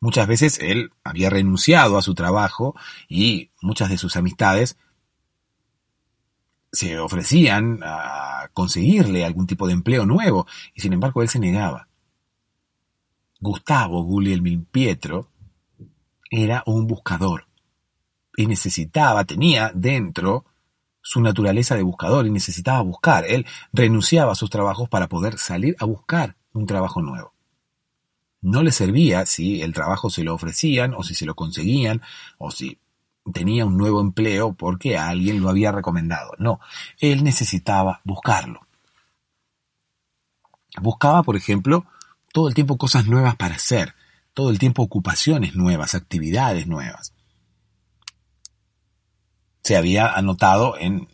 Muchas 0.00 0.26
veces 0.26 0.58
él 0.60 0.90
había 1.04 1.30
renunciado 1.30 1.96
a 1.96 2.02
su 2.02 2.14
trabajo 2.14 2.74
y 3.08 3.50
muchas 3.62 3.90
de 3.90 3.98
sus 3.98 4.16
amistades 4.16 4.76
se 6.72 6.98
ofrecían 6.98 7.78
a 7.84 8.50
conseguirle 8.54 9.24
algún 9.24 9.46
tipo 9.46 9.68
de 9.68 9.72
empleo 9.72 10.04
nuevo 10.04 10.46
y 10.74 10.80
sin 10.80 10.92
embargo 10.92 11.22
él 11.22 11.28
se 11.28 11.38
negaba. 11.38 11.88
Gustavo 13.38 14.02
Guglielmin 14.02 14.64
Pietro 14.64 15.30
era 16.30 16.62
un 16.66 16.86
buscador 16.86 17.46
y 18.36 18.46
necesitaba, 18.46 19.24
tenía 19.24 19.72
dentro 19.74 20.44
su 21.00 21.20
naturaleza 21.20 21.76
de 21.76 21.82
buscador 21.82 22.26
y 22.26 22.30
necesitaba 22.30 22.80
buscar. 22.82 23.24
Él 23.26 23.46
renunciaba 23.72 24.32
a 24.32 24.36
sus 24.36 24.50
trabajos 24.50 24.88
para 24.88 25.08
poder 25.08 25.38
salir 25.38 25.76
a 25.78 25.84
buscar 25.84 26.36
un 26.52 26.66
trabajo 26.66 27.00
nuevo 27.00 27.36
no 28.46 28.62
le 28.62 28.70
servía 28.70 29.26
si 29.26 29.60
el 29.60 29.72
trabajo 29.72 30.08
se 30.08 30.22
lo 30.22 30.32
ofrecían 30.32 30.94
o 30.94 31.02
si 31.02 31.16
se 31.16 31.26
lo 31.26 31.34
conseguían 31.34 32.00
o 32.38 32.52
si 32.52 32.78
tenía 33.32 33.66
un 33.66 33.76
nuevo 33.76 34.00
empleo 34.00 34.52
porque 34.52 34.96
alguien 34.96 35.40
lo 35.40 35.48
había 35.48 35.72
recomendado. 35.72 36.32
No, 36.38 36.60
él 37.00 37.24
necesitaba 37.24 38.00
buscarlo. 38.04 38.60
Buscaba, 40.80 41.24
por 41.24 41.34
ejemplo, 41.34 41.86
todo 42.32 42.46
el 42.46 42.54
tiempo 42.54 42.78
cosas 42.78 43.06
nuevas 43.06 43.34
para 43.34 43.56
hacer, 43.56 43.94
todo 44.36 44.50
el 44.50 44.58
tiempo 44.58 44.82
ocupaciones 44.82 45.54
nuevas, 45.54 45.94
actividades 45.94 46.66
nuevas. 46.66 47.14
Se 49.62 49.78
había 49.78 50.12
anotado 50.12 50.76
en 50.78 51.08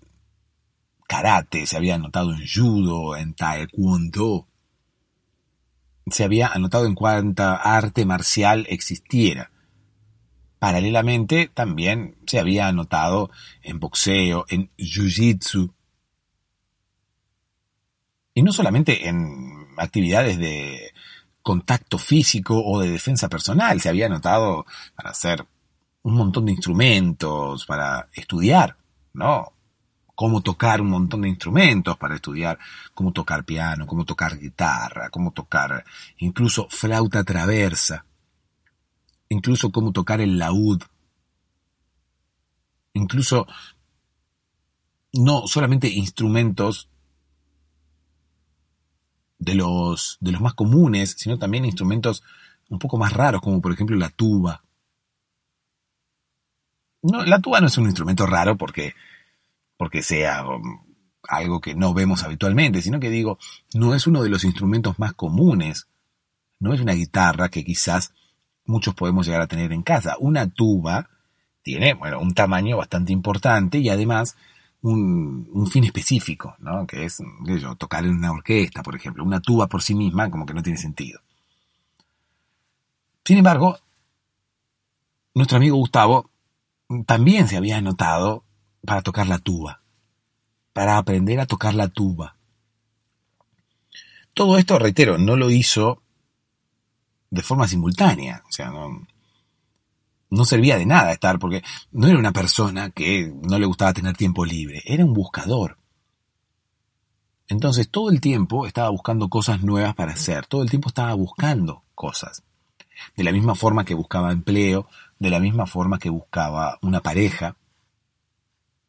karate, 1.06 1.66
se 1.66 1.76
había 1.76 1.94
anotado 1.94 2.32
en 2.32 2.44
judo, 2.44 3.16
en 3.16 3.34
taekwondo, 3.34 4.48
se 6.08 6.24
había 6.24 6.48
anotado 6.48 6.86
en 6.86 6.96
cuanta 6.96 7.54
arte 7.54 8.04
marcial 8.04 8.66
existiera. 8.68 9.52
Paralelamente 10.58 11.48
también 11.54 12.16
se 12.26 12.40
había 12.40 12.66
anotado 12.66 13.30
en 13.62 13.78
boxeo, 13.78 14.46
en 14.48 14.68
jiu-jitsu, 14.76 15.72
y 18.34 18.42
no 18.42 18.52
solamente 18.52 19.06
en 19.06 19.68
actividades 19.76 20.38
de 20.38 20.91
contacto 21.42 21.98
físico 21.98 22.62
o 22.64 22.80
de 22.80 22.90
defensa 22.90 23.28
personal, 23.28 23.80
se 23.80 23.88
había 23.88 24.06
anotado 24.06 24.64
para 24.94 25.10
hacer 25.10 25.46
un 26.02 26.14
montón 26.14 26.46
de 26.46 26.52
instrumentos, 26.52 27.66
para 27.66 28.08
estudiar, 28.14 28.76
¿no? 29.12 29.52
Cómo 30.14 30.42
tocar 30.42 30.80
un 30.80 30.90
montón 30.90 31.22
de 31.22 31.28
instrumentos, 31.28 31.96
para 31.96 32.14
estudiar 32.14 32.58
cómo 32.94 33.12
tocar 33.12 33.44
piano, 33.44 33.86
cómo 33.86 34.04
tocar 34.04 34.38
guitarra, 34.38 35.10
cómo 35.10 35.32
tocar 35.32 35.84
incluso 36.18 36.68
flauta 36.70 37.24
traversa, 37.24 38.04
incluso 39.28 39.72
cómo 39.72 39.92
tocar 39.92 40.20
el 40.20 40.38
laúd, 40.38 40.82
incluso 42.92 43.46
no 45.12 45.46
solamente 45.46 45.88
instrumentos 45.88 46.88
de 49.42 49.56
los, 49.56 50.18
de 50.20 50.30
los 50.30 50.40
más 50.40 50.54
comunes, 50.54 51.16
sino 51.18 51.36
también 51.36 51.64
instrumentos 51.64 52.22
un 52.68 52.78
poco 52.78 52.96
más 52.96 53.12
raros, 53.12 53.42
como 53.42 53.60
por 53.60 53.72
ejemplo 53.72 53.96
la 53.96 54.08
tuba. 54.08 54.62
No, 57.02 57.24
la 57.24 57.40
tuba 57.40 57.60
no 57.60 57.66
es 57.66 57.76
un 57.76 57.86
instrumento 57.86 58.24
raro 58.24 58.56
porque, 58.56 58.94
porque 59.76 60.02
sea 60.02 60.46
um, 60.46 60.84
algo 61.24 61.60
que 61.60 61.74
no 61.74 61.92
vemos 61.92 62.22
habitualmente, 62.22 62.82
sino 62.82 63.00
que 63.00 63.10
digo, 63.10 63.38
no 63.74 63.94
es 63.96 64.06
uno 64.06 64.22
de 64.22 64.30
los 64.30 64.44
instrumentos 64.44 65.00
más 65.00 65.12
comunes. 65.12 65.88
No 66.60 66.72
es 66.72 66.80
una 66.80 66.92
guitarra 66.92 67.48
que 67.48 67.64
quizás 67.64 68.14
muchos 68.64 68.94
podemos 68.94 69.26
llegar 69.26 69.42
a 69.42 69.48
tener 69.48 69.72
en 69.72 69.82
casa. 69.82 70.14
Una 70.20 70.48
tuba 70.48 71.10
tiene, 71.62 71.94
bueno, 71.94 72.20
un 72.20 72.34
tamaño 72.34 72.76
bastante 72.76 73.12
importante 73.12 73.78
y 73.78 73.88
además 73.88 74.36
un, 74.82 75.68
fin 75.70 75.84
específico, 75.84 76.56
¿no? 76.58 76.86
Que 76.86 77.04
es, 77.04 77.22
yo, 77.44 77.76
tocar 77.76 78.04
en 78.04 78.16
una 78.16 78.32
orquesta, 78.32 78.82
por 78.82 78.96
ejemplo. 78.96 79.24
Una 79.24 79.40
tuba 79.40 79.68
por 79.68 79.82
sí 79.82 79.94
misma 79.94 80.30
como 80.30 80.44
que 80.44 80.54
no 80.54 80.62
tiene 80.62 80.78
sentido. 80.78 81.20
Sin 83.24 83.38
embargo, 83.38 83.78
nuestro 85.34 85.56
amigo 85.56 85.76
Gustavo 85.76 86.30
también 87.06 87.48
se 87.48 87.56
había 87.56 87.78
anotado 87.78 88.44
para 88.84 89.02
tocar 89.02 89.28
la 89.28 89.38
tuba, 89.38 89.82
para 90.72 90.98
aprender 90.98 91.38
a 91.40 91.46
tocar 91.46 91.74
la 91.74 91.88
tuba. 91.88 92.36
Todo 94.34 94.58
esto, 94.58 94.78
reitero, 94.78 95.18
no 95.18 95.36
lo 95.36 95.50
hizo 95.50 96.02
de 97.30 97.42
forma 97.42 97.68
simultánea, 97.68 98.42
o 98.48 98.52
sea, 98.52 98.70
no, 98.70 99.06
no 100.32 100.46
servía 100.46 100.78
de 100.78 100.86
nada 100.86 101.12
estar, 101.12 101.38
porque 101.38 101.62
no 101.90 102.08
era 102.08 102.18
una 102.18 102.32
persona 102.32 102.88
que 102.88 103.30
no 103.42 103.58
le 103.58 103.66
gustaba 103.66 103.92
tener 103.92 104.16
tiempo 104.16 104.46
libre, 104.46 104.82
era 104.86 105.04
un 105.04 105.12
buscador. 105.12 105.76
Entonces 107.48 107.90
todo 107.90 108.10
el 108.10 108.22
tiempo 108.22 108.66
estaba 108.66 108.88
buscando 108.88 109.28
cosas 109.28 109.62
nuevas 109.62 109.94
para 109.94 110.12
hacer, 110.12 110.46
todo 110.46 110.62
el 110.62 110.70
tiempo 110.70 110.88
estaba 110.88 111.12
buscando 111.12 111.84
cosas. 111.94 112.42
De 113.14 113.24
la 113.24 113.32
misma 113.32 113.54
forma 113.54 113.84
que 113.84 113.94
buscaba 113.94 114.32
empleo, 114.32 114.88
de 115.18 115.28
la 115.28 115.38
misma 115.38 115.66
forma 115.66 115.98
que 115.98 116.08
buscaba 116.08 116.78
una 116.80 117.00
pareja, 117.00 117.56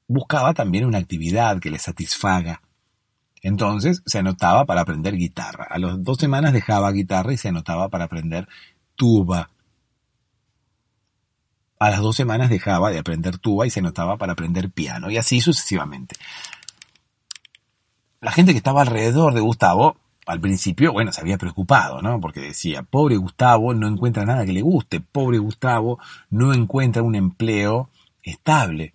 buscaba 0.07 0.53
también 0.53 0.85
una 0.85 0.99
actividad 0.99 1.59
que 1.59 1.71
le 1.71 1.79
satisfaga. 1.79 2.61
Entonces 3.41 4.01
se 4.05 4.19
anotaba 4.19 4.63
para 4.63 4.81
aprender 4.81 5.17
guitarra. 5.17 5.67
A 5.69 5.77
las 5.77 6.01
dos 6.01 6.19
semanas 6.19 6.53
dejaba 6.53 6.89
guitarra 6.93 7.33
y 7.33 7.37
se 7.37 7.49
anotaba 7.49 7.89
para 7.89 8.05
aprender 8.05 8.47
tuba, 8.95 9.49
a 11.87 11.89
las 11.89 11.99
dos 11.99 12.15
semanas 12.15 12.49
dejaba 12.49 12.91
de 12.91 12.99
aprender 12.99 13.37
tuba 13.37 13.67
y 13.67 13.69
se 13.69 13.81
notaba 13.81 14.17
para 14.17 14.33
aprender 14.33 14.71
piano, 14.71 15.11
y 15.11 15.17
así 15.17 15.41
sucesivamente. 15.41 16.15
La 18.21 18.31
gente 18.31 18.53
que 18.53 18.57
estaba 18.57 18.81
alrededor 18.81 19.33
de 19.33 19.41
Gustavo, 19.41 19.97
al 20.25 20.39
principio, 20.39 20.93
bueno, 20.93 21.11
se 21.11 21.19
había 21.19 21.37
preocupado, 21.37 22.01
¿no? 22.01 22.21
Porque 22.21 22.39
decía, 22.39 22.83
pobre 22.83 23.17
Gustavo 23.17 23.73
no 23.73 23.87
encuentra 23.87 24.25
nada 24.25 24.45
que 24.45 24.53
le 24.53 24.61
guste, 24.61 25.01
pobre 25.01 25.39
Gustavo 25.39 25.99
no 26.29 26.53
encuentra 26.53 27.03
un 27.03 27.15
empleo 27.15 27.89
estable, 28.21 28.93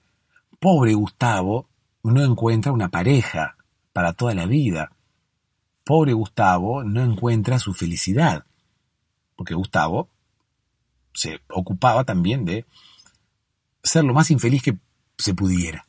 pobre 0.59 0.95
Gustavo 0.95 1.69
no 2.03 2.25
encuentra 2.25 2.73
una 2.73 2.89
pareja 2.89 3.57
para 3.93 4.15
toda 4.15 4.35
la 4.35 4.47
vida, 4.47 4.93
pobre 5.85 6.15
Gustavo 6.15 6.85
no 6.85 7.03
encuentra 7.03 7.59
su 7.59 7.75
felicidad, 7.75 8.47
porque 9.37 9.53
Gustavo 9.55 10.09
se 11.13 11.41
ocupaba 11.49 12.05
también 12.05 12.45
de 12.45 12.67
ser 13.83 14.05
lo 14.05 14.15
más 14.15 14.31
infeliz 14.31 14.63
que 14.63 14.79
se 15.17 15.35
pudiera. 15.35 15.87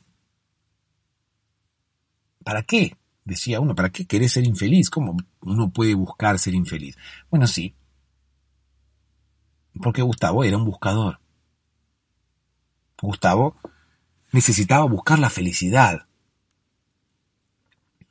¿Para 2.43 2.63
qué? 2.63 2.95
Decía 3.25 3.59
uno, 3.59 3.75
¿para 3.75 3.89
qué 3.89 4.05
querés 4.05 4.33
ser 4.33 4.45
infeliz? 4.45 4.89
¿Cómo 4.89 5.17
uno 5.41 5.69
puede 5.69 5.93
buscar 5.93 6.39
ser 6.39 6.55
infeliz? 6.55 6.97
Bueno, 7.29 7.45
sí, 7.45 7.75
porque 9.81 10.01
Gustavo 10.01 10.43
era 10.43 10.57
un 10.57 10.65
buscador. 10.65 11.19
Gustavo 13.01 13.55
necesitaba 14.31 14.83
buscar 14.85 15.19
la 15.19 15.29
felicidad 15.29 16.07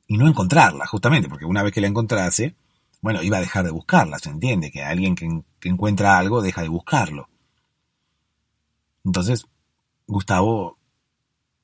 y 0.07 0.17
no 0.17 0.27
encontrarla, 0.27 0.87
justamente, 0.87 1.29
porque 1.29 1.45
una 1.45 1.63
vez 1.63 1.73
que 1.73 1.83
la 1.83 1.89
encontrase, 1.89 2.55
bueno, 3.01 3.23
iba 3.23 3.39
a 3.39 3.41
dejar 3.41 3.65
de 3.65 3.71
buscarla, 3.71 4.19
se 4.19 4.31
entiende, 4.31 4.71
que 4.71 4.83
alguien 4.83 5.15
que, 5.15 5.43
encuentra 5.69 6.19
algo 6.19 6.43
deja 6.43 6.63
de 6.63 6.69
buscarlo. 6.69 7.29
Entonces, 9.05 9.47
Gustavo 10.07 10.79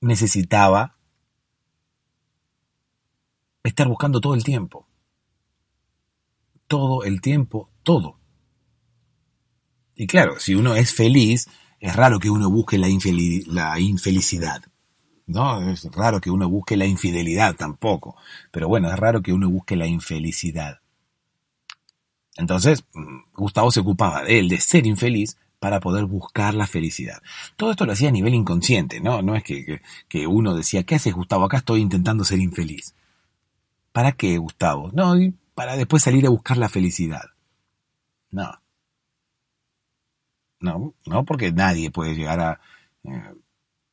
necesitaba 0.00 0.96
estar 3.62 3.88
buscando 3.88 4.20
todo 4.20 4.34
el 4.34 4.44
tiempo. 4.44 4.86
Todo 6.66 7.04
el 7.04 7.20
tiempo, 7.20 7.70
todo. 7.82 8.18
Y 9.94 10.06
claro, 10.06 10.38
si 10.38 10.54
uno 10.54 10.74
es 10.74 10.92
feliz, 10.92 11.48
es 11.80 11.94
raro 11.94 12.18
que 12.18 12.30
uno 12.30 12.50
busque 12.50 12.78
la, 12.78 12.88
la 13.46 13.80
infelicidad. 13.80 14.62
¿no? 15.26 15.70
Es 15.70 15.84
raro 15.92 16.20
que 16.20 16.30
uno 16.30 16.48
busque 16.48 16.76
la 16.76 16.86
infidelidad 16.86 17.56
tampoco. 17.56 18.16
Pero 18.50 18.68
bueno, 18.68 18.90
es 18.90 18.98
raro 18.98 19.22
que 19.22 19.32
uno 19.32 19.48
busque 19.50 19.76
la 19.76 19.86
infelicidad. 19.86 20.80
Entonces, 22.36 22.84
mm, 22.94 23.32
Gustavo 23.34 23.70
se 23.70 23.80
ocupaba 23.80 24.22
de 24.22 24.38
él, 24.38 24.48
de 24.48 24.60
ser 24.60 24.86
infeliz, 24.86 25.36
para 25.64 25.80
poder 25.80 26.04
buscar 26.04 26.52
la 26.52 26.66
felicidad. 26.66 27.22
Todo 27.56 27.70
esto 27.70 27.86
lo 27.86 27.92
hacía 27.92 28.10
a 28.10 28.12
nivel 28.12 28.34
inconsciente, 28.34 29.00
¿no? 29.00 29.22
No 29.22 29.34
es 29.34 29.42
que, 29.42 29.80
uno 30.26 30.54
decía, 30.54 30.82
¿qué 30.82 30.96
haces 30.96 31.14
Gustavo? 31.14 31.44
Acá 31.46 31.56
estoy 31.56 31.80
intentando 31.80 32.22
ser 32.22 32.38
infeliz. 32.38 32.94
¿Para 33.90 34.12
qué, 34.12 34.36
Gustavo? 34.36 34.90
No, 34.92 35.14
para 35.54 35.76
después 35.76 36.02
salir 36.02 36.26
a 36.26 36.28
buscar 36.28 36.58
la 36.58 36.68
felicidad. 36.68 37.30
No. 38.30 38.60
No, 40.60 40.94
no, 41.06 41.24
porque 41.24 41.50
nadie 41.50 41.90
puede 41.90 42.14
llegar 42.14 42.40
a 42.40 42.60
eh, 43.04 43.34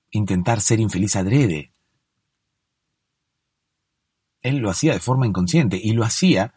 intentar 0.10 0.60
ser 0.60 0.82
infeliz 0.82 1.16
adrede. 1.16 1.72
Él 4.42 4.58
lo 4.58 4.70
hacía 4.70 4.92
de 4.92 5.00
forma 5.00 5.26
inconsciente 5.26 5.80
y 5.82 5.94
lo 5.94 6.04
hacía 6.04 6.54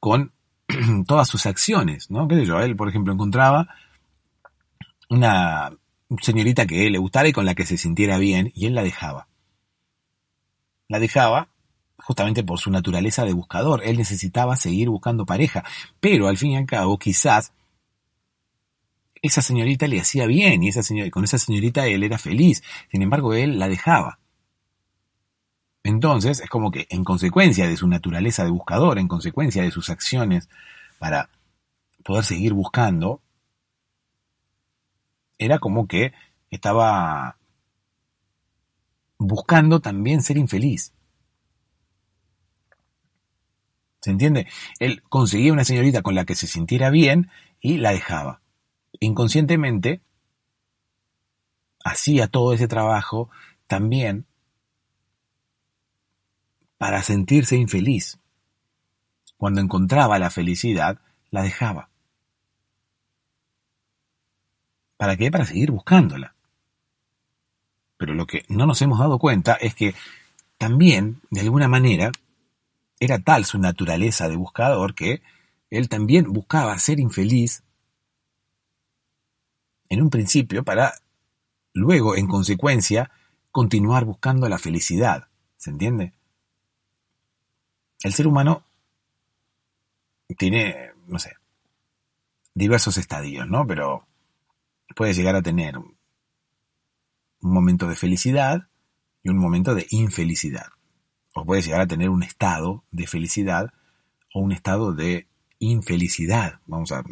con 0.00 0.34
todas 1.06 1.28
sus 1.28 1.46
acciones, 1.46 2.10
¿no? 2.10 2.28
¿Qué 2.28 2.36
sé 2.36 2.46
yo? 2.46 2.60
Él, 2.60 2.76
por 2.76 2.88
ejemplo, 2.88 3.12
encontraba 3.12 3.68
una 5.10 5.72
señorita 6.20 6.66
que 6.66 6.90
le 6.90 6.98
gustara 6.98 7.28
y 7.28 7.32
con 7.32 7.44
la 7.44 7.54
que 7.54 7.66
se 7.66 7.76
sintiera 7.76 8.18
bien, 8.18 8.52
y 8.54 8.66
él 8.66 8.74
la 8.74 8.82
dejaba. 8.82 9.28
La 10.88 10.98
dejaba 10.98 11.48
justamente 11.98 12.44
por 12.44 12.58
su 12.58 12.70
naturaleza 12.70 13.24
de 13.24 13.32
buscador. 13.32 13.82
Él 13.84 13.96
necesitaba 13.96 14.56
seguir 14.56 14.88
buscando 14.88 15.24
pareja, 15.24 15.64
pero 16.00 16.28
al 16.28 16.36
fin 16.36 16.52
y 16.52 16.56
al 16.56 16.66
cabo, 16.66 16.98
quizás 16.98 17.52
esa 19.22 19.40
señorita 19.40 19.86
le 19.86 20.00
hacía 20.00 20.26
bien 20.26 20.62
y 20.62 20.68
esa 20.68 20.82
con 21.10 21.24
esa 21.24 21.38
señorita 21.38 21.86
él 21.86 22.02
era 22.02 22.18
feliz. 22.18 22.62
Sin 22.90 23.02
embargo, 23.02 23.32
él 23.32 23.58
la 23.58 23.68
dejaba. 23.68 24.18
Entonces, 25.84 26.40
es 26.40 26.48
como 26.48 26.70
que 26.70 26.86
en 26.88 27.04
consecuencia 27.04 27.68
de 27.68 27.76
su 27.76 27.86
naturaleza 27.86 28.42
de 28.42 28.50
buscador, 28.50 28.98
en 28.98 29.06
consecuencia 29.06 29.62
de 29.62 29.70
sus 29.70 29.90
acciones 29.90 30.48
para 30.98 31.28
poder 32.02 32.24
seguir 32.24 32.54
buscando, 32.54 33.20
era 35.36 35.58
como 35.58 35.86
que 35.86 36.14
estaba 36.50 37.36
buscando 39.18 39.80
también 39.80 40.22
ser 40.22 40.38
infeliz. 40.38 40.94
¿Se 44.00 44.10
entiende? 44.10 44.46
Él 44.78 45.02
conseguía 45.02 45.52
una 45.52 45.64
señorita 45.64 46.02
con 46.02 46.14
la 46.14 46.24
que 46.24 46.34
se 46.34 46.46
sintiera 46.46 46.88
bien 46.88 47.30
y 47.60 47.76
la 47.76 47.92
dejaba. 47.92 48.40
Inconscientemente 49.00 50.00
hacía 51.84 52.26
todo 52.28 52.54
ese 52.54 52.68
trabajo 52.68 53.28
también 53.66 54.26
para 56.78 57.02
sentirse 57.02 57.56
infeliz. 57.56 58.18
Cuando 59.36 59.60
encontraba 59.60 60.18
la 60.18 60.30
felicidad, 60.30 60.98
la 61.30 61.42
dejaba. 61.42 61.90
¿Para 64.96 65.16
qué? 65.16 65.30
Para 65.30 65.44
seguir 65.44 65.70
buscándola. 65.70 66.34
Pero 67.96 68.14
lo 68.14 68.26
que 68.26 68.44
no 68.48 68.66
nos 68.66 68.80
hemos 68.82 68.98
dado 68.98 69.18
cuenta 69.18 69.54
es 69.54 69.74
que 69.74 69.94
también, 70.58 71.20
de 71.30 71.40
alguna 71.40 71.68
manera, 71.68 72.12
era 73.00 73.18
tal 73.18 73.44
su 73.44 73.58
naturaleza 73.58 74.28
de 74.28 74.36
buscador 74.36 74.94
que 74.94 75.22
él 75.70 75.88
también 75.88 76.32
buscaba 76.32 76.78
ser 76.78 77.00
infeliz 77.00 77.62
en 79.88 80.02
un 80.02 80.10
principio 80.10 80.64
para 80.64 80.94
luego, 81.72 82.16
en 82.16 82.26
consecuencia, 82.26 83.10
continuar 83.50 84.04
buscando 84.04 84.48
la 84.48 84.58
felicidad. 84.58 85.28
¿Se 85.56 85.70
entiende? 85.70 86.12
El 88.04 88.12
ser 88.12 88.26
humano 88.26 88.62
tiene, 90.36 90.90
no 91.06 91.18
sé, 91.18 91.32
diversos 92.54 92.98
estadios, 92.98 93.48
¿no? 93.48 93.66
Pero 93.66 94.06
puede 94.94 95.14
llegar 95.14 95.36
a 95.36 95.42
tener 95.42 95.78
un 95.78 95.96
momento 97.40 97.88
de 97.88 97.96
felicidad 97.96 98.68
y 99.22 99.30
un 99.30 99.38
momento 99.38 99.74
de 99.74 99.86
infelicidad. 99.88 100.66
O 101.32 101.46
puede 101.46 101.62
llegar 101.62 101.80
a 101.80 101.86
tener 101.86 102.10
un 102.10 102.22
estado 102.22 102.84
de 102.90 103.06
felicidad 103.06 103.72
o 104.34 104.40
un 104.40 104.52
estado 104.52 104.92
de 104.92 105.26
infelicidad. 105.58 106.60
Vamos 106.66 106.92
a 106.92 107.02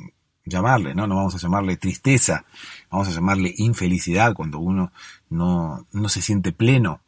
llamarle, 0.45 0.95
¿no? 0.95 1.07
No 1.07 1.16
vamos 1.16 1.34
a 1.34 1.38
llamarle 1.38 1.78
tristeza, 1.78 2.45
vamos 2.90 3.09
a 3.09 3.12
llamarle 3.12 3.55
infelicidad 3.57 4.34
cuando 4.34 4.59
uno 4.59 4.93
no, 5.30 5.86
no 5.90 6.09
se 6.11 6.20
siente 6.20 6.53
pleno. 6.53 7.01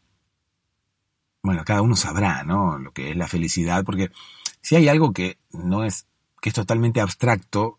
Bueno, 1.44 1.62
cada 1.66 1.82
uno 1.82 1.94
sabrá, 1.94 2.42
¿no? 2.42 2.78
Lo 2.78 2.92
que 2.92 3.10
es 3.10 3.16
la 3.18 3.28
felicidad, 3.28 3.84
porque 3.84 4.10
si 4.62 4.76
hay 4.76 4.88
algo 4.88 5.12
que 5.12 5.36
no 5.52 5.84
es, 5.84 6.06
que 6.40 6.48
es 6.48 6.54
totalmente 6.54 7.02
abstracto, 7.02 7.78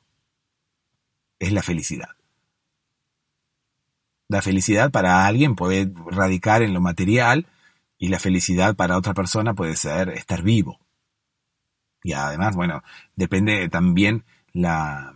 es 1.39 1.51
la 1.51 1.63
felicidad. 1.63 2.09
La 4.28 4.43
felicidad 4.43 4.91
para 4.91 5.26
alguien 5.26 5.55
puede 5.55 5.91
radicar 6.11 6.61
en 6.61 6.76
lo 6.76 6.80
material 6.80 7.47
y 7.97 8.09
la 8.09 8.20
felicidad 8.20 8.76
para 8.76 8.97
otra 8.97 9.16
persona 9.16 9.55
puede 9.55 9.76
ser 9.76 10.09
estar 10.09 10.43
vivo. 10.43 10.80
Y 12.03 12.13
además, 12.13 12.55
bueno, 12.55 12.84
depende 13.16 13.68
también 13.70 14.26
la, 14.53 15.16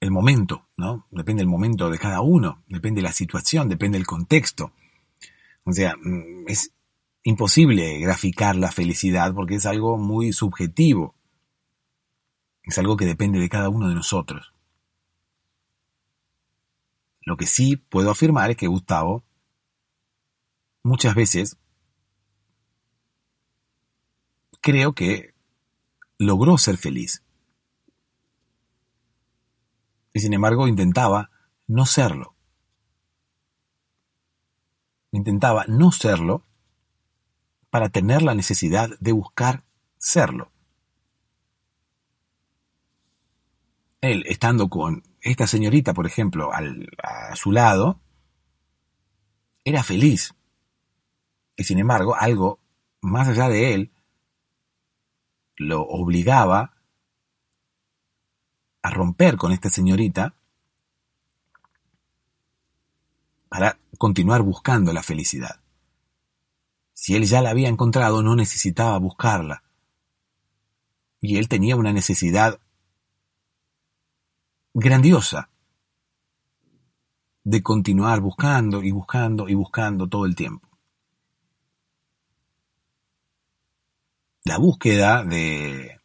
el 0.00 0.10
momento, 0.10 0.66
¿no? 0.76 1.06
Depende 1.12 1.42
del 1.42 1.48
momento 1.48 1.90
de 1.90 1.98
cada 2.00 2.22
uno, 2.22 2.64
depende 2.66 3.02
de 3.02 3.06
la 3.06 3.12
situación, 3.12 3.68
depende 3.68 3.98
del 3.98 4.06
contexto. 4.08 4.72
O 5.64 5.72
sea, 5.72 5.94
mm, 5.96 6.48
es 6.48 6.72
imposible 7.22 7.98
graficar 8.00 8.56
la 8.56 8.72
felicidad 8.72 9.32
porque 9.34 9.56
es 9.56 9.66
algo 9.66 9.96
muy 9.96 10.32
subjetivo. 10.32 11.14
Es 12.64 12.78
algo 12.78 12.96
que 12.96 13.06
depende 13.06 13.40
de 13.40 13.48
cada 13.48 13.68
uno 13.68 13.88
de 13.88 13.94
nosotros. 13.94 14.52
Lo 17.24 17.36
que 17.36 17.46
sí 17.46 17.76
puedo 17.76 18.10
afirmar 18.10 18.50
es 18.50 18.56
que 18.56 18.66
Gustavo 18.66 19.24
muchas 20.82 21.14
veces 21.14 21.56
creo 24.60 24.94
que 24.94 25.34
logró 26.18 26.58
ser 26.58 26.76
feliz 26.76 27.22
y 30.12 30.20
sin 30.20 30.34
embargo 30.34 30.68
intentaba 30.68 31.30
no 31.66 31.86
serlo. 31.86 32.31
Intentaba 35.12 35.64
no 35.68 35.92
serlo 35.92 36.44
para 37.70 37.88
tener 37.90 38.22
la 38.22 38.34
necesidad 38.34 38.90
de 38.98 39.12
buscar 39.12 39.64
serlo. 39.98 40.50
Él, 44.00 44.24
estando 44.26 44.68
con 44.68 45.04
esta 45.20 45.46
señorita, 45.46 45.94
por 45.94 46.06
ejemplo, 46.06 46.50
a 46.52 47.36
su 47.36 47.52
lado, 47.52 48.00
era 49.64 49.82
feliz. 49.84 50.34
Y 51.56 51.64
sin 51.64 51.78
embargo, 51.78 52.16
algo 52.16 52.58
más 53.00 53.28
allá 53.28 53.48
de 53.48 53.74
él 53.74 53.92
lo 55.56 55.82
obligaba 55.82 56.74
a 58.82 58.90
romper 58.90 59.36
con 59.36 59.52
esta 59.52 59.70
señorita 59.70 60.34
para 63.52 63.78
continuar 63.98 64.40
buscando 64.40 64.94
la 64.94 65.02
felicidad. 65.02 65.60
Si 66.94 67.14
él 67.14 67.26
ya 67.26 67.42
la 67.42 67.50
había 67.50 67.68
encontrado, 67.68 68.22
no 68.22 68.34
necesitaba 68.34 68.98
buscarla. 68.98 69.62
Y 71.20 71.36
él 71.36 71.48
tenía 71.48 71.76
una 71.76 71.92
necesidad 71.92 72.58
grandiosa 74.72 75.50
de 77.44 77.62
continuar 77.62 78.20
buscando 78.20 78.82
y 78.82 78.90
buscando 78.90 79.46
y 79.50 79.54
buscando 79.54 80.08
todo 80.08 80.24
el 80.24 80.34
tiempo. 80.34 80.66
La 84.44 84.56
búsqueda 84.56 85.24
de 85.24 86.00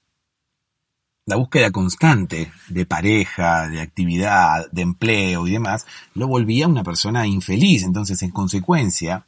la 1.28 1.36
búsqueda 1.36 1.72
constante 1.72 2.54
de 2.70 2.86
pareja, 2.86 3.68
de 3.68 3.82
actividad, 3.82 4.72
de 4.72 4.82
empleo 4.82 5.46
y 5.46 5.52
demás, 5.52 5.86
lo 6.14 6.26
volvía 6.26 6.70
una 6.70 6.86
persona 6.86 7.28
infeliz. 7.28 7.84
Entonces, 7.84 8.24
en 8.24 8.32
consecuencia, 8.32 9.28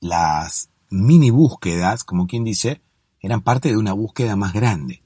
las 0.00 0.70
mini 0.88 1.28
búsquedas, 1.28 2.02
como 2.02 2.26
quien 2.26 2.44
dice, 2.44 2.80
eran 3.20 3.42
parte 3.42 3.68
de 3.68 3.76
una 3.76 3.92
búsqueda 3.92 4.36
más 4.36 4.54
grande. 4.54 5.02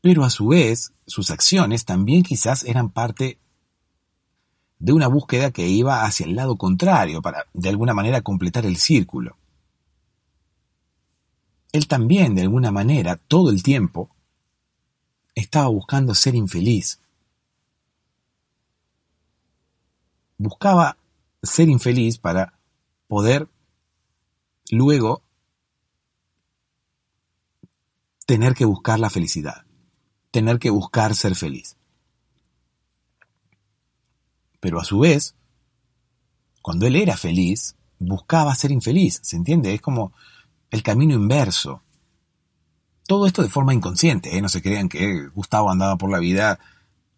Pero 0.00 0.24
a 0.24 0.30
su 0.30 0.48
vez, 0.48 0.92
sus 1.06 1.30
acciones 1.30 1.84
también 1.84 2.24
quizás 2.24 2.64
eran 2.64 2.90
parte 2.90 3.38
de 4.80 4.92
una 4.92 5.06
búsqueda 5.06 5.52
que 5.52 5.68
iba 5.68 6.04
hacia 6.04 6.26
el 6.26 6.34
lado 6.34 6.56
contrario, 6.56 7.22
para 7.22 7.46
de 7.54 7.68
alguna 7.68 7.94
manera 7.94 8.22
completar 8.22 8.66
el 8.66 8.76
círculo 8.76 9.36
él 11.72 11.88
también, 11.88 12.34
de 12.34 12.42
alguna 12.42 12.70
manera, 12.70 13.16
todo 13.16 13.50
el 13.50 13.62
tiempo, 13.62 14.10
estaba 15.34 15.68
buscando 15.68 16.14
ser 16.14 16.34
infeliz. 16.34 17.00
Buscaba 20.36 20.98
ser 21.42 21.68
infeliz 21.68 22.18
para 22.18 22.52
poder 23.08 23.48
luego 24.70 25.22
tener 28.26 28.54
que 28.54 28.64
buscar 28.64 29.00
la 29.00 29.10
felicidad, 29.10 29.64
tener 30.30 30.58
que 30.58 30.70
buscar 30.70 31.14
ser 31.14 31.34
feliz. 31.34 31.76
Pero 34.60 34.78
a 34.78 34.84
su 34.84 35.00
vez, 35.00 35.34
cuando 36.60 36.86
él 36.86 36.96
era 36.96 37.16
feliz, 37.16 37.76
buscaba 37.98 38.54
ser 38.54 38.70
infeliz, 38.70 39.20
¿se 39.22 39.36
entiende? 39.36 39.74
Es 39.74 39.80
como 39.80 40.12
el 40.72 40.82
camino 40.82 41.14
inverso. 41.14 41.82
Todo 43.06 43.26
esto 43.26 43.42
de 43.42 43.50
forma 43.50 43.74
inconsciente, 43.74 44.36
¿eh? 44.36 44.40
no 44.40 44.48
se 44.48 44.62
crean 44.62 44.88
que 44.88 45.28
Gustavo 45.28 45.70
andaba 45.70 45.96
por 45.96 46.10
la 46.10 46.18
vida 46.18 46.58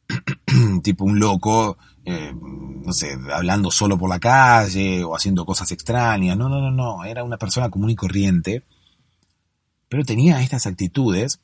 tipo 0.82 1.05
un 1.05 1.20
loco, 1.20 1.78
eh, 2.05 2.34
no 2.34 2.92
sé, 2.92 3.16
hablando 3.32 3.70
solo 3.70 3.96
por 3.96 4.11
la 4.11 4.18
calle 4.18 5.05
o 5.05 5.14
haciendo 5.14 5.46
cosas 5.46 5.70
extrañas. 5.70 6.36
No, 6.36 6.48
no, 6.48 6.61
no, 6.61 6.70
no, 6.70 7.05
era 7.05 7.22
una 7.22 7.38
persona 7.38 7.70
común 7.70 7.90
y 7.90 7.94
corriente, 7.94 8.64
pero 9.88 10.05
tenía 10.05 10.42
estas 10.42 10.66
actitudes 10.66 11.40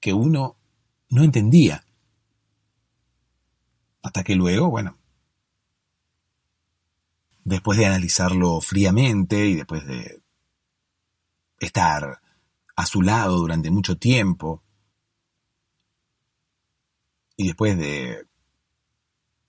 que 0.00 0.14
uno 0.14 0.56
no 1.10 1.22
entendía. 1.22 1.84
Hasta 4.02 4.24
que 4.24 4.36
luego, 4.36 4.70
bueno, 4.70 4.96
después 7.44 7.78
de 7.78 7.86
analizarlo 7.86 8.60
fríamente 8.62 9.46
y 9.46 9.54
después 9.54 9.84
de 9.86 10.22
estar 11.58 12.20
a 12.74 12.86
su 12.86 13.02
lado 13.02 13.38
durante 13.38 13.70
mucho 13.70 13.96
tiempo. 13.96 14.62
Y 17.36 17.46
después 17.46 17.76
de 17.78 18.26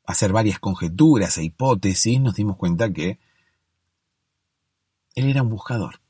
hacer 0.06 0.32
varias 0.32 0.60
conjeturas 0.60 1.38
e 1.38 1.44
hipótesis, 1.44 2.20
nos 2.20 2.36
dimos 2.36 2.58
cuenta 2.58 2.92
que 2.92 3.20
él 5.16 5.30
era 5.30 5.42
un 5.42 5.50
buscador. 5.50 6.02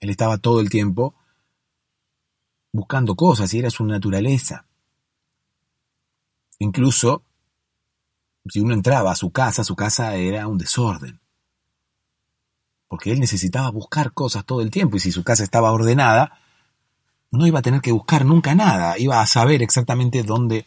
Él 0.00 0.10
estaba 0.10 0.38
todo 0.38 0.60
el 0.60 0.70
tiempo 0.70 1.14
buscando 2.72 3.14
cosas 3.14 3.52
y 3.54 3.58
era 3.58 3.70
su 3.70 3.84
naturaleza. 3.84 4.66
Incluso, 6.58 7.24
si 8.46 8.60
uno 8.60 8.74
entraba 8.74 9.12
a 9.12 9.16
su 9.16 9.30
casa, 9.30 9.64
su 9.64 9.76
casa 9.76 10.14
era 10.16 10.46
un 10.46 10.58
desorden 10.58 11.21
porque 12.92 13.10
él 13.10 13.20
necesitaba 13.20 13.70
buscar 13.70 14.12
cosas 14.12 14.44
todo 14.44 14.60
el 14.60 14.70
tiempo 14.70 14.98
y 14.98 15.00
si 15.00 15.12
su 15.12 15.24
casa 15.24 15.42
estaba 15.42 15.72
ordenada, 15.72 16.38
no 17.30 17.46
iba 17.46 17.60
a 17.60 17.62
tener 17.62 17.80
que 17.80 17.90
buscar 17.90 18.26
nunca 18.26 18.54
nada, 18.54 18.98
iba 18.98 19.18
a 19.22 19.26
saber 19.26 19.62
exactamente 19.62 20.22
dónde 20.22 20.66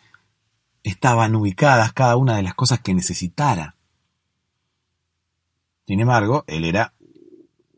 estaban 0.82 1.36
ubicadas 1.36 1.94
cada 1.94 2.16
una 2.18 2.36
de 2.36 2.42
las 2.42 2.56
cosas 2.56 2.80
que 2.80 2.96
necesitara. 2.96 3.76
Sin 5.86 6.00
embargo, 6.00 6.44
él 6.48 6.66
era 6.66 6.94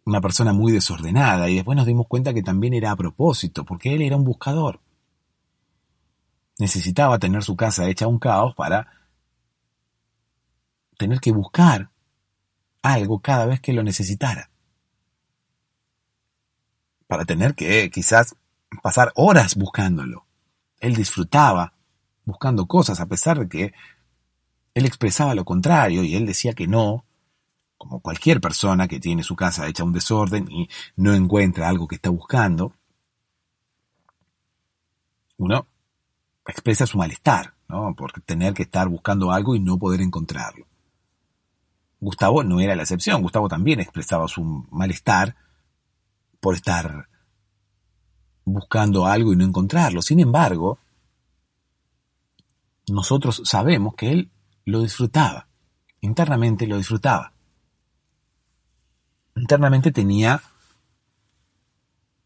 una 0.06 0.22
persona 0.22 0.54
muy 0.54 0.72
desordenada 0.72 1.50
y 1.50 1.56
después 1.56 1.76
nos 1.76 1.86
dimos 1.86 2.08
cuenta 2.08 2.34
que 2.34 2.41
también 2.41 2.74
era 2.74 2.91
a 2.91 2.95
propósito, 2.95 3.66
porque 3.66 3.95
él 3.95 4.02
era 4.02 4.16
un 4.16 4.24
buscador. 4.24 4.80
necesitaba 6.58 7.20
tener 7.20 7.43
su 7.43 7.58
casa 7.58 7.89
hecha 7.89 8.08
un 8.08 8.18
caos 8.18 8.56
para 8.56 8.88
tener 10.98 11.20
que 11.20 11.34
buscar 11.34 11.89
algo 12.82 13.19
cada 13.19 13.45
vez 13.45 13.59
que 13.61 13.73
lo 13.73 13.84
necesitara. 13.84 14.49
Para 17.07 17.25
tener 17.25 17.55
que 17.55 17.89
quizás 17.89 18.36
pasar 18.82 19.11
horas 19.15 19.55
buscándolo. 19.55 20.25
Él 20.80 20.95
disfrutaba 20.95 21.73
buscando 22.25 22.65
cosas 22.67 22.99
a 22.99 23.05
pesar 23.05 23.39
de 23.39 23.47
que 23.47 23.73
él 24.73 24.86
expresaba 24.86 25.34
lo 25.34 25.45
contrario 25.45 26.03
y 26.03 26.15
él 26.15 26.25
decía 26.25 26.53
que 26.53 26.67
no, 26.67 27.05
como 27.78 27.99
cualquier 27.99 28.41
persona 28.41 28.88
que 28.88 28.99
tiene 28.99 29.23
su 29.23 29.36
casa 29.36 29.67
hecha 29.67 29.84
un 29.84 29.93
desorden 29.93 30.51
y 30.51 30.69
no 30.95 31.13
encuentra 31.13 31.69
algo 31.69 31.88
que 31.88 31.95
está 31.95 32.09
buscando. 32.09 32.73
Uno 35.38 35.67
expresa 36.45 36.86
su 36.86 36.97
malestar, 36.97 37.53
¿no? 37.67 37.95
Por 37.95 38.11
tener 38.21 38.53
que 38.53 38.63
estar 38.63 38.88
buscando 38.88 39.32
algo 39.32 39.55
y 39.55 39.59
no 39.59 39.78
poder 39.78 40.01
encontrarlo. 40.01 40.66
Gustavo 42.00 42.43
no 42.43 42.60
era 42.60 42.76
la 42.76 42.84
excepción, 42.84 43.22
Gustavo 43.22 43.48
también 43.48 43.80
expresaba 43.80 44.28
su 44.28 44.43
malestar 44.72 45.36
por 46.39 46.56
estar 46.56 47.10
buscando 48.45 49.06
algo 49.06 49.34
y 49.34 49.36
no 49.36 49.43
encontrarlo. 49.43 50.02
Sin 50.02 50.20
embargo, 50.20 50.80
nosotros 52.89 53.41
sabemos 53.45 53.95
que 53.95 54.12
él 54.12 54.32
lo 54.66 54.82
disfrutaba, 54.82 55.48
internamente 56.02 56.68
lo 56.68 56.78
disfrutaba. 56.78 57.34
Internamente 59.36 59.91
tenía 59.91 60.41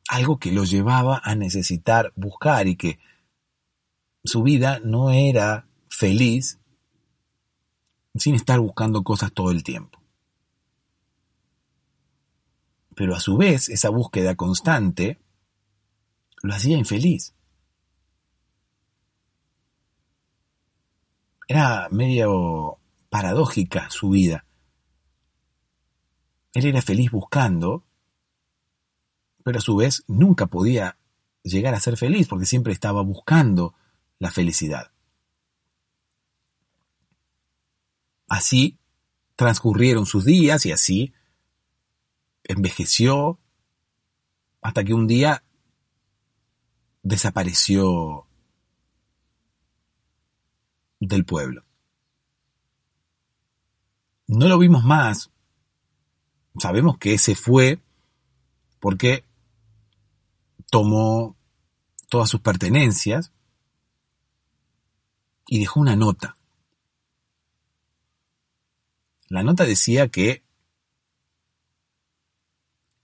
algo 0.07 0.37
que 0.37 0.51
lo 0.51 0.63
llevaba 0.63 1.21
a 1.23 1.35
necesitar 1.35 2.13
buscar 2.15 2.67
y 2.67 2.75
que 2.75 2.99
su 4.23 4.43
vida 4.43 4.79
no 4.83 5.09
era 5.09 5.67
feliz 5.89 6.60
sin 8.15 8.35
estar 8.35 8.59
buscando 8.59 9.03
cosas 9.03 9.31
todo 9.33 9.51
el 9.51 9.63
tiempo. 9.63 9.99
Pero 12.95 13.15
a 13.15 13.19
su 13.19 13.37
vez, 13.37 13.69
esa 13.69 13.89
búsqueda 13.89 14.35
constante 14.35 15.19
lo 16.43 16.53
hacía 16.53 16.77
infeliz. 16.77 17.33
Era 21.47 21.87
medio 21.89 22.77
paradójica 23.09 23.89
su 23.89 24.09
vida. 24.09 24.45
Él 26.53 26.65
era 26.65 26.81
feliz 26.81 27.11
buscando, 27.11 27.83
pero 29.43 29.59
a 29.59 29.61
su 29.61 29.75
vez 29.75 30.03
nunca 30.07 30.47
podía 30.47 30.97
llegar 31.43 31.73
a 31.73 31.79
ser 31.79 31.97
feliz 31.97 32.27
porque 32.27 32.45
siempre 32.45 32.73
estaba 32.73 33.01
buscando 33.01 33.73
la 34.19 34.31
felicidad. 34.31 34.91
Así 38.31 38.79
transcurrieron 39.35 40.05
sus 40.05 40.23
días 40.23 40.65
y 40.65 40.71
así 40.71 41.13
envejeció 42.45 43.37
hasta 44.61 44.85
que 44.85 44.93
un 44.93 45.05
día 45.05 45.43
desapareció 47.03 48.25
del 51.01 51.25
pueblo. 51.25 51.65
No 54.27 54.47
lo 54.47 54.57
vimos 54.57 54.85
más. 54.85 55.29
Sabemos 56.57 56.97
que 56.99 57.17
se 57.17 57.35
fue 57.35 57.81
porque 58.79 59.25
tomó 60.69 61.35
todas 62.07 62.29
sus 62.29 62.39
pertenencias 62.39 63.33
y 65.47 65.59
dejó 65.59 65.81
una 65.81 65.97
nota. 65.97 66.37
La 69.31 69.43
nota 69.43 69.63
decía 69.63 70.09
que 70.09 70.43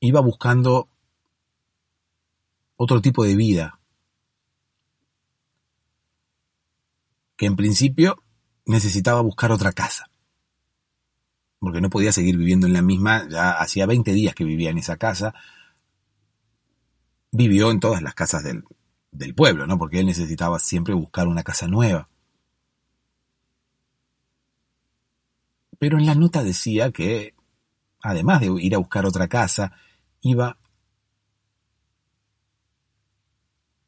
iba 0.02 0.20
buscando 0.20 0.90
otro 2.76 3.02
tipo 3.02 3.24
de 3.24 3.38
vida, 3.38 3.80
que 7.38 7.46
en 7.46 7.56
principio 7.56 8.22
necesitaba 8.66 9.22
buscar 9.22 9.54
otra 9.54 9.72
casa, 9.72 10.12
porque 11.60 11.80
no 11.80 11.90
podía 11.90 12.12
seguir 12.12 12.36
viviendo 12.36 12.68
en 12.68 12.74
la 12.74 12.82
misma, 12.82 13.26
ya 13.30 13.52
hacía 13.52 13.86
20 13.86 14.12
días 14.12 14.36
que 14.36 14.44
vivía 14.44 14.72
en 14.72 14.80
esa 14.80 14.98
casa, 14.98 15.34
vivió 17.32 17.72
en 17.72 17.80
todas 17.80 18.02
las 18.02 18.16
casas 18.16 18.44
del, 18.44 18.66
del 19.14 19.34
pueblo, 19.34 19.66
¿no? 19.66 19.80
Porque 19.80 20.02
él 20.02 20.06
necesitaba 20.08 20.60
siempre 20.60 20.94
buscar 20.94 21.30
una 21.30 21.44
casa 21.44 21.70
nueva. 21.70 22.10
Pero 25.80 25.98
en 25.98 26.06
la 26.06 26.16
nota 26.16 26.44
decía 26.44 26.92
que, 26.92 27.36
además 28.02 28.42
de 28.42 28.48
ir 28.62 28.76
a 28.76 28.80
buscar 28.80 29.06
otra 29.06 29.28
casa, 29.28 29.74
iba 30.22 30.58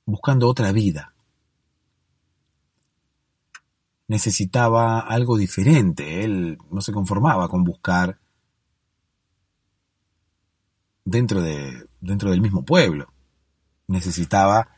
buscando 0.06 0.48
otra 0.48 0.72
vida. 0.72 1.14
Necesitaba 4.08 5.00
algo 5.00 5.38
diferente. 5.38 6.24
Él 6.24 6.58
no 6.72 6.82
se 6.82 6.92
conformaba 6.92 7.48
con 7.48 7.64
buscar 7.64 8.20
dentro, 11.06 11.42
de, 11.42 11.88
dentro 12.02 12.32
del 12.32 12.42
mismo 12.42 12.64
pueblo. 12.64 13.14
Necesitaba 13.88 14.70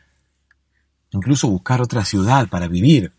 incluso 1.12 1.50
buscar 1.50 1.82
otra 1.82 2.04
ciudad 2.06 2.50
para 2.50 2.68
vivir. 2.68 3.14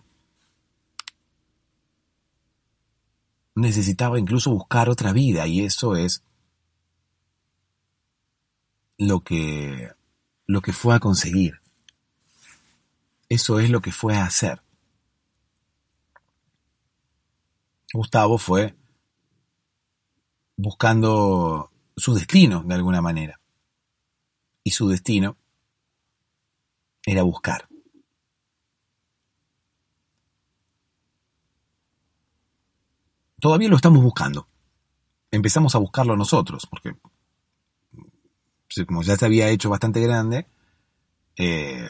Necesitaba 3.55 4.19
incluso 4.19 4.51
buscar 4.51 4.89
otra 4.89 5.13
vida 5.13 5.47
y 5.47 5.61
eso 5.61 5.97
es 5.97 6.23
lo 8.99 9.21
que 9.21 9.91
lo 10.47 10.61
que 10.61 10.73
fue 10.73 10.95
a 10.95 11.01
conseguir. 11.01 11.61
Eso 13.29 13.59
es 13.59 13.71
lo 13.71 13.81
que 13.81 13.93
fue 13.93 14.17
a 14.17 14.25
hacer. 14.25 14.63
Gustavo 17.95 18.39
fue 18.39 18.75
buscando 20.57 21.71
su 21.97 22.15
destino 22.15 22.63
de 22.63 22.75
alguna 22.75 23.01
manera. 23.01 23.41
Y 24.65 24.71
su 24.71 24.89
destino 24.89 25.37
era 27.05 27.23
buscar. 27.23 27.72
Todavía 33.43 33.69
lo 33.69 33.75
estamos 33.75 34.05
buscando. 34.05 34.47
Empezamos 35.33 35.75
a 35.75 35.79
buscarlo 35.79 36.17
nosotros, 36.17 36.65
porque 36.71 36.95
como 38.87 39.03
ya 39.03 39.17
se 39.17 39.27
había 39.27 39.49
hecho 39.49 39.69
bastante 39.69 40.01
grande, 40.01 40.47
eh, 41.37 41.89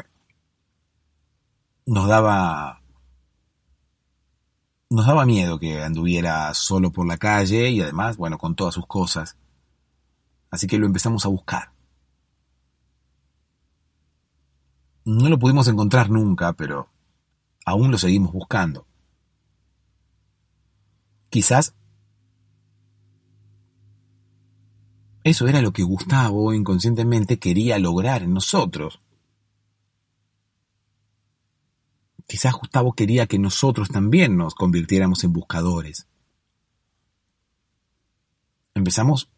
nos 1.84 2.08
daba 2.08 2.80
nos 4.88 5.06
daba 5.06 5.26
miedo 5.26 5.58
que 5.58 5.82
anduviera 5.82 6.54
solo 6.54 6.90
por 6.90 7.06
la 7.06 7.18
calle 7.18 7.68
y 7.68 7.82
además, 7.82 8.16
bueno, 8.16 8.38
con 8.38 8.54
todas 8.54 8.72
sus 8.72 8.86
cosas. 8.86 9.36
Así 10.50 10.66
que 10.66 10.78
lo 10.78 10.86
empezamos 10.86 11.26
a 11.26 11.28
buscar. 11.28 11.72
No 15.04 15.28
lo 15.28 15.38
pudimos 15.38 15.68
encontrar 15.68 16.08
nunca, 16.08 16.54
pero 16.54 16.88
aún 17.66 17.90
lo 17.90 17.98
seguimos 17.98 18.32
buscando. 18.32 18.86
Quizás 21.32 21.74
eso 25.24 25.48
era 25.48 25.62
lo 25.62 25.72
que 25.72 25.82
Gustavo 25.82 26.52
inconscientemente 26.52 27.38
quería 27.38 27.78
lograr 27.78 28.22
en 28.22 28.34
nosotros. 28.34 29.00
Quizás 32.26 32.52
Gustavo 32.52 32.92
quería 32.92 33.26
que 33.26 33.38
nosotros 33.38 33.88
también 33.88 34.36
nos 34.36 34.54
convirtiéramos 34.54 35.24
en 35.24 35.32
buscadores. 35.32 36.06
Empezamos 38.74 39.30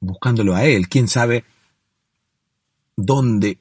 buscándolo 0.00 0.54
a 0.54 0.64
él. 0.64 0.88
¿Quién 0.88 1.06
sabe 1.06 1.44
dónde 2.96 3.60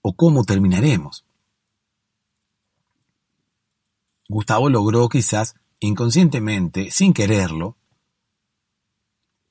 o 0.00 0.14
cómo 0.14 0.44
terminaremos? 0.44 1.26
Gustavo 4.30 4.70
logró 4.70 5.08
quizás 5.08 5.56
inconscientemente, 5.80 6.92
sin 6.92 7.12
quererlo, 7.12 7.76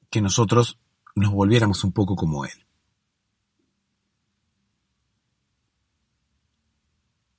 que 0.09 0.21
nosotros 0.21 0.79
nos 1.15 1.33
volviéramos 1.33 1.83
un 1.83 1.91
poco 1.91 2.15
como 2.15 2.45
él. 2.45 2.65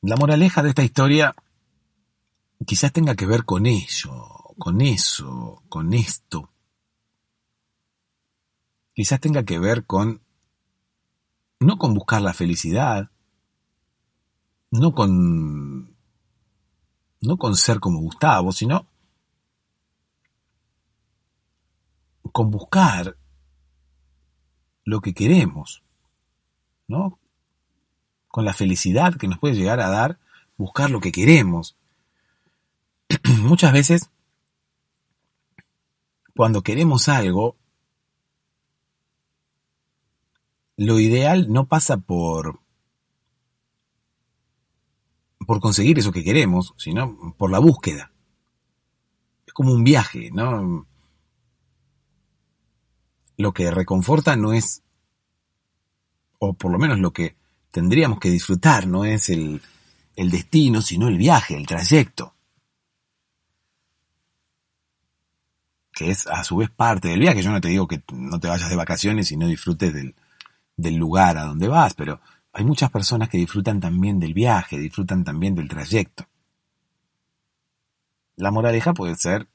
La 0.03 0.17
moraleja 0.17 0.63
de 0.63 0.69
esta 0.69 0.83
historia 0.83 1.35
quizás 2.67 2.93
tenga 2.93 3.15
que 3.15 3.25
ver 3.25 3.47
con 3.47 3.65
ello, 3.65 4.13
con 4.59 4.83
eso, 4.83 5.63
con 5.71 5.95
esto. 5.95 6.53
Quizás 8.93 9.19
tenga 9.19 9.45
que 9.45 9.59
ver 9.59 9.87
con, 9.87 10.21
no 11.59 11.79
con 11.79 11.95
buscar 11.95 12.21
la 12.21 12.35
felicidad, 12.35 13.11
no 14.71 14.93
con, 14.93 15.97
no 17.21 17.37
con 17.37 17.57
ser 17.57 17.81
como 17.81 18.01
Gustavo, 18.01 18.53
sino 18.53 18.87
con 22.33 22.51
buscar 22.51 23.17
lo 24.85 25.01
que 25.01 25.15
queremos, 25.15 25.83
¿no? 26.87 27.19
Con 28.29 28.45
la 28.45 28.55
felicidad 28.55 29.15
que 29.17 29.29
nos 29.29 29.39
puede 29.39 29.55
llegar 29.55 29.81
a 29.81 29.89
dar 29.89 30.19
buscar 30.61 30.91
lo 30.91 31.01
que 31.01 31.11
queremos. 31.11 31.75
Muchas 33.41 33.73
veces, 33.73 34.11
cuando 36.37 36.63
queremos 36.63 37.09
algo, 37.09 37.57
lo 40.77 40.99
ideal 40.99 41.51
no 41.51 41.67
pasa 41.67 41.97
por 41.97 42.61
por 45.51 45.59
conseguir 45.59 45.99
eso 45.99 46.13
que 46.13 46.23
queremos, 46.23 46.75
sino 46.77 47.35
por 47.37 47.51
la 47.51 47.59
búsqueda. 47.59 48.13
Es 49.45 49.53
como 49.53 49.73
un 49.73 49.83
viaje, 49.83 50.31
¿no? 50.33 50.87
Lo 53.37 53.53
que 53.53 53.69
reconforta 53.73 54.37
no 54.37 54.53
es, 54.53 54.85
o 56.39 56.55
por 56.55 56.71
lo 56.71 56.79
menos 56.79 57.01
lo 57.01 57.13
que 57.13 57.35
tendríamos 57.73 58.21
que 58.21 58.31
disfrutar, 58.31 58.87
no 58.87 59.05
es 59.05 59.29
el, 59.29 59.61
destino, 60.15 60.83
sino 60.83 61.09
el 61.09 61.19
viaje, 61.19 61.57
el 61.57 61.67
trayecto. 61.67 62.33
Que 65.91 66.13
es 66.13 66.29
a 66.29 66.45
su 66.45 66.59
vez 66.59 66.71
parte 66.71 67.09
del 67.09 67.19
viaje. 67.19 67.43
Yo 67.43 67.51
no 67.51 67.61
te 67.61 67.71
digo 67.71 67.89
que 67.89 68.05
no 68.13 68.39
te 68.39 68.47
vayas 68.47 68.71
de 68.71 68.77
vacaciones 68.77 69.33
y 69.33 69.37
no 69.37 69.49
disfrutes 69.49 69.93
del 70.77 70.95
lugar 70.95 71.39
a 71.39 71.47
donde 71.47 71.67
vas, 71.67 71.95
pero 71.95 72.21
hay 72.53 72.65
muchas 72.65 72.91
personas 72.91 73.29
que 73.29 73.39
disfrutan 73.39 73.81
también 73.81 74.19
del 74.19 74.35
viaje, 74.35 74.79
disfrutan 74.79 75.25
también 75.25 75.55
del 75.55 75.69
trayecto. 75.69 76.27
La 78.37 78.51
moraleja 78.51 78.93
puede 78.93 79.15
ser 79.17 79.49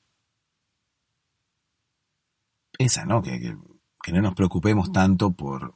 esa, 2.77 3.05
¿no? 3.05 3.21
Que, 3.21 3.57
que, 4.03 4.11
no 4.11 4.21
nos 4.21 4.35
preocupemos 4.35 4.91
tanto 4.91 5.31
por, 5.31 5.73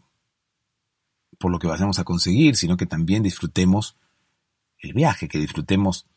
por 1.38 1.52
lo 1.52 1.60
que 1.60 1.68
vayamos 1.68 2.00
a 2.00 2.04
conseguir, 2.04 2.56
sino 2.56 2.78
que 2.78 2.86
también 2.86 3.24
disfrutemos 3.24 3.98
el 4.78 4.94
viaje, 4.94 5.28
que 5.28 5.40
disfrutemos 5.40 6.08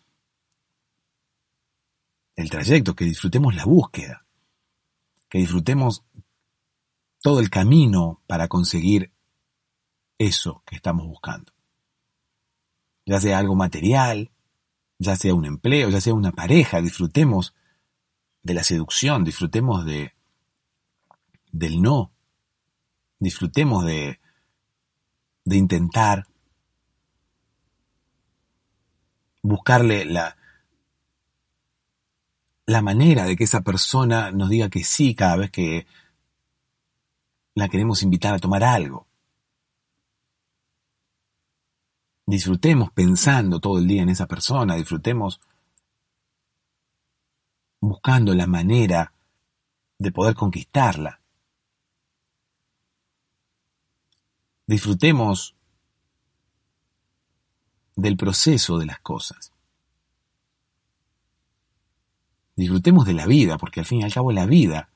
el 2.37 2.51
trayecto, 2.51 2.95
que 2.95 3.05
disfrutemos 3.05 3.55
la 3.55 3.65
búsqueda, 3.65 4.27
que 5.29 5.39
disfrutemos 5.39 6.05
todo 7.21 7.41
el 7.41 7.51
camino 7.51 8.21
para 8.27 8.49
conseguir 8.49 9.13
eso 10.27 10.63
que 10.67 10.77
estamos 10.77 11.07
buscando. 11.07 11.53
Ya 13.07 13.21
sea 13.21 13.39
algo 13.39 13.55
material, 13.55 14.31
ya 14.99 15.17
sea 15.17 15.35
un 15.35 15.45
empleo, 15.45 15.91
ya 15.91 16.01
sea 16.01 16.15
una 16.15 16.33
pareja, 16.33 16.81
disfrutemos 16.81 17.55
de 18.43 18.55
la 18.55 18.63
seducción, 18.63 19.25
disfrutemos 19.25 19.85
de 19.85 20.15
del 21.51 21.83
no, 21.83 22.13
disfrutemos 23.19 23.85
de, 23.85 24.21
de 25.45 25.57
intentar 25.57 26.27
buscarle 29.43 30.05
la, 30.07 30.37
la 32.67 32.81
manera 32.81 33.25
de 33.25 33.37
que 33.37 33.45
esa 33.45 33.61
persona 33.61 34.31
nos 34.31 34.49
diga 34.49 34.71
que 34.71 34.83
sí 34.83 35.15
cada 35.15 35.37
vez 35.37 35.51
que 35.51 35.87
la 37.55 37.69
queremos 37.69 38.03
invitar 38.03 38.35
a 38.35 38.39
tomar 38.39 38.65
algo. 38.65 39.07
Disfrutemos 42.33 42.91
pensando 42.91 43.61
todo 43.61 43.77
el 43.77 43.87
día 43.87 44.01
en 44.01 44.09
esa 44.09 44.27
persona, 44.27 44.77
disfrutemos 44.77 45.39
buscando 47.79 48.35
la 48.35 48.47
manera 48.47 49.13
de 49.99 50.13
poder 50.13 50.35
conquistarla. 50.35 51.21
Disfrutemos 54.67 55.55
del 57.97 58.17
proceso 58.17 58.79
de 58.79 58.87
las 58.87 59.01
cosas. 59.01 59.53
Disfrutemos 62.57 63.05
de 63.05 63.13
la 63.13 63.27
vida, 63.27 63.59
porque 63.59 63.81
al 63.81 63.87
fin 63.87 64.01
y 64.01 64.05
al 64.05 64.13
cabo 64.15 64.33
la 64.33 64.47
vida 64.47 64.89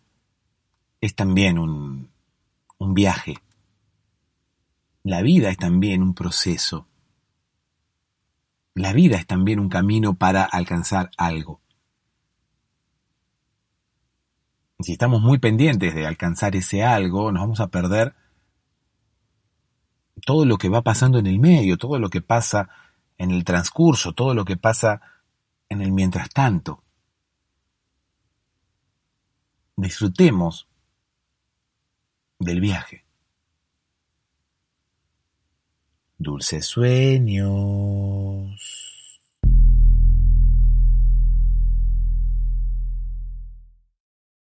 es 1.02 1.14
también 1.14 1.58
un, 1.58 2.10
un 2.78 2.94
viaje. 2.94 3.36
La 5.02 5.20
vida 5.20 5.50
es 5.50 5.58
también 5.58 6.02
un 6.02 6.14
proceso 6.14 6.86
la 8.76 8.92
vida 8.92 9.16
es 9.16 9.26
también 9.26 9.58
un 9.58 9.70
camino 9.70 10.14
para 10.14 10.44
alcanzar 10.44 11.10
algo. 11.16 11.62
Si 14.80 14.92
estamos 14.92 15.22
muy 15.22 15.38
pendientes 15.38 15.94
de 15.94 16.06
alcanzar 16.06 16.54
ese 16.56 16.84
algo, 16.84 17.32
nos 17.32 17.40
vamos 17.40 17.60
a 17.60 17.68
perder 17.68 18.14
todo 20.26 20.44
lo 20.44 20.58
que 20.58 20.68
va 20.68 20.82
pasando 20.82 21.18
en 21.18 21.26
el 21.26 21.38
medio, 21.38 21.78
todo 21.78 21.98
lo 21.98 22.10
que 22.10 22.20
pasa 22.20 22.68
en 23.16 23.30
el 23.30 23.44
transcurso, 23.44 24.12
todo 24.12 24.34
lo 24.34 24.44
que 24.44 24.58
pasa 24.58 25.00
en 25.70 25.80
el 25.80 25.90
mientras 25.90 26.28
tanto. 26.28 26.84
Disfrutemos 29.74 30.68
del 32.38 32.60
viaje. 32.60 33.05
Dulces 36.18 36.66
sueños. 36.66 37.46